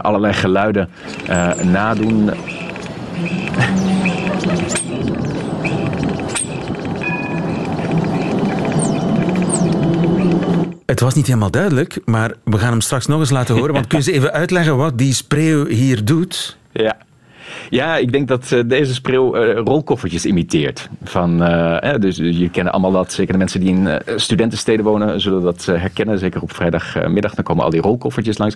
allerlei 0.00 0.32
geluiden 0.32 0.90
nadoen. 1.62 2.30
Het 10.86 11.00
was 11.00 11.14
niet 11.14 11.26
helemaal 11.26 11.50
duidelijk, 11.50 11.98
maar 12.04 12.34
we 12.44 12.58
gaan 12.58 12.70
hem 12.70 12.80
straks 12.80 13.06
nog 13.06 13.20
eens 13.20 13.30
laten 13.30 13.54
horen. 13.54 13.74
Want 13.74 13.86
kun 13.86 14.00
je 14.04 14.12
even 14.12 14.32
uitleggen 14.32 14.76
wat 14.76 14.98
die 14.98 15.14
spreeuw 15.14 15.66
hier 15.66 16.04
doet? 16.04 16.56
Ja. 16.72 16.96
Ja, 17.70 17.96
ik 17.96 18.12
denk 18.12 18.28
dat 18.28 18.52
eh, 18.52 18.60
deze 18.66 18.94
spreeuw 18.94 19.34
eh, 19.34 19.60
rolkoffertjes 19.64 20.26
imiteert. 20.26 20.88
Van, 21.02 21.42
eh, 21.42 22.00
dus 22.00 22.16
je 22.16 22.50
kennen 22.50 22.72
allemaal 22.72 22.92
dat, 22.92 23.12
zeker 23.12 23.32
de 23.32 23.38
mensen 23.38 23.60
die 23.60 23.68
in 23.68 24.00
studentensteden 24.16 24.84
wonen, 24.84 25.20
zullen 25.20 25.42
dat 25.42 25.64
herkennen. 25.64 26.18
Zeker 26.18 26.42
op 26.42 26.52
vrijdagmiddag, 26.54 27.34
dan 27.34 27.44
komen 27.44 27.64
al 27.64 27.70
die 27.70 27.80
rolkoffertjes 27.80 28.38
langs. 28.38 28.54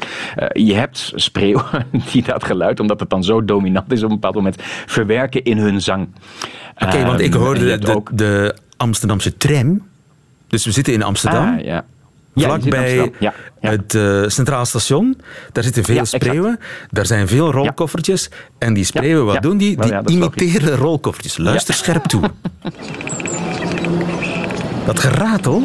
Je 0.53 0.75
hebt 0.75 1.13
spreeuwen 1.15 1.87
die 2.13 2.23
dat 2.23 2.45
geluid, 2.45 2.81
omdat 2.81 3.01
het 3.01 3.11
dan 3.11 3.25
zo 3.25 3.45
dominant 3.45 3.93
is 3.93 4.03
op 4.03 4.09
een 4.09 4.15
bepaald 4.15 4.35
moment, 4.35 4.57
verwerken 4.87 5.45
in 5.45 5.59
hun 5.59 5.81
zang. 5.81 6.09
Oké, 6.79 7.05
want 7.05 7.21
ik 7.21 7.35
Ehm, 7.35 7.45
hoorde 7.45 7.79
de, 7.79 7.79
de, 7.79 8.03
de 8.13 8.55
Amsterdamse 8.77 9.37
tram. 9.37 9.87
Dus 10.47 10.65
we 10.65 10.71
zitten 10.71 10.93
in 10.93 11.03
Amsterdam. 11.03 11.55
Ah, 11.55 11.65
ja. 11.65 11.85
Vlakbij. 12.45 13.13
Ja, 13.19 13.35
ja. 13.61 13.71
het 13.71 13.95
eh, 13.95 14.23
Centraal 14.27 14.65
Station. 14.65 15.21
Daar 15.53 15.65
zitten 15.65 15.85
veel 15.85 15.95
Ja, 15.95 16.01
exact. 16.01 16.25
spreeuwen. 16.25 16.59
Daar 16.91 17.07
zijn 17.07 17.29
veel 17.29 17.53
rolkoffertjes. 17.53 18.31
En 18.59 18.75
die 18.75 18.85
spreeuwen, 18.85 19.25
wat 19.25 19.43
doen 19.43 19.57
die? 19.57 19.77
Die 19.77 20.11
imiteren 20.17 20.77
rolkoffertjes. 20.77 21.37
Luister 21.37 21.75
scherp 21.75 22.05
toe. 22.05 22.23
Dat 24.87 25.01
geratel, 25.01 25.63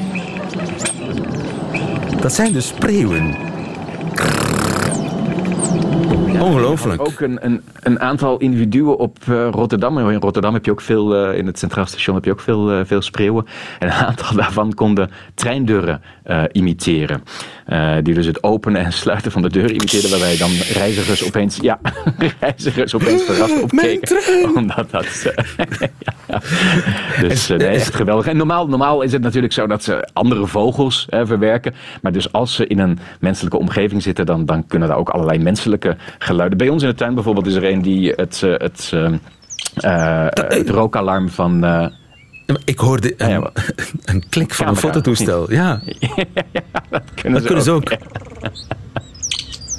dat 2.21 2.33
zijn 2.33 2.53
de 2.53 2.61
spreeuwen. 2.61 3.35
Ongelooflijk. 6.41 7.01
Ook 7.01 7.19
een, 7.19 7.45
een, 7.45 7.61
een 7.79 7.99
aantal 7.99 8.37
individuen 8.37 8.97
op 8.97 9.17
eh, 9.27 9.47
Rotterdam. 9.51 10.09
In 10.09 10.19
Rotterdam 10.19 10.53
heb 10.53 10.65
je 10.65 10.71
ook 10.71 10.81
veel, 10.81 11.15
eh, 11.15 11.37
in 11.37 11.45
het 11.45 11.59
Centraal 11.59 11.85
Station 11.85 12.15
heb 12.15 12.25
je 12.25 12.31
ook 12.31 12.39
veel, 12.39 12.71
eh, 12.71 12.79
veel 12.85 13.01
spreeuwen. 13.01 13.45
En 13.79 13.87
een 13.87 13.93
aantal 13.93 14.35
daarvan 14.41 14.73
konden 14.73 15.11
treindeuren 15.35 16.01
eh, 16.23 16.43
imiteren. 16.51 17.23
Eh, 17.65 17.95
die 18.01 18.13
dus 18.13 18.25
het 18.25 18.43
openen 18.43 18.85
en 18.85 18.93
sluiten 18.93 19.31
van 19.31 19.41
de 19.41 19.49
deur 19.49 19.71
imiteerden. 19.71 20.09
Waarbij 20.09 20.37
dan 20.37 20.51
reizigers 20.73 21.25
opeens, 21.25 21.57
ja, 21.61 21.79
reizigers 22.39 22.95
opeens 22.95 23.23
verrast 23.23 23.61
opkeken. 23.61 24.17
Omdat 24.55 24.91
dat... 24.91 25.21
ja, 25.23 25.65
ja. 26.27 26.39
Dus 27.21 27.47
nee, 27.47 27.67
echt 27.67 27.95
geweldig. 27.95 28.27
En 28.27 28.37
normaal, 28.37 28.67
normaal 28.67 29.01
is 29.01 29.11
het 29.11 29.21
natuurlijk 29.21 29.53
zo 29.53 29.67
dat 29.67 29.83
ze 29.83 30.09
andere 30.13 30.47
vogels 30.47 31.07
verwerken. 31.09 31.73
Maar 32.01 32.11
dus 32.11 32.31
als 32.31 32.55
ze 32.55 32.67
in 32.67 32.79
een 32.79 32.99
menselijke 33.19 33.57
omgeving 33.57 34.01
zitten, 34.01 34.25
dan, 34.25 34.45
dan 34.45 34.67
kunnen 34.67 34.87
daar 34.87 34.97
ook 34.97 35.09
allerlei 35.09 35.39
menselijke 35.39 35.97
geluiden. 36.31 36.57
Bij 36.57 36.69
ons 36.69 36.83
in 36.83 36.89
de 36.89 36.95
tuin 36.95 37.13
bijvoorbeeld 37.13 37.45
is 37.45 37.55
er 37.55 37.63
een 37.63 37.81
die 37.81 38.11
het, 38.11 38.43
eh, 38.43 38.51
het, 38.57 38.91
eh, 38.93 39.13
eh, 39.75 40.27
het 40.57 40.69
rookalarm 40.69 41.29
van. 41.29 41.65
Ik 42.65 42.79
hoorde 42.79 43.13
een, 43.17 43.29
Ja, 43.29 43.51
een 44.11 44.23
klik 44.29 44.53
van 44.53 44.67
een 44.67 44.75
fototoestel. 44.75 45.51
Ja, 45.51 45.81
kunnen 47.15 47.39
dat 47.39 47.43
kunnen 47.43 47.63
ze 47.63 47.71
ook. 47.71 47.89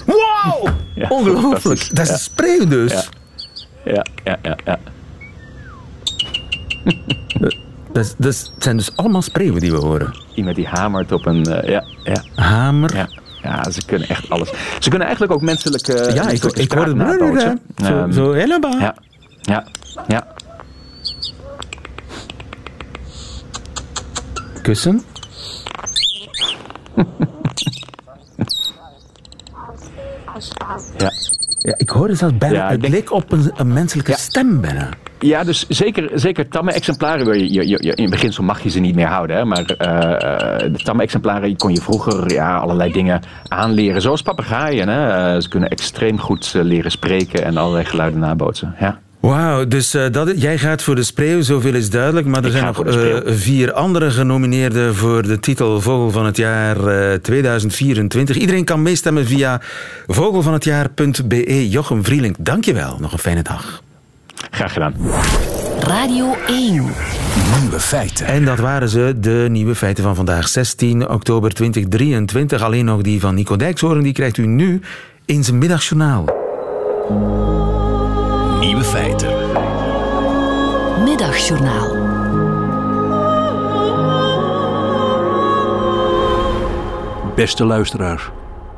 Wow! 0.07 0.69
Ja, 0.95 1.09
Ongelooflijk. 1.09 1.97
Dat 1.97 2.05
is 2.05 2.11
een 2.13 2.19
spreeuw 2.19 2.67
dus. 2.67 3.09
Ja, 3.85 4.07
ja, 4.25 4.39
ja, 4.43 4.57
ja. 4.65 4.79
Dat, 7.93 8.15
dat 8.19 8.53
zijn 8.59 8.77
dus 8.77 8.97
allemaal 8.97 9.23
spreeuwen 9.23 9.61
die 9.61 9.71
we 9.71 9.77
horen. 9.77 10.15
Iemand 10.35 10.57
die 10.57 10.67
hamert 10.67 11.13
op 11.13 11.27
een. 11.27 11.45
ja, 11.45 11.85
ja, 12.05 12.23
Hamer. 12.35 13.09
Ja. 13.43 13.71
Ze 13.71 13.85
kunnen 13.85 14.09
echt 14.09 14.31
alles. 14.31 14.49
Ze 14.79 14.89
kunnen 14.89 15.07
eigenlijk 15.07 15.33
ook 15.33 15.43
menselijke. 15.43 16.11
Ja, 16.15 16.29
ik, 16.29 16.45
ik 16.45 16.73
hoorde 16.73 16.91
spraak 16.91 17.19
nabootsen. 17.19 17.61
Zo, 17.85 17.85
Ehm, 17.85 18.13
zo 18.13 18.33
helemaal. 18.33 18.79
Ja, 18.79 18.95
ja, 19.43 19.67
ja. 20.09 20.27
Kussen. 24.63 25.03
ja. 30.99 31.11
Ja, 31.63 31.75
ik 31.77 31.89
hoorde 31.91 32.15
zelfs 32.15 32.37
bijna, 32.39 32.57
Ja, 32.57 32.69
het 32.71 32.81
denk- 32.81 32.93
leek 32.93 33.13
op 33.13 33.33
een, 33.33 33.51
een 33.57 33.73
menselijke 33.73 34.11
Ja. 34.11 34.17
stem 34.17 34.61
bijna. 34.61 34.89
Ja, 35.19 35.45
dus 35.45 35.67
zeker, 35.69 36.11
zeker 36.15 36.49
tamme 36.49 36.73
exemplaren. 36.73 37.25
wil 37.25 37.35
Je, 37.35 37.53
je, 37.53 37.69
je, 37.69 37.95
in 37.95 38.03
het 38.03 38.11
beginsel 38.11 38.45
mag 38.45 38.63
je 38.63 38.69
ze 38.71 38.81
niet 38.81 38.95
meer 38.95 39.07
houden. 39.07 39.37
Hè? 39.37 39.45
Maar 39.45 39.65
eh, 39.65 40.13
eh, 40.65 40.73
de 40.73 40.79
tamme 40.83 41.03
exemplaren 41.03 41.57
kon 41.57 41.73
je 41.73 41.81
vroeger 41.81 42.33
ja, 42.33 42.57
allerlei 42.57 42.93
dingen 42.93 43.21
aanleren. 43.49 44.01
Zoals 44.03 44.23
papegaaien. 44.23 44.89
Hè? 44.89 45.33
Eh, 45.35 45.41
ze 45.41 45.49
kunnen 45.49 45.69
extreem 45.69 46.19
goed 46.19 46.53
leren 46.63 46.91
spreken 46.91 47.45
en 47.45 47.57
allerlei 47.57 47.85
geluiden 47.85 48.21
nabootsen. 48.21 48.75
Ja. 48.81 48.99
Wauw, 49.23 49.67
dus 49.67 49.95
eh, 49.95 50.05
dat, 50.11 50.41
jij 50.41 50.59
gaat 50.59 50.83
voor 50.83 50.95
de 50.95 51.03
spreeuw, 51.03 51.41
zoveel 51.41 51.75
is 51.75 51.91
duidelijk. 51.91 52.27
Maar 52.27 52.41
er 52.41 52.47
Ik 52.47 52.53
zijn 52.53 52.65
nog 52.65 52.85
eh, 52.85 53.17
vier 53.25 53.73
andere 53.73 54.11
genomineerden 54.11 54.95
voor 54.95 55.23
de 55.23 55.41
titel 55.41 55.81
Vogel 55.81 56.11
van 56.11 56.27
het 56.27 56.37
jaar 56.37 56.87
eh, 56.87 57.19
2024. 57.19 58.37
Iedereen 58.37 58.65
kan 58.65 58.83
meestemmen 58.83 59.27
via 59.27 59.61
vogelvanhetjaar.be. 60.07 61.69
Jochem 61.69 62.05
Vrielink, 62.05 62.37
dankjewel. 62.39 62.97
Nog 63.01 63.13
een 63.13 63.19
fijne 63.19 63.43
dag. 63.43 63.83
Graag 64.51 64.73
gedaan. 64.73 64.95
Radio 65.81 66.37
1. 66.47 66.73
Nieuwe 67.61 67.81
feiten. 67.81 68.27
En 68.27 68.45
dat 68.45 68.59
waren 68.59 68.89
ze, 68.89 69.15
de 69.21 69.47
nieuwe 69.51 69.75
feiten 69.75 70.05
van 70.05 70.15
vandaag, 70.15 70.49
16 70.49 71.09
oktober 71.09 71.53
2023. 71.53 72.63
Alleen 72.63 72.85
nog 72.85 73.03
die 73.03 73.21
van 73.21 73.35
Nico 73.35 73.57
Dijkshoorn, 73.57 74.03
die 74.03 74.13
krijgt 74.13 74.37
u 74.37 74.47
nu 74.47 74.81
in 75.25 75.45
zijn 75.45 75.59
middagjournaal. 75.59 76.25
Nieuwe 78.73 78.87
feiten. 78.87 79.29
Middagjournaal. 81.05 81.89
Beste 87.35 87.65
luisteraars, 87.65 88.31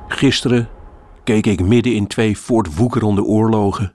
gisteren 0.09 0.68
keek 1.24 1.47
ik 1.47 1.61
midden 1.61 1.95
in 1.95 2.07
twee 2.07 2.38
voortwoekerende 2.38 3.22
oorlogen 3.22 3.92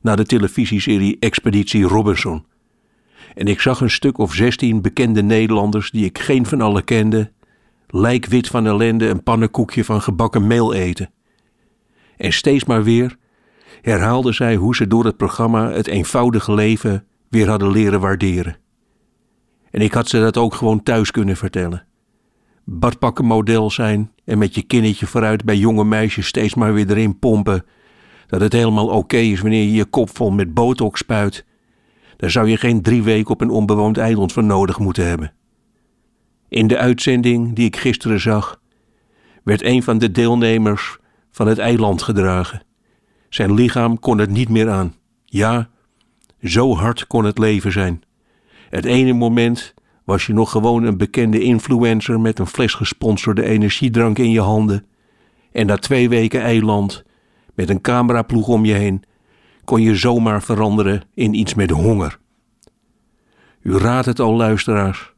naar 0.00 0.16
de 0.16 0.26
televisieserie 0.26 1.16
Expeditie 1.20 1.84
Robinson. 1.84 2.44
En 3.34 3.46
ik 3.46 3.60
zag 3.60 3.80
een 3.80 3.90
stuk 3.90 4.18
of 4.18 4.34
zestien 4.34 4.82
bekende 4.82 5.22
Nederlanders 5.22 5.90
die 5.90 6.04
ik 6.04 6.18
geen 6.18 6.46
van 6.46 6.60
allen 6.60 6.84
kende, 6.84 7.30
lijkwit 7.86 8.48
van 8.48 8.66
ellende 8.66 9.08
een 9.08 9.22
pannenkoekje 9.22 9.84
van 9.84 10.02
gebakken 10.02 10.46
meel 10.46 10.74
eten. 10.74 11.10
En 12.16 12.32
steeds 12.32 12.64
maar 12.64 12.84
weer 12.84 13.20
herhaalden 13.82 14.34
zij 14.34 14.56
hoe 14.56 14.74
ze 14.74 14.86
door 14.86 15.04
het 15.04 15.16
programma 15.16 15.70
het 15.70 15.86
eenvoudige 15.86 16.54
leven 16.54 17.04
weer 17.28 17.48
hadden 17.48 17.70
leren 17.70 18.00
waarderen. 18.00 18.56
En 19.70 19.80
ik 19.80 19.92
had 19.92 20.08
ze 20.08 20.20
dat 20.20 20.36
ook 20.36 20.54
gewoon 20.54 20.82
thuis 20.82 21.10
kunnen 21.10 21.36
vertellen 21.36 21.86
badpakkenmodel 22.64 23.70
zijn 23.70 24.10
en 24.24 24.38
met 24.38 24.54
je 24.54 24.62
kinnetje 24.62 25.06
vooruit 25.06 25.44
bij 25.44 25.56
jonge 25.56 25.84
meisjes 25.84 26.26
steeds 26.26 26.54
maar 26.54 26.74
weer 26.74 26.90
erin 26.90 27.18
pompen. 27.18 27.64
Dat 28.26 28.40
het 28.40 28.52
helemaal 28.52 28.88
oké 28.88 29.16
is 29.16 29.40
wanneer 29.40 29.62
je 29.62 29.72
je 29.72 29.84
kop 29.84 30.16
vol 30.16 30.30
met 30.30 30.54
botox 30.54 31.00
spuit. 31.00 31.44
Daar 32.16 32.30
zou 32.30 32.48
je 32.48 32.56
geen 32.56 32.82
drie 32.82 33.02
weken 33.02 33.30
op 33.30 33.40
een 33.40 33.50
onbewoond 33.50 33.98
eiland 33.98 34.32
voor 34.32 34.44
nodig 34.44 34.78
moeten 34.78 35.06
hebben. 35.06 35.32
In 36.48 36.66
de 36.66 36.78
uitzending 36.78 37.54
die 37.54 37.66
ik 37.66 37.76
gisteren 37.76 38.20
zag, 38.20 38.60
werd 39.44 39.62
een 39.62 39.82
van 39.82 39.98
de 39.98 40.10
deelnemers 40.10 40.98
van 41.30 41.46
het 41.46 41.58
eiland 41.58 42.02
gedragen. 42.02 42.62
Zijn 43.32 43.54
lichaam 43.54 43.98
kon 43.98 44.18
het 44.18 44.30
niet 44.30 44.48
meer 44.48 44.70
aan. 44.70 44.94
Ja, 45.24 45.68
zo 46.42 46.74
hard 46.74 47.06
kon 47.06 47.24
het 47.24 47.38
leven 47.38 47.72
zijn. 47.72 48.02
Het 48.70 48.84
ene 48.84 49.12
moment 49.12 49.74
was 50.04 50.26
je 50.26 50.32
nog 50.32 50.50
gewoon 50.50 50.82
een 50.82 50.96
bekende 50.96 51.40
influencer 51.40 52.20
met 52.20 52.38
een 52.38 52.46
fles 52.46 52.74
gesponsorde 52.74 53.44
energiedrank 53.44 54.18
in 54.18 54.30
je 54.30 54.40
handen. 54.40 54.86
En 55.52 55.66
na 55.66 55.76
twee 55.76 56.08
weken 56.08 56.40
eiland, 56.40 57.04
met 57.54 57.68
een 57.68 57.80
cameraploeg 57.80 58.48
om 58.48 58.64
je 58.64 58.74
heen, 58.74 59.02
kon 59.64 59.82
je 59.82 59.96
zomaar 59.96 60.42
veranderen 60.42 61.02
in 61.14 61.34
iets 61.34 61.54
met 61.54 61.70
honger. 61.70 62.18
U 63.62 63.76
raadt 63.76 64.06
het 64.06 64.20
al, 64.20 64.36
luisteraars. 64.36 65.12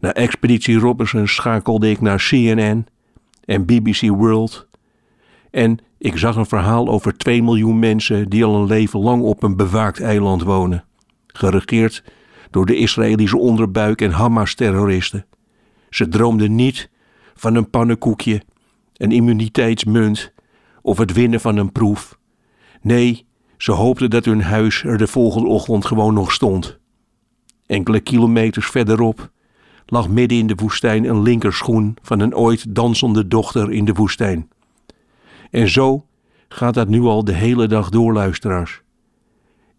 Na 0.00 0.12
Expeditie 0.12 0.78
Robinson 0.78 1.28
schakelde 1.28 1.90
ik 1.90 2.00
naar 2.00 2.26
CNN 2.28 2.86
en 3.44 3.64
BBC 3.64 4.00
World. 4.00 4.68
En 5.50 5.78
ik 6.06 6.18
zag 6.18 6.36
een 6.36 6.46
verhaal 6.46 6.88
over 6.88 7.16
2 7.16 7.42
miljoen 7.42 7.78
mensen 7.78 8.28
die 8.28 8.44
al 8.44 8.54
een 8.54 8.66
leven 8.66 9.00
lang 9.00 9.22
op 9.22 9.42
een 9.42 9.56
bewaakt 9.56 10.00
eiland 10.00 10.42
wonen. 10.42 10.84
Geregeerd 11.26 12.04
door 12.50 12.66
de 12.66 12.76
Israëlische 12.76 13.38
onderbuik 13.38 14.00
en 14.00 14.10
Hamas-terroristen. 14.10 15.26
Ze 15.90 16.08
droomden 16.08 16.54
niet 16.54 16.90
van 17.34 17.54
een 17.54 17.70
pannenkoekje, 17.70 18.42
een 18.96 19.12
immuniteitsmunt 19.12 20.32
of 20.82 20.98
het 20.98 21.12
winnen 21.12 21.40
van 21.40 21.56
een 21.56 21.72
proef. 21.72 22.18
Nee, 22.80 23.26
ze 23.56 23.72
hoopten 23.72 24.10
dat 24.10 24.24
hun 24.24 24.42
huis 24.42 24.84
er 24.84 24.98
de 24.98 25.06
volgende 25.06 25.48
ochtend 25.48 25.86
gewoon 25.86 26.14
nog 26.14 26.32
stond. 26.32 26.78
Enkele 27.66 28.00
kilometers 28.00 28.66
verderop 28.66 29.30
lag 29.86 30.08
midden 30.08 30.38
in 30.38 30.46
de 30.46 30.54
woestijn 30.54 31.04
een 31.04 31.22
linkerschoen 31.22 31.96
van 32.02 32.20
een 32.20 32.34
ooit 32.34 32.74
dansende 32.74 33.28
dochter 33.28 33.72
in 33.72 33.84
de 33.84 33.92
woestijn. 33.92 34.48
En 35.56 35.68
zo 35.68 36.06
gaat 36.48 36.74
dat 36.74 36.88
nu 36.88 37.00
al 37.00 37.24
de 37.24 37.32
hele 37.32 37.66
dag 37.66 37.88
door, 37.88 38.12
luisteraars. 38.12 38.82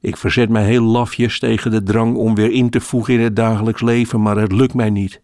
Ik 0.01 0.17
verzet 0.17 0.49
mij 0.49 0.65
heel 0.65 0.84
lafjes 0.84 1.39
tegen 1.39 1.71
de 1.71 1.84
drang 1.84 2.15
om 2.15 2.36
weer 2.36 2.51
in 2.51 2.69
te 2.69 2.82
voegen 2.82 3.13
in 3.13 3.19
het 3.19 3.36
dagelijks 3.36 3.82
leven, 3.82 4.21
maar 4.21 4.38
het 4.38 4.51
lukt 4.51 4.73
mij 4.73 4.89
niet. 4.89 5.21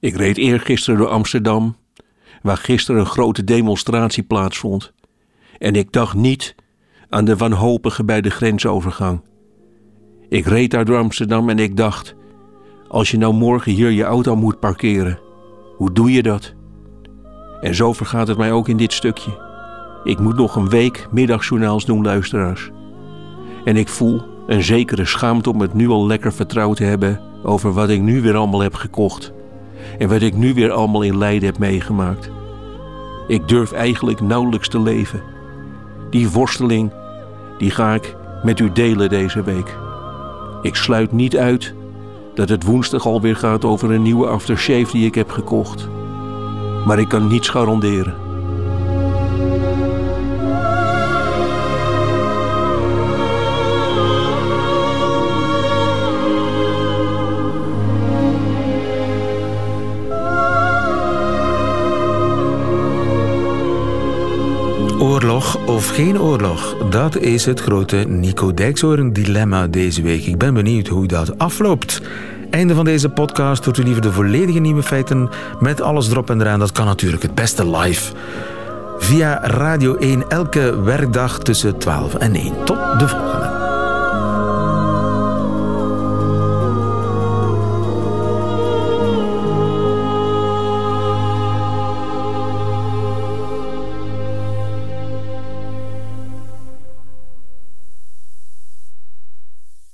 Ik 0.00 0.16
reed 0.16 0.36
eergisteren 0.36 0.98
door 0.98 1.08
Amsterdam, 1.08 1.76
waar 2.42 2.56
gisteren 2.56 3.00
een 3.00 3.06
grote 3.06 3.44
demonstratie 3.44 4.22
plaatsvond. 4.22 4.92
En 5.58 5.74
ik 5.74 5.92
dacht 5.92 6.14
niet 6.14 6.54
aan 7.08 7.24
de 7.24 7.36
wanhopigen 7.36 8.06
bij 8.06 8.20
de 8.20 8.30
grensovergang. 8.30 9.20
Ik 10.28 10.46
reed 10.46 10.70
daar 10.70 10.84
door 10.84 10.98
Amsterdam 10.98 11.48
en 11.48 11.58
ik 11.58 11.76
dacht: 11.76 12.14
als 12.88 13.10
je 13.10 13.18
nou 13.18 13.34
morgen 13.34 13.72
hier 13.72 13.90
je 13.90 14.04
auto 14.04 14.36
moet 14.36 14.60
parkeren, 14.60 15.18
hoe 15.76 15.92
doe 15.92 16.12
je 16.12 16.22
dat? 16.22 16.54
En 17.60 17.74
zo 17.74 17.92
vergaat 17.92 18.28
het 18.28 18.38
mij 18.38 18.52
ook 18.52 18.68
in 18.68 18.76
dit 18.76 18.92
stukje. 18.92 19.45
Ik 20.06 20.18
moet 20.18 20.36
nog 20.36 20.56
een 20.56 20.68
week 20.68 21.08
middagjournaals 21.10 21.84
doen, 21.84 22.04
luisteraars. 22.04 22.70
En 23.64 23.76
ik 23.76 23.88
voel 23.88 24.22
een 24.46 24.62
zekere 24.62 25.04
schaamte 25.04 25.50
om 25.50 25.60
het 25.60 25.74
nu 25.74 25.88
al 25.88 26.06
lekker 26.06 26.32
vertrouwd 26.32 26.76
te 26.76 26.84
hebben 26.84 27.20
over 27.42 27.72
wat 27.72 27.88
ik 27.88 28.00
nu 28.00 28.22
weer 28.22 28.36
allemaal 28.36 28.60
heb 28.60 28.74
gekocht. 28.74 29.32
En 29.98 30.08
wat 30.08 30.20
ik 30.20 30.36
nu 30.36 30.54
weer 30.54 30.70
allemaal 30.70 31.02
in 31.02 31.18
Leiden 31.18 31.48
heb 31.48 31.58
meegemaakt. 31.58 32.30
Ik 33.28 33.48
durf 33.48 33.72
eigenlijk 33.72 34.20
nauwelijks 34.20 34.68
te 34.68 34.80
leven. 34.80 35.22
Die 36.10 36.30
worsteling, 36.30 36.92
die 37.58 37.70
ga 37.70 37.94
ik 37.94 38.16
met 38.42 38.60
u 38.60 38.72
delen 38.72 39.08
deze 39.08 39.42
week. 39.42 39.76
Ik 40.62 40.74
sluit 40.74 41.12
niet 41.12 41.36
uit 41.36 41.74
dat 42.34 42.48
het 42.48 42.64
woensdag 42.64 43.06
alweer 43.06 43.36
gaat 43.36 43.64
over 43.64 43.90
een 43.90 44.02
nieuwe 44.02 44.26
aftershave 44.26 44.92
die 44.92 45.06
ik 45.06 45.14
heb 45.14 45.30
gekocht. 45.30 45.88
Maar 46.86 46.98
ik 46.98 47.08
kan 47.08 47.26
niets 47.26 47.48
garanderen. 47.48 48.25
Of 65.54 65.88
geen 65.88 66.20
oorlog? 66.20 66.76
Dat 66.90 67.16
is 67.16 67.44
het 67.44 67.60
grote 67.60 67.96
Nico 67.96 68.54
Dijkshoorn 68.54 69.12
dilemma 69.12 69.66
deze 69.66 70.02
week. 70.02 70.26
Ik 70.26 70.38
ben 70.38 70.54
benieuwd 70.54 70.86
hoe 70.86 71.06
dat 71.06 71.38
afloopt. 71.38 72.02
Einde 72.50 72.74
van 72.74 72.84
deze 72.84 73.08
podcast. 73.08 73.64
Doet 73.64 73.78
u 73.78 73.82
liever 73.82 74.02
de 74.02 74.12
volledige 74.12 74.58
nieuwe 74.58 74.82
feiten 74.82 75.28
met 75.60 75.80
alles 75.80 76.10
erop 76.10 76.30
en 76.30 76.40
eraan. 76.40 76.58
Dat 76.58 76.72
kan 76.72 76.86
natuurlijk 76.86 77.22
het 77.22 77.34
beste 77.34 77.76
live. 77.76 78.12
Via 78.98 79.40
Radio 79.42 79.96
1 79.96 80.28
elke 80.28 80.82
werkdag 80.82 81.38
tussen 81.38 81.78
12 81.78 82.14
en 82.14 82.34
1. 82.34 82.52
Tot 82.64 82.78
de 82.98 83.08
volgende. 83.08 83.25